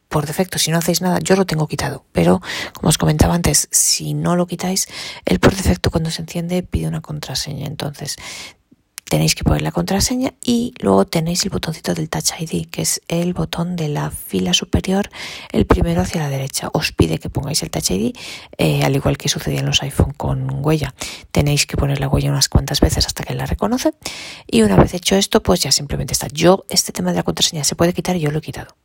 por 0.10 0.26
defecto, 0.26 0.58
si 0.58 0.72
no 0.72 0.78
hacéis 0.80 1.02
nada, 1.02 1.20
yo 1.20 1.36
lo 1.36 1.46
tengo 1.46 1.68
quitado. 1.68 2.04
Pero, 2.12 2.42
como 2.74 2.90
os 2.90 2.98
comentaba 2.98 3.36
antes, 3.36 3.70
si 3.72 4.16
no 4.16 4.36
lo 4.36 4.48
quitáis, 4.48 4.88
él 5.26 5.40
por 5.40 5.56
defecto 5.56 5.92
cuando 5.92 6.10
se 6.10 6.22
enciende 6.22 6.64
pide 6.64 6.88
una 6.88 7.02
contraseña. 7.02 7.68
Entonces, 7.68 8.16
tenéis 9.10 9.36
que 9.36 9.44
poner 9.44 9.64
la 9.64 9.72
contraseña 9.72 10.34
y 10.44 10.74
luego 10.80 11.06
tenéis 11.06 11.44
el 11.44 11.50
botoncito 11.50 11.94
del 11.96 12.10
Touch 12.10 12.32
ID, 12.40 12.68
que 12.70 12.84
es 12.84 13.02
el 13.08 13.34
botón 13.34 13.76
de 13.76 13.90
la 13.90 14.12
fila 14.12 14.54
superior, 14.54 15.10
el 15.52 15.66
primero 15.66 16.02
hacia 16.02 16.22
la 16.22 16.30
derecha. 16.30 16.70
Os 16.74 16.92
pide 16.92 17.18
que 17.18 17.30
pongáis 17.30 17.64
el 17.64 17.72
Touch 17.72 17.92
ID, 17.92 18.16
eh, 18.58 18.84
al 18.84 18.96
igual 18.96 19.18
que 19.18 19.28
sucedía 19.28 19.60
en 19.60 19.66
los 19.66 19.82
iPhone 19.82 20.14
con 20.16 20.64
huella. 20.64 20.94
Tenéis 21.32 21.66
que 21.66 21.76
poner 21.76 22.00
la 22.00 22.08
huella 22.08 22.30
unas 22.30 22.50
cuantas 22.50 22.80
veces 22.80 23.08
hasta 23.08 23.24
que 23.24 23.34
la 23.34 23.48
reconoce 23.48 23.94
y 24.48 24.62
una 24.62 24.76
vez 24.76 24.94
hecho 24.94 25.16
esto, 25.16 25.42
pues 25.42 25.60
ya 25.62 25.72
simplemente 25.72 26.14
está. 26.14 26.28
Yo, 26.28 26.66
este 26.70 26.92
tema 26.92 27.10
de 27.10 27.18
la 27.18 27.24
contraseña 27.24 27.64
se 27.64 27.76
puede 27.76 27.94
quitar, 27.94 28.16
yo 28.16 28.30
lo 28.32 28.38
he 28.38 28.42
quitado. 28.42 28.76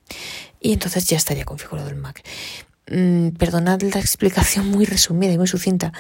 Y 0.59 0.73
entonces 0.73 1.07
ya 1.07 1.19
estaría 1.19 1.45
configurado 1.45 1.91
el 1.91 1.97
Mac. 1.97 2.23
Mm, 2.91 3.31
perdonad 3.31 3.83
la 3.83 4.01
explicación 4.01 4.71
muy 4.71 4.87
resumida 4.87 5.33
y 5.33 5.39
muy 5.39 5.47
sucinta, 5.47 5.93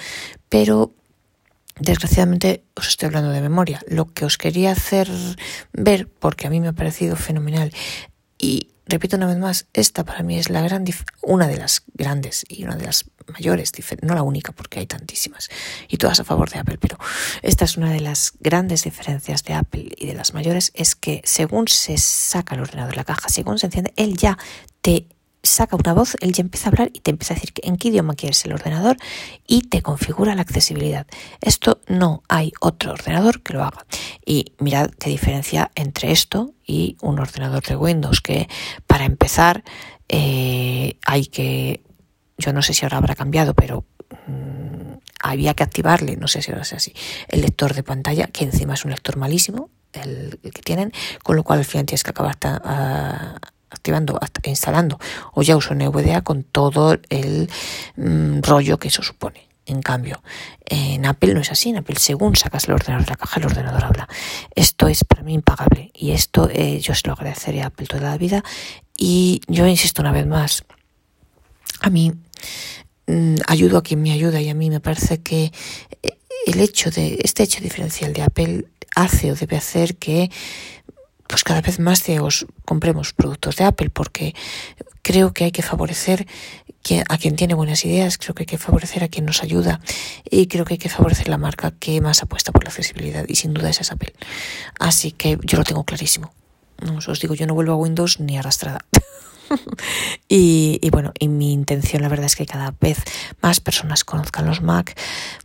pero 0.48 0.92
Desgraciadamente 1.78 2.64
os 2.74 2.88
estoy 2.88 3.06
hablando 3.06 3.30
de 3.30 3.40
memoria. 3.40 3.80
Lo 3.88 4.12
que 4.12 4.24
os 4.24 4.38
quería 4.38 4.72
hacer 4.72 5.10
ver, 5.72 6.08
porque 6.08 6.46
a 6.46 6.50
mí 6.50 6.60
me 6.60 6.68
ha 6.68 6.72
parecido 6.72 7.16
fenomenal, 7.16 7.72
y 8.38 8.68
repito 8.87 9.16
una 9.16 9.26
vez 9.26 9.38
más, 9.38 9.66
esta 9.72 10.04
para 10.04 10.22
mí 10.22 10.38
es 10.38 10.50
la 10.50 10.62
gran 10.62 10.84
una 11.22 11.48
de 11.48 11.56
las 11.56 11.82
grandes 11.94 12.44
y 12.48 12.64
una 12.64 12.76
de 12.76 12.84
las 12.84 13.06
mayores, 13.32 13.72
no 14.02 14.14
la 14.14 14.22
única 14.22 14.52
porque 14.52 14.80
hay 14.80 14.87
tantísimas 14.87 15.48
y 15.88 15.96
todas 15.96 16.20
a 16.20 16.24
favor 16.24 16.50
de 16.50 16.58
Apple, 16.58 16.78
pero 16.78 16.98
esta 17.42 17.64
es 17.64 17.76
una 17.76 17.90
de 17.90 18.00
las 18.00 18.34
grandes 18.40 18.84
diferencias 18.84 19.44
de 19.44 19.54
Apple 19.54 19.88
y 19.96 20.06
de 20.06 20.14
las 20.14 20.34
mayores 20.34 20.72
es 20.74 20.94
que 20.94 21.22
según 21.24 21.68
se 21.68 21.96
saca 21.96 22.54
el 22.54 22.60
ordenador 22.60 22.90
de 22.92 22.96
la 22.96 23.04
caja, 23.04 23.28
según 23.28 23.58
se 23.58 23.66
enciende, 23.66 23.92
él 23.96 24.16
ya 24.16 24.38
te 24.82 25.08
saca 25.44 25.76
una 25.76 25.92
voz, 25.92 26.16
él 26.20 26.33
ya 26.33 26.40
empieza 26.40 26.68
a 26.68 26.70
hablar 26.70 26.90
y 26.92 27.00
te 27.00 27.11
empieza 27.11 27.35
a 27.35 27.37
decir 27.37 27.52
en 27.62 27.76
qué 27.76 27.88
idioma 27.88 28.14
quieres 28.14 28.44
el 28.44 28.52
ordenador 28.52 28.96
y 29.46 29.62
te 29.62 29.83
configura 29.83 30.35
la 30.35 30.42
accesibilidad. 30.42 31.07
Esto 31.40 31.80
no 31.87 32.22
hay 32.28 32.52
otro 32.61 32.92
ordenador 32.92 33.42
que 33.42 33.52
lo 33.52 33.62
haga. 33.62 33.87
Y 34.24 34.52
mirad 34.59 34.90
qué 34.98 35.11
diferencia 35.11 35.70
entre 35.74 36.11
esto 36.11 36.54
y 36.66 36.96
un 37.02 37.18
ordenador 37.18 37.62
de 37.62 37.76
Windows, 37.76 38.20
que 38.20 38.48
para 38.87 39.04
empezar 39.04 39.62
eh, 40.09 40.98
hay 41.04 41.26
que, 41.26 41.83
yo 42.38 42.52
no 42.52 42.62
sé 42.62 42.74
si 42.74 42.85
ahora 42.85 42.98
habrá 42.98 43.14
cambiado, 43.14 43.54
pero 43.54 43.85
mm, 44.26 44.94
había 45.22 45.54
que 45.54 45.62
activarle, 45.62 46.16
no 46.16 46.28
sé 46.28 46.42
si 46.42 46.50
ahora 46.50 46.62
es 46.62 46.72
así, 46.72 46.94
el 47.28 47.42
lector 47.42 47.74
de 47.74 47.83
pantalla, 47.83 48.26
que 48.28 48.44
encima 48.44 48.74
es 48.74 48.85
un 48.85 48.90
lector 48.90 49.16
malísimo, 49.16 49.70
el, 49.92 50.40
que 50.42 50.62
tienen, 50.62 50.92
con 51.22 51.37
lo 51.37 51.44
cual 51.44 51.61
al 51.61 51.64
final 51.64 51.87
tienes 51.87 52.02
que 52.02 52.11
acabar 52.11 52.37
activando, 53.74 54.18
instalando 54.44 54.98
o 55.32 55.42
ya 55.42 55.56
uso 55.56 55.74
NVDA 55.74 56.22
con 56.22 56.44
todo 56.44 56.98
el 57.10 57.50
mm, 57.96 58.40
rollo 58.40 58.78
que 58.78 58.88
eso 58.88 59.02
supone. 59.02 59.48
En 59.66 59.80
cambio, 59.80 60.22
en 60.66 61.06
Apple 61.06 61.32
no 61.32 61.40
es 61.40 61.50
así. 61.50 61.70
En 61.70 61.78
Apple, 61.78 61.96
según 61.98 62.37
sacas 62.37 62.68
el 62.68 62.74
ordenador 62.74 63.06
de 63.06 63.10
la 63.12 63.16
caja, 63.16 63.40
el 63.40 63.46
ordenador 63.46 63.84
habla. 63.84 64.08
Esto 64.54 64.88
es 64.88 65.04
para 65.04 65.22
mí 65.22 65.32
impagable 65.34 65.90
y 65.94 66.10
esto 66.10 66.50
eh, 66.52 66.80
yo 66.80 66.94
se 66.94 67.06
lo 67.06 67.14
agradecería 67.14 67.64
a 67.64 67.66
Apple 67.68 67.87
toda 67.87 68.10
la 68.10 68.18
vida. 68.18 68.44
Y 68.96 69.40
yo 69.48 69.66
insisto 69.66 70.02
una 70.02 70.12
vez 70.12 70.26
más, 70.26 70.64
a 71.80 71.88
mí 71.88 72.12
mm, 73.06 73.37
ayudo 73.46 73.78
a 73.78 73.82
quien 73.82 74.02
me 74.02 74.12
ayuda 74.12 74.40
y 74.40 74.50
a 74.50 74.54
mí 74.54 74.68
me 74.68 74.80
parece 74.80 75.22
que 75.22 75.50
eh, 76.02 76.18
el 76.46 76.60
hecho 76.60 76.90
de 76.90 77.18
este 77.22 77.42
hecho 77.42 77.62
diferencial 77.62 78.12
de 78.12 78.22
Apple 78.22 78.66
hace 78.94 79.32
o 79.32 79.34
debe 79.34 79.56
hacer 79.56 79.96
que 79.96 80.30
pues 81.28 81.44
cada 81.44 81.60
vez 81.60 81.78
más 81.78 82.02
os 82.20 82.46
compremos 82.64 83.12
productos 83.12 83.56
de 83.56 83.64
Apple 83.64 83.90
porque 83.90 84.34
creo 85.02 85.32
que 85.32 85.44
hay 85.44 85.52
que 85.52 85.62
favorecer 85.62 86.26
a 87.08 87.18
quien 87.18 87.37
tiene 87.37 87.54
buenas 87.54 87.84
ideas, 87.84 88.18
creo 88.18 88.34
que 88.34 88.42
hay 88.42 88.46
que 88.46 88.58
favorecer 88.58 89.04
a 89.04 89.08
quien 89.08 89.24
nos 89.24 89.42
ayuda 89.42 89.80
y 90.30 90.48
creo 90.48 90.64
que 90.64 90.74
hay 90.74 90.78
que 90.78 90.88
favorecer 90.88 91.28
la 91.28 91.38
marca 91.38 91.70
que 91.70 92.00
más 92.00 92.22
apuesta 92.22 92.52
por 92.52 92.64
la 92.64 92.68
accesibilidad 92.68 93.24
y 93.26 93.37
sin 93.37 93.54
duda 93.54 93.70
es 93.70 93.90
Apple. 93.90 94.12
Así 94.78 95.12
que 95.12 95.38
yo 95.42 95.58
lo 95.58 95.64
tengo 95.64 95.84
clarísimo. 95.84 96.32
os 97.06 97.20
digo, 97.20 97.34
yo 97.34 97.46
no 97.46 97.54
vuelvo 97.54 97.72
a 97.72 97.76
Windows 97.76 98.20
ni 98.20 98.37
arrastrada. 98.37 98.84
y, 100.28 100.78
y, 100.82 100.90
bueno, 100.90 101.12
y 101.18 101.28
mi 101.28 101.52
intención 101.52 102.02
la 102.02 102.08
verdad 102.08 102.26
es 102.26 102.37
que 102.37 102.46
cada 102.46 102.74
vez 102.80 102.98
más 103.40 103.60
personas 103.60 104.04
conozcan 104.04 104.46
los 104.46 104.62
Mac 104.62 104.98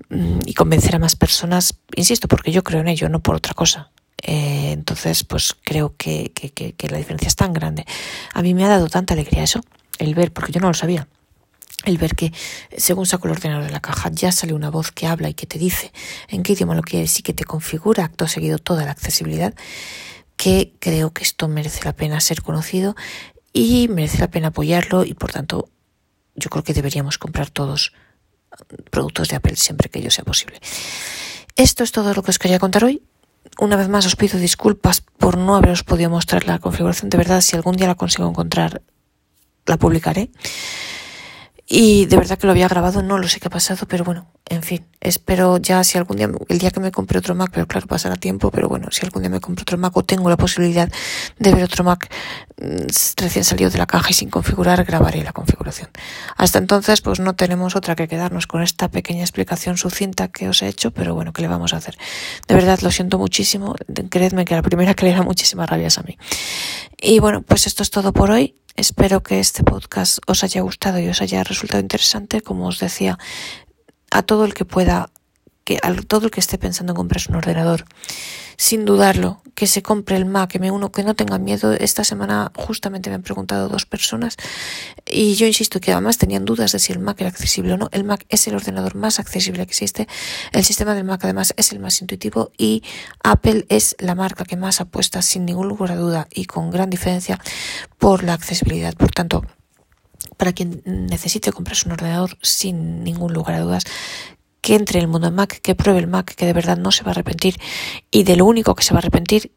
mm, 0.09 0.39
y 0.45 0.53
convencer 0.53 0.95
a 0.95 0.99
más 0.99 1.15
personas, 1.15 1.75
insisto, 1.95 2.27
porque 2.27 2.51
yo 2.51 2.63
creo 2.63 2.81
en 2.81 2.87
ello, 2.89 3.07
no 3.07 3.21
por 3.21 3.35
otra 3.35 3.53
cosa. 3.53 3.91
Eh, 4.21 4.71
entonces, 4.71 5.23
pues 5.23 5.55
creo 5.63 5.95
que, 5.97 6.32
la 6.89 6.97
diferencia 6.97 7.27
es 7.27 7.36
tan 7.36 7.53
grande. 7.53 7.86
A 8.34 8.41
mí 8.41 8.53
me 8.53 8.65
ha 8.65 8.69
dado 8.69 8.88
tanta 8.88 9.13
alegría 9.13 9.43
eso, 9.43 9.62
el 9.97 10.15
ver, 10.15 10.32
porque 10.32 10.51
yo 10.51 10.60
no 10.60 10.67
lo 10.67 10.73
sabía 10.73 11.08
el 11.86 11.97
ver 11.97 12.15
que 12.15 12.34
según 12.75 13.05
saco 13.05 13.27
el 13.27 13.34
ordenador 13.34 13.63
de 13.63 13.71
la 13.71 13.79
caja 13.79 14.10
ya 14.12 14.34
sale 14.34 14.53
una 14.53 14.69
voz 14.69 14.91
que 14.91 15.08
habla 15.08 15.29
y 15.29 15.34
que 15.34 15.45
te 15.45 15.58
dice 15.58 15.93
en 16.27 16.43
qué 16.43 16.53
idioma 16.53 16.75
lo 16.75 16.82
quieres 16.82 17.17
y 17.19 17.23
que 17.23 17.34
te 17.34 17.45
configura 17.45 18.03
acto 18.03 18.27
seguido 18.27 18.58
toda 18.58 18.84
la 18.84 18.91
accesibilidad, 18.91 19.53
que 20.36 20.73
creo 20.79 21.13
que 21.13 21.23
esto 21.23 21.47
merece 21.47 21.86
la 21.86 21.93
pena 21.93 22.19
ser 22.19 22.41
conocido 22.41 22.95
y 23.53 23.88
merece 23.88 24.17
la 24.17 24.29
pena 24.29 24.49
apoyarlo 24.49 25.05
y 25.05 25.13
por 25.13 25.32
tanto 25.32 25.69
yo 26.36 26.49
creo 26.49 26.63
que 26.63 26.73
deberíamos 26.73 27.17
comprar 27.17 27.49
todos 27.49 27.93
productos 28.91 29.29
de 29.29 29.38
Apple 29.38 29.55
siempre 29.55 29.89
que 29.89 29.99
ello 29.99 30.12
sea 30.12 30.25
posible. 30.25 30.60
Esto 31.55 31.84
es 31.84 31.91
todo 31.91 32.13
lo 32.13 32.23
que 32.23 32.32
os 32.32 32.39
quería 32.39 32.60
contar 32.60 32.84
hoy. 32.84 33.01
Una 33.62 33.76
vez 33.76 33.89
más 33.89 34.06
os 34.06 34.15
pido 34.15 34.39
disculpas 34.39 35.02
por 35.02 35.38
no 35.38 35.58
haberos 35.58 35.84
podido 35.84 36.10
mostrar 36.10 36.48
la 36.48 36.60
configuración. 36.60 37.10
De 37.10 37.17
verdad, 37.17 37.41
si 37.41 37.58
algún 37.58 37.76
día 37.76 37.88
la 37.88 37.95
consigo 37.95 38.30
encontrar, 38.30 38.82
la 39.65 39.76
publicaré. 39.76 40.32
Y 41.72 42.07
de 42.07 42.17
verdad 42.17 42.39
que 42.39 42.47
lo 42.47 42.51
había 42.51 42.67
grabado, 42.67 43.03
no 43.03 43.20
lo 43.20 43.28
sé 43.28 43.39
qué 43.39 43.47
ha 43.47 43.51
pasado, 43.51 43.86
pero 43.88 44.03
bueno, 44.03 44.26
en 44.49 44.63
fin, 44.63 44.88
espero 45.01 45.57
ya 45.57 45.84
si 45.84 45.99
algún 45.99 46.17
día, 46.17 46.28
el 46.47 46.57
día 46.57 46.72
que 46.72 46.80
me 46.80 46.91
compre 46.91 47.20
otro 47.20 47.36
Mac, 47.36 47.51
pero 47.53 47.67
claro, 47.67 47.86
pasará 47.86 48.15
tiempo, 48.15 48.49
pero 48.49 48.67
bueno, 48.67 48.88
si 48.89 49.05
algún 49.05 49.22
día 49.22 49.30
me 49.30 49.39
compro 49.39 49.61
otro 49.61 49.78
Mac 49.78 49.95
o 49.95 50.03
tengo 50.03 50.28
la 50.32 50.38
posibilidad 50.38 50.91
de 51.38 51.53
ver 51.53 51.63
otro 51.63 51.84
Mac 51.84 52.11
mm, 52.59 52.88
recién 53.17 53.45
salido 53.45 53.70
de 53.70 53.78
la 53.78 53.86
caja 53.86 54.09
y 54.09 54.13
sin 54.13 54.32
configurar, 54.32 54.84
grabaré 54.84 55.24
la 55.24 55.32
configuración. 55.32 55.91
Hasta 56.38 56.57
entonces, 56.57 57.01
pues 57.01 57.20
no 57.20 57.36
tenemos 57.36 57.76
otra 57.76 57.95
que 57.95 58.07
quedarnos 58.07 58.47
con 58.47 58.63
esta 58.63 58.89
pequeña 58.89 59.22
explicación 59.22 59.78
sucinta 59.78 60.30
que 60.30 60.49
os 60.49 60.63
he 60.63 60.67
hecho, 60.67 60.89
pero 60.89 61.13
bueno, 61.13 61.34
¿qué 61.34 61.43
le 61.43 61.49
vamos 61.49 61.76
a 61.76 61.78
hacer? 61.78 61.99
De 62.47 62.55
verdad, 62.55 62.80
lo 62.80 62.89
siento 62.89 63.20
muchísimo, 63.20 63.76
creedme 64.09 64.45
que 64.45 64.55
la 64.55 64.63
primera 64.63 64.93
que 64.95 65.05
le 65.05 65.13
da 65.13 65.22
muchísimas 65.22 65.70
rabias 65.70 65.99
a 65.99 66.01
mí. 66.01 66.17
Y 66.99 67.20
bueno, 67.20 67.43
pues 67.43 67.67
esto 67.67 67.84
es 67.84 67.91
todo 67.91 68.11
por 68.11 68.32
hoy. 68.32 68.55
Espero 68.80 69.21
que 69.21 69.41
este 69.41 69.65
podcast 69.65 70.19
os 70.25 70.41
haya 70.45 70.61
gustado 70.61 70.99
y 70.99 71.09
os 71.09 71.21
haya 71.21 71.43
resultado 71.43 71.82
interesante. 71.82 72.39
Como 72.39 72.65
os 72.65 72.80
decía, 72.80 73.17
a 74.09 74.21
todo 74.21 74.45
el 74.45 74.53
que 74.53 74.63
pueda, 74.63 75.09
que 75.70 75.78
a 75.84 75.93
todo 75.93 76.26
el 76.26 76.32
que 76.32 76.39
esté 76.39 76.57
pensando 76.57 76.93
en 76.93 76.97
comprarse 76.97 77.30
un 77.30 77.36
ordenador, 77.36 77.86
sin 78.57 78.86
dudarlo, 78.86 79.43
que 79.53 79.67
se 79.67 79.84
compre 79.84 80.15
el 80.15 80.26
Mac 80.26 80.55
M1, 80.55 80.89
que 80.89 81.03
no 81.03 81.13
tenga 81.13 81.38
miedo. 81.38 81.74
Esta 81.74 82.03
semana 82.03 82.51
justamente 82.55 83.11
me 83.11 83.17
han 83.17 83.22
preguntado 83.22 83.70
dos 83.70 83.86
personas 83.86 84.36
y 85.05 85.36
yo 85.36 85.45
insisto 85.45 85.80
que 85.80 85.91
además 85.91 86.17
tenían 86.17 86.43
dudas 86.43 86.72
de 86.72 86.80
si 86.80 86.91
el 86.91 86.97
Mac 86.97 87.22
era 87.22 87.30
accesible 87.30 87.74
o 87.74 87.78
no. 87.78 87.88
El 87.91 88.03
Mac 88.03 88.26
es 88.30 88.47
el 88.47 88.55
ordenador 88.55 88.95
más 88.95 89.20
accesible 89.20 89.63
que 89.67 89.74
existe. 89.74 90.07
El 90.53 90.63
sistema 90.63 90.95
del 90.95 91.03
Mac 91.03 91.24
además 91.24 91.53
es 91.55 91.72
el 91.72 91.78
más 91.78 92.01
intuitivo 92.01 92.51
y 92.57 92.82
Apple 93.24 93.67
es 93.70 93.95
la 93.99 94.15
marca 94.15 94.45
que 94.45 94.57
más 94.57 94.82
apuesta 94.82 95.22
sin 95.22 95.45
ningún 95.45 95.67
lugar 95.67 95.91
a 95.91 95.97
duda 95.97 96.28
y 96.32 96.45
con 96.45 96.72
gran 96.72 96.89
diferencia 96.89 97.39
por 97.99 98.24
la 98.24 98.34
accesibilidad. 98.34 98.95
Por 98.95 99.11
tanto, 99.11 99.43
para 100.36 100.51
quien 100.51 100.82
necesite 100.86 101.51
comprarse 101.51 101.88
un 101.88 101.91
ordenador 101.91 102.39
sin 102.41 103.03
ningún 103.03 103.34
lugar 103.34 103.53
a 103.53 103.59
dudas, 103.59 103.84
que 104.62 104.76
entre 104.76 104.99
en 104.99 105.05
el 105.05 105.07
mundo 105.10 105.32
Mac, 105.32 105.60
que 105.62 105.76
pruebe 105.76 105.99
el 105.99 106.07
Mac, 106.07 106.34
que 106.36 106.45
de 106.45 106.53
verdad 106.53 106.78
no 106.78 106.91
se 106.91 107.03
va 107.03 107.10
a 107.10 107.12
arrepentir 107.12 107.60
y 108.12 108.24
de 108.24 108.36
lo 108.36 108.45
único 108.45 108.76
que 108.76 108.84
se 108.84 108.93
va 108.93 108.99
a 108.99 109.01
arrepentir, 109.01 109.51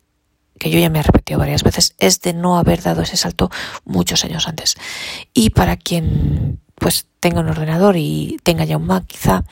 que 0.59 0.71
yo 0.71 0.79
ya 0.79 0.91
me 0.91 0.99
he 0.99 1.01
arrepentido 1.01 1.39
varias 1.39 1.63
veces, 1.63 1.95
es 1.99 2.21
de 2.21 2.35
no 2.35 2.59
haber 2.59 2.83
dado 2.83 3.03
ese 3.03 3.17
salto 3.17 3.51
muchos 3.85 4.25
años 4.25 4.47
antes. 4.47 4.77
Y 5.35 5.51
para 5.51 5.77
quien 5.77 6.61
pues 6.77 7.07
tenga 7.21 7.41
un 7.41 7.49
ordenador 7.49 7.97
y 7.97 8.39
tenga 8.43 8.65
ya 8.65 8.77
un 8.77 8.87
Mac 8.87 9.07
quizá 9.07 9.45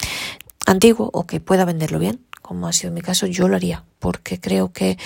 antiguo 0.67 1.11
o 1.13 1.27
que 1.27 1.41
pueda 1.41 1.65
venderlo 1.65 1.99
bien, 1.99 2.27
como 2.51 2.67
ha 2.67 2.73
sido 2.73 2.93
mi 2.93 3.01
caso, 3.01 3.29
yo 3.29 3.47
lo 3.47 3.55
haría, 3.55 3.85
porque 4.01 4.41
creo 4.41 4.73
que 4.73 4.99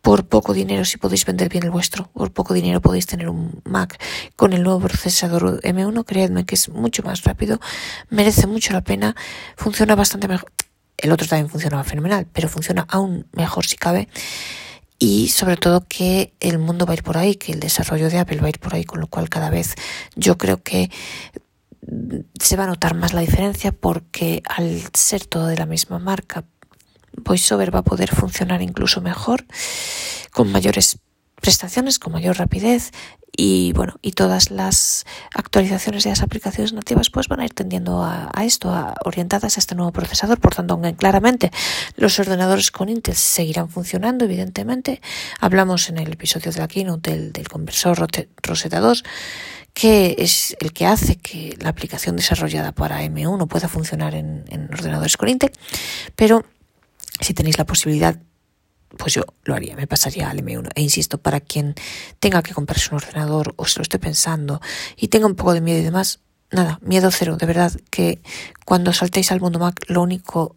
por 0.00 0.24
poco 0.24 0.54
dinero, 0.54 0.86
si 0.86 0.96
podéis 0.96 1.26
vender 1.26 1.50
bien 1.50 1.64
el 1.64 1.70
vuestro, 1.70 2.08
por 2.14 2.32
poco 2.32 2.54
dinero 2.54 2.80
podéis 2.80 3.04
tener 3.04 3.28
un 3.28 3.60
Mac 3.64 4.02
con 4.34 4.54
el 4.54 4.62
nuevo 4.62 4.80
procesador 4.80 5.60
M1, 5.60 6.06
creedme 6.06 6.46
que 6.46 6.54
es 6.54 6.70
mucho 6.70 7.02
más 7.02 7.22
rápido, 7.24 7.60
merece 8.08 8.46
mucho 8.46 8.72
la 8.72 8.80
pena, 8.80 9.14
funciona 9.58 9.94
bastante 9.94 10.26
mejor. 10.26 10.50
El 10.96 11.12
otro 11.12 11.26
también 11.28 11.50
funcionaba 11.50 11.84
fenomenal, 11.84 12.26
pero 12.32 12.48
funciona 12.48 12.86
aún 12.88 13.26
mejor 13.32 13.66
si 13.66 13.76
cabe. 13.76 14.08
Y 14.98 15.28
sobre 15.28 15.58
todo 15.58 15.84
que 15.86 16.32
el 16.40 16.58
mundo 16.58 16.86
va 16.86 16.92
a 16.92 16.96
ir 16.96 17.02
por 17.02 17.18
ahí, 17.18 17.34
que 17.34 17.52
el 17.52 17.60
desarrollo 17.60 18.08
de 18.08 18.20
Apple 18.20 18.40
va 18.40 18.46
a 18.46 18.48
ir 18.48 18.58
por 18.58 18.74
ahí, 18.74 18.84
con 18.84 19.00
lo 19.00 19.06
cual 19.06 19.28
cada 19.28 19.50
vez 19.50 19.74
yo 20.14 20.38
creo 20.38 20.62
que 20.62 20.90
se 22.40 22.56
va 22.56 22.64
a 22.64 22.68
notar 22.68 22.94
más 22.94 23.12
la 23.12 23.20
diferencia 23.20 23.70
porque 23.70 24.42
al 24.46 24.82
ser 24.94 25.26
todo 25.26 25.46
de 25.46 25.56
la 25.56 25.66
misma 25.66 25.98
marca, 25.98 26.44
VoiceOver 27.16 27.74
va 27.74 27.80
a 27.80 27.84
poder 27.84 28.14
funcionar 28.14 28.62
incluso 28.62 29.00
mejor, 29.00 29.44
con 30.32 30.50
mayores 30.52 30.98
prestaciones, 31.40 31.98
con 31.98 32.12
mayor 32.12 32.38
rapidez 32.38 32.92
y 33.36 33.72
bueno, 33.74 33.98
y 34.00 34.12
todas 34.12 34.50
las 34.50 35.04
actualizaciones 35.34 36.04
de 36.04 36.10
las 36.10 36.22
aplicaciones 36.22 36.72
nativas 36.72 37.10
pues 37.10 37.28
van 37.28 37.40
a 37.40 37.44
ir 37.44 37.52
tendiendo 37.52 38.02
a, 38.02 38.30
esto, 38.42 38.70
a, 38.70 38.94
orientadas 39.04 39.56
a 39.56 39.60
este 39.60 39.74
nuevo 39.74 39.92
procesador. 39.92 40.40
Por 40.40 40.54
tanto, 40.54 40.74
aunque 40.74 40.94
claramente 40.94 41.50
los 41.96 42.18
ordenadores 42.18 42.70
con 42.70 42.88
Intel 42.88 43.14
seguirán 43.14 43.68
funcionando, 43.68 44.24
evidentemente. 44.24 45.02
Hablamos 45.38 45.90
en 45.90 45.98
el 45.98 46.12
episodio 46.12 46.50
de 46.50 46.60
la 46.60 46.68
keynote 46.68 47.10
del, 47.10 47.32
del 47.32 47.48
conversor 47.48 48.08
Rosetta 48.42 48.80
2 48.80 49.04
que 49.74 50.16
es 50.18 50.56
el 50.60 50.72
que 50.72 50.86
hace 50.86 51.16
que 51.16 51.54
la 51.60 51.68
aplicación 51.68 52.16
desarrollada 52.16 52.72
para 52.72 53.04
M1 53.04 53.46
pueda 53.46 53.68
funcionar 53.68 54.14
en, 54.14 54.46
en 54.48 54.70
ordenadores 54.72 55.18
con 55.18 55.28
Intel, 55.28 55.52
pero 56.14 56.46
si 57.20 57.34
tenéis 57.34 57.58
la 57.58 57.66
posibilidad, 57.66 58.20
pues 58.96 59.14
yo 59.14 59.24
lo 59.44 59.54
haría, 59.54 59.76
me 59.76 59.86
pasaría 59.86 60.30
al 60.30 60.42
M1. 60.42 60.68
E 60.74 60.82
insisto, 60.82 61.18
para 61.18 61.40
quien 61.40 61.74
tenga 62.20 62.42
que 62.42 62.54
comprarse 62.54 62.88
un 62.90 62.96
ordenador 62.96 63.54
o 63.56 63.66
se 63.66 63.78
lo 63.78 63.82
esté 63.82 63.98
pensando 63.98 64.60
y 64.96 65.08
tenga 65.08 65.26
un 65.26 65.34
poco 65.34 65.52
de 65.54 65.60
miedo 65.60 65.80
y 65.80 65.82
demás, 65.82 66.20
nada, 66.50 66.78
miedo 66.82 67.10
cero. 67.10 67.36
De 67.36 67.46
verdad 67.46 67.72
que 67.90 68.20
cuando 68.64 68.92
saltéis 68.92 69.32
al 69.32 69.40
mundo 69.40 69.58
Mac, 69.58 69.84
lo 69.88 70.02
único 70.02 70.56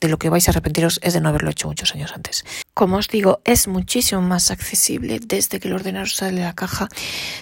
de 0.00 0.08
lo 0.08 0.18
que 0.18 0.30
vais 0.30 0.46
a 0.48 0.52
arrepentiros 0.52 1.00
es 1.02 1.14
de 1.14 1.20
no 1.20 1.28
haberlo 1.28 1.50
hecho 1.50 1.68
muchos 1.68 1.94
años 1.94 2.12
antes. 2.14 2.44
Como 2.74 2.96
os 2.96 3.08
digo, 3.08 3.40
es 3.44 3.68
muchísimo 3.68 4.20
más 4.22 4.50
accesible 4.50 5.20
desde 5.24 5.58
que 5.60 5.68
el 5.68 5.74
ordenador 5.74 6.08
sale 6.08 6.36
de 6.36 6.44
la 6.44 6.54
caja. 6.54 6.88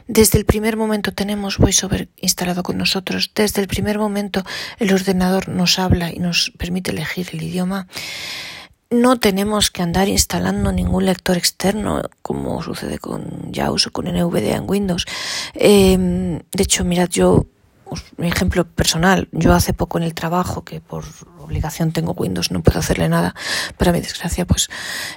Desde 0.08 0.38
el 0.38 0.44
primer 0.44 0.76
momento 0.76 1.12
tenemos 1.12 1.58
VoiceOver 1.58 2.08
instalado 2.16 2.62
con 2.62 2.78
nosotros. 2.78 3.30
Desde 3.34 3.60
el 3.60 3.68
primer 3.68 3.98
momento 3.98 4.44
el 4.78 4.92
ordenador 4.92 5.48
nos 5.48 5.78
habla 5.78 6.12
y 6.12 6.18
nos 6.18 6.52
permite 6.56 6.90
elegir 6.90 7.28
el 7.32 7.42
idioma. 7.42 7.86
No 8.88 9.18
tenemos 9.18 9.72
que 9.72 9.82
andar 9.82 10.08
instalando 10.08 10.70
ningún 10.70 11.06
lector 11.06 11.36
externo 11.36 12.02
como 12.22 12.62
sucede 12.62 12.98
con 13.00 13.52
JAWS 13.52 13.88
o 13.88 13.90
con 13.90 14.06
NVDA 14.06 14.56
en 14.56 14.70
Windows. 14.70 15.06
Em, 15.54 16.38
de 16.38 16.62
hecho, 16.62 16.84
mirad, 16.84 17.08
yo 17.08 17.46
mi 18.16 18.28
ejemplo 18.28 18.64
personal, 18.64 19.28
yo 19.32 19.54
hace 19.54 19.72
poco 19.72 19.98
en 19.98 20.04
el 20.04 20.14
trabajo, 20.14 20.64
que 20.64 20.80
por 20.80 21.04
obligación 21.38 21.92
tengo 21.92 22.12
Windows, 22.12 22.50
no 22.50 22.62
puedo 22.62 22.80
hacerle 22.80 23.08
nada, 23.08 23.34
para 23.76 23.92
mi 23.92 24.00
desgracia, 24.00 24.44
pues 24.44 24.68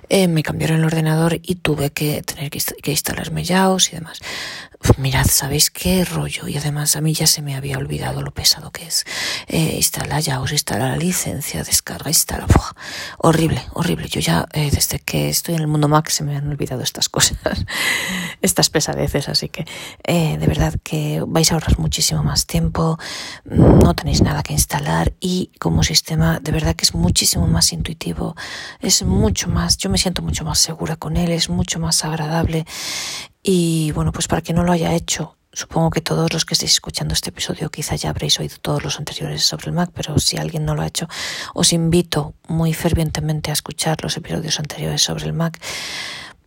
eh, 0.09 0.27
me 0.27 0.43
cambiaron 0.43 0.79
el 0.79 0.85
ordenador 0.85 1.39
y 1.41 1.55
tuve 1.55 1.91
que 1.91 2.21
tener 2.21 2.49
que, 2.49 2.61
que 2.81 2.91
instalarme 2.91 3.43
JAWS 3.43 3.93
y 3.93 3.95
demás 3.95 4.19
mirad, 4.97 5.25
¿sabéis 5.27 5.69
qué 5.71 6.05
rollo? 6.05 6.47
Y 6.47 6.57
además 6.57 6.95
a 6.95 7.01
mí 7.01 7.13
ya 7.13 7.27
se 7.27 7.41
me 7.41 7.55
había 7.55 7.77
olvidado 7.77 8.21
lo 8.21 8.31
pesado 8.31 8.71
que 8.71 8.85
es. 8.85 9.05
Eh, 9.47 9.73
instala 9.75 10.19
ya, 10.19 10.41
os 10.41 10.51
instala 10.51 10.89
la 10.89 10.97
licencia, 10.97 11.63
descarga, 11.63 12.09
instala. 12.09 12.47
horrible, 13.17 13.61
horrible. 13.73 14.07
Yo 14.07 14.19
ya, 14.19 14.47
eh, 14.53 14.69
desde 14.71 14.99
que 14.99 15.29
estoy 15.29 15.55
en 15.55 15.61
el 15.61 15.67
mundo 15.67 15.87
Mac, 15.87 16.09
se 16.09 16.23
me 16.23 16.35
han 16.35 16.47
olvidado 16.47 16.81
estas 16.81 17.09
cosas, 17.15 17.37
estas 18.41 18.69
pesadeces. 18.69 19.29
Así 19.29 19.49
que, 19.49 19.65
eh, 20.03 20.37
de 20.37 20.47
verdad 20.47 20.73
que 20.83 21.23
vais 21.27 21.51
a 21.51 21.55
ahorrar 21.55 21.79
muchísimo 21.79 22.23
más 22.23 22.45
tiempo, 22.45 22.97
no 23.45 23.93
tenéis 23.95 24.21
nada 24.21 24.43
que 24.43 24.53
instalar 24.53 25.13
y 25.19 25.51
como 25.59 25.83
sistema, 25.83 26.39
de 26.39 26.51
verdad 26.51 26.75
que 26.75 26.85
es 26.85 26.93
muchísimo 26.93 27.47
más 27.47 27.73
intuitivo, 27.73 28.35
es 28.79 29.03
mucho 29.03 29.49
más, 29.49 29.77
yo 29.77 29.89
me 29.89 29.97
siento 29.97 30.21
mucho 30.21 30.43
más 30.43 30.59
segura 30.59 30.95
con 30.95 31.17
él, 31.17 31.31
es 31.31 31.49
mucho 31.49 31.79
más 31.79 32.03
agradable 32.05 32.65
y 33.43 33.91
bueno, 33.91 34.11
pues 34.11 34.27
para 34.27 34.41
quien 34.41 34.57
no 34.57 34.63
lo 34.63 34.71
haya 34.71 34.93
hecho, 34.93 35.35
supongo 35.51 35.89
que 35.89 36.01
todos 36.01 36.31
los 36.33 36.45
que 36.45 36.53
estéis 36.53 36.73
escuchando 36.73 37.13
este 37.13 37.29
episodio 37.29 37.69
quizá 37.69 37.95
ya 37.95 38.09
habréis 38.09 38.39
oído 38.39 38.57
todos 38.61 38.83
los 38.83 38.99
anteriores 38.99 39.43
sobre 39.43 39.67
el 39.67 39.73
Mac, 39.73 39.91
pero 39.93 40.19
si 40.19 40.37
alguien 40.37 40.65
no 40.65 40.75
lo 40.75 40.81
ha 40.81 40.87
hecho, 40.87 41.07
os 41.53 41.73
invito 41.73 42.33
muy 42.47 42.73
fervientemente 42.73 43.49
a 43.49 43.53
escuchar 43.53 43.97
los 44.03 44.17
episodios 44.17 44.59
anteriores 44.59 45.01
sobre 45.01 45.25
el 45.25 45.33
Mac 45.33 45.59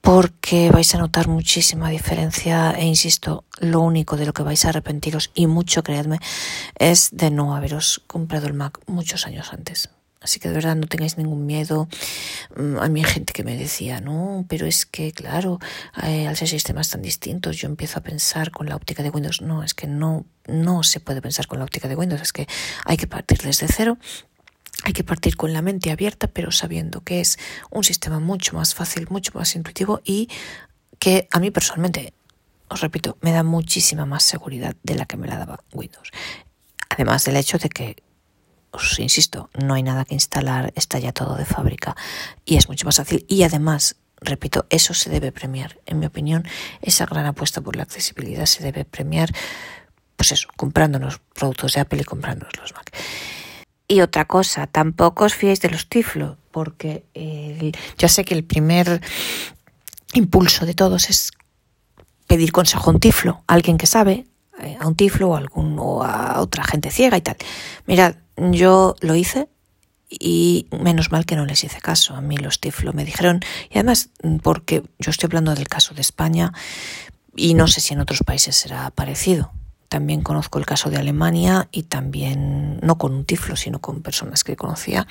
porque 0.03 0.71
vais 0.71 0.95
a 0.95 0.99
notar 0.99 1.29
muchísima 1.29 1.89
diferencia 1.89 2.73
e 2.73 2.85
insisto, 2.85 3.45
lo 3.61 3.81
único 3.81 4.17
de 4.17 4.27
lo 4.27 4.33
que 4.33 4.43
vais 4.43 4.65
a 4.65 4.71
arrepentiros 4.71 5.31
y 5.33 5.47
mucho, 5.47 5.85
creedme, 5.85 6.19
es 6.77 7.11
de 7.13 7.31
no 7.31 7.55
haberos 7.55 8.03
comprado 8.09 8.49
el 8.49 8.55
Mac 8.55 8.81
muchos 8.87 9.27
años 9.27 9.53
antes. 9.53 9.91
Así 10.23 10.39
que 10.39 10.49
de 10.49 10.55
verdad 10.55 10.77
no 10.77 10.87
tengáis 10.87 11.19
ningún 11.19 11.47
miedo. 11.47 11.89
Mm, 12.57 12.79
a 12.79 12.89
mí 12.89 13.01
hay 13.05 13.11
gente 13.11 13.33
que 13.33 13.45
me 13.45 13.57
decía, 13.57 14.01
no, 14.01 14.45
pero 14.49 14.67
es 14.67 14.87
que, 14.87 15.13
claro, 15.13 15.59
eh, 16.03 16.27
al 16.29 16.37
ser 16.37 16.49
sistemas 16.49 16.91
tan 16.91 17.03
distintos, 17.03 17.57
yo 17.57 17.69
empiezo 17.69 17.99
a 17.99 18.03
pensar 18.03 18.51
con 18.51 18.69
la 18.69 18.77
óptica 18.77 19.03
de 19.03 19.11
Windows. 19.11 19.41
No, 19.41 19.63
es 19.63 19.75
que 19.75 19.87
no, 19.87 20.27
no 20.47 20.83
se 20.83 21.01
puede 21.01 21.21
pensar 21.21 21.47
con 21.47 21.59
la 21.59 21.65
óptica 21.65 21.89
de 21.89 21.97
Windows, 21.97 22.23
es 22.23 22.33
que 22.33 22.47
hay 22.85 22.97
que 22.97 23.07
partir 23.07 23.39
desde 23.39 23.67
cero. 23.69 23.99
Hay 24.85 24.93
que 24.93 25.05
partir 25.05 25.37
con 25.37 25.53
la 25.53 25.63
mente 25.63 25.93
abierta, 25.93 26.27
pero 26.27 26.51
sabiendo 26.51 27.03
que 27.03 27.21
es 27.21 27.39
un 27.71 27.85
sistema 27.85 28.19
mucho 28.19 28.57
más 28.57 28.75
fácil, 28.75 29.07
mucho 29.11 29.33
más 29.35 29.55
intuitivo 29.55 30.01
y 30.05 30.29
que 30.99 31.29
a 31.31 31.39
mí 31.39 31.51
personalmente, 31.51 32.15
os 32.69 32.81
repito, 32.81 33.17
me 33.21 33.33
da 33.33 33.45
muchísima 33.45 34.07
más 34.07 34.25
seguridad 34.25 34.75
de 34.83 34.97
la 34.97 35.07
que 35.07 35.17
me 35.17 35.29
la 35.29 35.39
daba 35.39 35.63
Windows. 35.73 36.11
Además 36.89 37.25
del 37.25 37.37
hecho 37.37 37.59
de 37.59 37.69
que 37.69 38.03
os 38.73 38.99
insisto, 38.99 39.51
no 39.55 39.75
hay 39.75 39.83
nada 39.83 40.05
que 40.05 40.15
instalar, 40.15 40.73
está 40.77 40.99
ya 40.99 41.13
todo 41.13 41.37
de 41.37 41.45
fábrica 41.45 41.95
y 42.45 42.57
es 42.57 42.69
mucho 42.69 42.87
más 42.87 42.97
fácil. 42.97 43.25
Y 43.29 43.43
además, 43.43 43.97
repito, 44.21 44.67
eso 44.71 44.95
se 44.95 45.11
debe 45.11 45.31
premiar. 45.31 45.79
En 45.87 45.99
mi 45.99 46.07
opinión, 46.07 46.45
esa 46.81 47.07
gran 47.07 47.27
apuesta 47.27 47.61
por 47.61 47.77
la 47.77 47.83
accesibilidad 47.83 48.47
se 48.47 48.63
debe 48.63 48.85
premiar, 48.85 49.31
pues 50.17 50.33
eso, 50.33 50.49
comprándonos 50.57 51.21
productos 51.35 51.75
de 51.75 51.81
Apple 51.81 52.01
y 52.01 52.05
comprándonos 52.05 52.57
los 52.59 52.73
Mac. 52.75 52.91
Y 53.89 54.01
otra 54.01 54.25
cosa, 54.25 54.67
tampoco 54.67 55.25
os 55.25 55.35
fiéis 55.35 55.61
de 55.61 55.69
los 55.69 55.89
tiflo, 55.89 56.39
porque 56.51 57.05
yo 57.99 58.09
sé 58.09 58.25
que 58.25 58.35
el 58.35 58.45
primer 58.45 59.03
impulso 60.15 60.65
de 60.65 60.75
todos 60.75 61.11
es 61.11 61.33
pedir 62.27 62.53
consejo 62.53 62.91
a 62.91 62.95
un 62.95 63.01
tiflo, 63.01 63.43
alguien 63.47 63.77
que 63.77 63.87
sabe, 63.87 64.27
eh, 64.61 64.77
a 64.81 64.87
un 64.87 64.95
tiflo 64.95 65.31
o 65.31 65.35
a, 65.35 65.39
algún, 65.39 65.79
o 65.79 66.03
a 66.03 66.41
otra 66.41 66.65
gente 66.65 66.91
ciega 66.91 67.17
y 67.17 67.21
tal. 67.21 67.37
Mirad, 67.87 68.15
yo 68.37 68.97
lo 69.01 69.15
hice 69.15 69.49
y 70.09 70.67
menos 70.71 71.11
mal 71.11 71.25
que 71.25 71.37
no 71.37 71.47
les 71.47 71.65
hice 71.65 71.81
caso. 71.81 72.15
A 72.15 72.21
mí 72.21 72.37
los 72.37 72.61
tiflo 72.61 72.93
me 72.93 73.05
dijeron, 73.05 73.41
y 73.71 73.79
además 73.79 74.11
porque 74.43 74.83
yo 74.99 75.11
estoy 75.11 75.29
hablando 75.29 75.55
del 75.55 75.69
caso 75.69 75.95
de 75.95 76.01
España 76.01 76.53
y 77.35 77.55
no 77.55 77.67
sé 77.67 77.81
si 77.81 77.95
en 77.95 78.01
otros 78.01 78.21
países 78.25 78.57
será 78.57 78.91
parecido. 78.91 79.53
También 79.89 80.23
conozco 80.23 80.59
el 80.59 80.65
caso 80.65 80.89
de 80.89 80.97
Alemania 80.97 81.69
y 81.71 81.83
también, 81.83 82.79
no 82.81 82.97
con 82.97 83.13
un 83.13 83.25
tiflo, 83.27 83.57
sino 83.57 83.79
con 83.79 84.01
personas 84.01 84.43
que 84.43 84.57
conocía. 84.57 85.07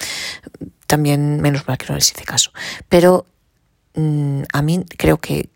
También, 0.88 1.40
menos 1.40 1.68
mal 1.68 1.78
que 1.78 1.86
no 1.88 1.96
les 1.96 2.12
hice 2.12 2.24
caso. 2.24 2.52
Pero 2.90 3.28
mm, 3.94 4.42
a 4.52 4.62
mí 4.64 4.84
creo 4.98 5.20
que, 5.20 5.50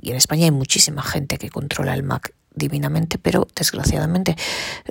y 0.00 0.10
en 0.10 0.16
España 0.16 0.44
hay 0.44 0.52
muchísima 0.52 1.02
gente 1.02 1.38
que 1.38 1.50
controla 1.50 1.92
el 1.94 2.04
Mac 2.04 2.35
divinamente, 2.56 3.18
pero 3.18 3.46
desgraciadamente 3.54 4.36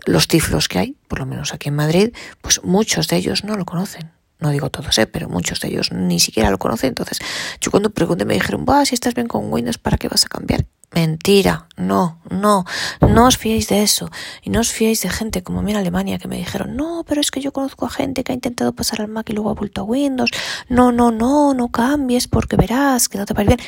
los 0.05 0.27
tiflos 0.27 0.69
que 0.69 0.79
hay, 0.79 0.95
por 1.07 1.19
lo 1.19 1.25
menos 1.25 1.53
aquí 1.53 1.69
en 1.69 1.75
Madrid, 1.75 2.13
pues 2.41 2.63
muchos 2.63 3.07
de 3.09 3.17
ellos 3.17 3.43
no 3.43 3.57
lo 3.57 3.65
conocen. 3.65 4.11
No 4.39 4.51
digo 4.51 4.69
todos, 4.69 4.97
¿eh? 4.97 5.07
pero 5.07 5.29
muchos 5.29 5.61
de 5.61 5.69
ellos 5.69 5.91
ni 5.91 6.19
siquiera 6.19 6.51
lo 6.51 6.57
conocen. 6.57 6.89
Entonces, 6.89 7.19
yo 7.61 7.71
cuando 7.71 7.89
pregunté 7.89 8.25
me 8.25 8.33
dijeron, 8.33 8.65
va, 8.67 8.85
si 8.85 8.93
estás 8.93 9.13
bien 9.13 9.27
con 9.27 9.51
Windows, 9.51 9.77
¿para 9.77 9.97
qué 9.97 10.09
vas 10.09 10.25
a 10.25 10.27
cambiar? 10.27 10.65
Mentira, 10.93 11.67
no, 11.77 12.19
no, 12.29 12.63
no 13.01 13.27
os 13.27 13.37
fiéis 13.37 13.67
de 13.69 13.81
eso. 13.81 14.09
Y 14.43 14.49
no 14.49 14.59
os 14.59 14.71
fiéis 14.71 15.01
de 15.01 15.09
gente 15.09 15.41
como 15.41 15.59
a 15.59 15.61
mí 15.61 15.71
en 15.71 15.77
Alemania 15.77 16.19
que 16.19 16.27
me 16.27 16.37
dijeron, 16.37 16.75
no, 16.75 17.03
pero 17.07 17.21
es 17.21 17.31
que 17.31 17.41
yo 17.41 17.51
conozco 17.51 17.85
a 17.85 17.89
gente 17.89 18.23
que 18.23 18.33
ha 18.33 18.35
intentado 18.35 18.73
pasar 18.73 19.01
al 19.01 19.07
Mac 19.07 19.29
y 19.29 19.33
luego 19.33 19.49
ha 19.49 19.53
vuelto 19.53 19.81
a 19.81 19.83
Windows. 19.83 20.31
No, 20.69 20.91
no, 20.91 21.11
no, 21.11 21.53
no 21.53 21.69
cambies 21.69 22.27
porque 22.27 22.55
verás 22.55 23.09
que 23.09 23.17
no 23.17 23.25
te 23.25 23.33
va 23.33 23.41
a 23.41 23.43
ir 23.43 23.47
bien. 23.47 23.59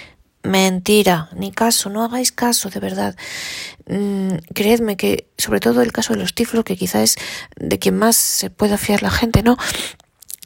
Mentira, 0.43 1.29
ni 1.35 1.51
caso, 1.51 1.89
no 1.89 2.03
hagáis 2.03 2.31
caso, 2.31 2.69
de 2.69 2.79
verdad. 2.79 3.15
Mm, 3.87 4.35
creedme 4.53 4.95
que, 4.95 5.27
sobre 5.37 5.59
todo 5.59 5.81
el 5.81 5.91
caso 5.91 6.13
de 6.13 6.19
los 6.19 6.33
tiflos, 6.33 6.63
que 6.63 6.77
quizás 6.77 7.01
es 7.01 7.17
de 7.57 7.79
quien 7.79 7.97
más 7.97 8.15
se 8.15 8.49
pueda 8.49 8.77
fiar 8.77 9.01
la 9.01 9.11
gente, 9.11 9.43
¿no? 9.43 9.57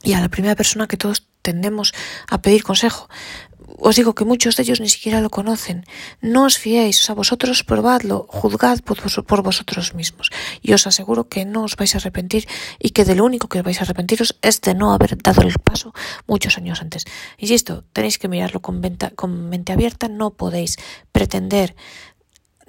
Y 0.03 0.13
a 0.13 0.21
la 0.21 0.29
primera 0.29 0.55
persona 0.55 0.87
que 0.87 0.97
todos 0.97 1.27
tendemos 1.41 1.93
a 2.29 2.41
pedir 2.41 2.63
consejo. 2.63 3.09
Os 3.83 3.95
digo 3.95 4.13
que 4.13 4.25
muchos 4.25 4.55
de 4.55 4.61
ellos 4.61 4.79
ni 4.79 4.89
siquiera 4.89 5.21
lo 5.21 5.31
conocen. 5.31 5.85
No 6.21 6.45
os 6.45 6.59
fiéis, 6.61 7.01
o 7.01 7.03
sea, 7.03 7.15
vosotros 7.15 7.63
probadlo, 7.63 8.27
juzgad 8.29 8.81
por, 8.81 9.01
por, 9.25 9.41
vosotros 9.41 9.95
mismos. 9.95 10.29
Y 10.61 10.73
os 10.73 10.85
aseguro 10.85 11.27
que 11.27 11.45
no 11.45 11.63
os 11.63 11.75
vais 11.75 11.95
a 11.95 11.97
arrepentir 11.97 12.47
y 12.77 12.91
que 12.91 13.05
de 13.05 13.15
lo 13.15 13.25
único 13.25 13.49
que 13.49 13.63
vais 13.63 13.81
a 13.81 13.83
arrepentiros 13.83 14.37
es 14.43 14.61
de 14.61 14.75
no 14.75 14.93
haber 14.93 15.17
dado 15.17 15.41
el 15.41 15.57
paso 15.57 15.95
muchos 16.27 16.59
años 16.59 16.79
antes. 16.79 17.05
Insisto, 17.39 17.83
tenéis 17.91 18.19
que 18.19 18.27
mirarlo 18.27 18.61
con, 18.61 18.79
mente 19.49 19.73
abierta, 19.73 20.07
no 20.07 20.29
podéis 20.29 20.77
pretender 21.11 21.75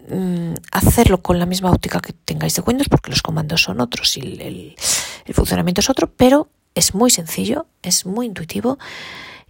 mm, 0.08 0.54
hacerlo 0.72 1.20
con 1.20 1.38
la 1.38 1.44
misma 1.44 1.70
óptica 1.70 2.00
que 2.00 2.14
tengáis 2.14 2.56
de 2.56 2.62
Windows 2.62 2.88
porque 2.88 3.10
los 3.10 3.20
comandos 3.20 3.62
son 3.62 3.82
otros 3.82 4.16
y 4.16 4.20
el 4.40 5.34
funcionamiento 5.34 5.82
es 5.82 5.90
otro, 5.90 6.10
pero 6.10 6.48
es 6.74 6.94
muy 6.94 7.10
sencillo, 7.10 7.66
es 7.82 8.06
muy 8.06 8.24
intuitivo 8.24 8.78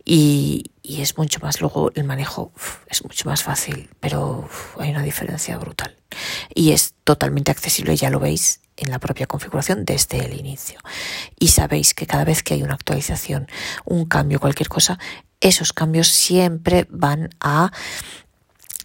y, 0.05 0.71
es 0.83 1.17
mucho 1.17 1.41
más, 1.41 1.61
luego 1.61 1.93
el 1.95 2.05
manejo 2.05 2.53
es 2.89 3.05
mucho 3.05 3.29
más 3.29 3.43
fácil, 3.43 3.89
pero 4.01 4.49
hay 4.79 4.91
una 4.91 5.03
diferencia 5.03 5.57
brutal. 5.59 5.97
Y 6.55 6.73
es 6.73 6.95
totalmente 7.05 7.51
accesible, 7.51 7.97
ya 7.97 8.11
lo 8.11 8.21
veis 8.21 8.61
en 8.77 8.91
la 8.91 8.99
propia 8.99 9.27
configuración 9.27 9.85
desde 9.85 10.25
el 10.25 10.39
inicio. 10.39 10.81
Y 11.39 11.49
sabéis 11.49 11.95
que 11.95 12.07
cada 12.07 12.25
vez 12.25 12.43
que 12.43 12.55
hay 12.55 12.63
una 12.63 12.75
actualización, 12.75 13.47
un 13.85 14.07
cambio, 14.07 14.41
cualquier 14.41 14.69
cosa, 14.69 14.99
esos 15.41 15.73
cambios 15.73 16.09
siempre 16.09 16.87
van 16.91 17.31
a 17.41 17.73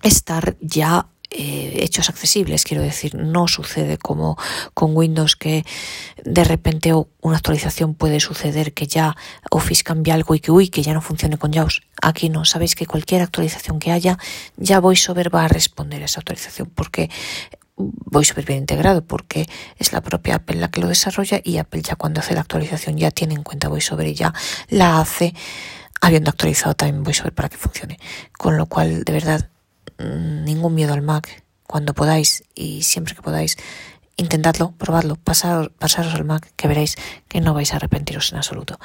estar 0.04 0.56
ya 0.62 1.08
eh, 1.30 1.80
hechos 1.84 2.10
accesibles, 2.10 2.64
quiero 2.64 2.82
decir, 2.82 3.16
no 3.16 3.50
sucede 3.50 3.98
como 3.98 4.38
con 4.74 4.96
Windows 4.96 5.36
que 5.36 5.66
de 6.24 6.44
repente 6.46 6.94
una 7.22 7.36
actualización 7.36 7.96
puede 7.96 8.22
suceder 8.22 8.74
que 8.74 8.88
ya 8.88 9.18
Office 9.52 9.84
cambia 9.84 10.14
algo 10.14 10.36
y 10.36 10.40
que 10.40 10.52
uy, 10.52 10.70
que 10.70 10.82
ya 10.84 10.94
no 10.94 11.02
funcione 11.02 11.38
con 11.38 11.52
JAWS. 11.52 11.82
Aquí 12.02 12.30
no, 12.30 12.46
sabéis 12.46 12.76
que 12.76 12.86
cualquier 12.86 13.22
actualización 13.22 13.80
que 13.80 13.92
haya, 13.92 14.18
ya 14.56 14.80
VoiceOver 14.80 15.34
va 15.34 15.46
a 15.46 15.48
responder 15.50 16.02
a 16.02 16.06
esa 16.06 16.22
actualización 16.22 16.72
porque 16.74 17.10
VoiceOver 17.76 18.46
bien 18.46 18.60
integrado 18.60 19.04
porque 19.04 19.48
es 19.78 19.92
la 19.92 20.02
propia 20.02 20.36
Apple 20.36 20.56
la 20.56 20.70
que 20.70 20.82
lo 20.82 20.88
desarrolla 20.88 21.42
y 21.44 21.58
Apple 21.58 21.82
ya 21.82 21.96
cuando 21.96 22.22
hace 22.22 22.34
la 22.36 22.42
actualización 22.42 22.98
ya 22.98 23.12
tiene 23.12 23.36
en 23.36 23.44
cuenta 23.44 23.68
VoiceOver 23.68 24.08
y 24.08 24.16
ya 24.16 24.34
la 24.70 25.00
hace 25.00 25.34
habiendo 26.00 26.30
actualizado 26.30 26.74
también 26.74 27.04
VoiceOver 27.04 27.34
para 27.34 27.50
que 27.50 27.58
funcione. 27.58 28.00
Con 28.38 28.58
lo 28.58 28.68
cual, 28.68 29.04
de 29.04 29.14
verdad, 29.14 29.50
ningún 30.00 30.76
miedo 30.76 30.94
al 30.94 31.02
Mac. 31.02 31.44
Cuando 31.66 31.94
podáis 31.94 32.44
y 32.56 32.84
siempre 32.84 33.16
que 33.16 33.22
podáis, 33.22 33.58
intentadlo, 34.16 34.72
probadlo, 34.78 35.16
pasaros, 35.16 35.72
al 36.14 36.26
Mac, 36.26 36.52
que 36.56 36.68
veréis 36.68 36.96
que 37.28 37.42
no 37.42 37.54
vais 37.54 37.74
a 37.74 37.78
arrepentiros 37.78 38.32
en 38.32 38.38
absoluto. 38.38 38.80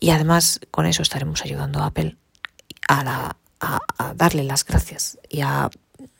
Y 0.00 0.10
además, 0.10 0.60
con 0.70 0.86
eso 0.86 1.02
estaremos 1.02 1.44
ayudando 1.44 1.80
a 1.80 1.86
Apple 1.86 2.16
a, 2.88 3.36
a 3.60 4.14
darle 4.14 4.44
las 4.44 4.64
gracias 4.64 5.18
y 5.28 5.40
a 5.40 5.70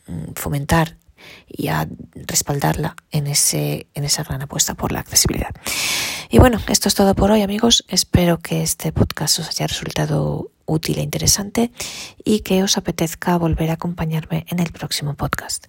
mm, 0.07 0.33
fomentar 0.35 0.97
y 1.47 1.69
a 1.69 1.89
respaldarla 2.15 2.97
en, 3.11 3.27
ese, 3.27 3.87
en 3.95 4.05
esa 4.05 4.23
gran 4.23 4.43
apuesta 4.43 4.75
por 4.75 4.93
la 4.93 5.01
accesibilidad. 5.01 5.55
Y 6.29 6.39
bueno, 6.39 6.61
esto 6.69 6.89
es 6.89 6.95
todo 6.95 7.15
por 7.15 7.31
hoy 7.31 7.43
amigos. 7.43 7.85
Espero 7.89 8.39
que 8.39 8.63
este 8.63 8.93
podcast 8.93 9.39
os 9.39 9.49
haya 9.49 9.67
resultado 9.67 10.51
útil 10.67 10.99
e 10.99 11.03
interesante 11.03 11.71
y 12.25 12.41
que 12.41 12.63
os 12.63 12.77
apetezca 12.77 13.39
volver 13.39 13.71
a 13.71 13.75
acompañarme 13.75 14.45
en 14.49 14.61
el 14.61 14.73
próximo 14.73 15.15
podcast. 15.15 15.67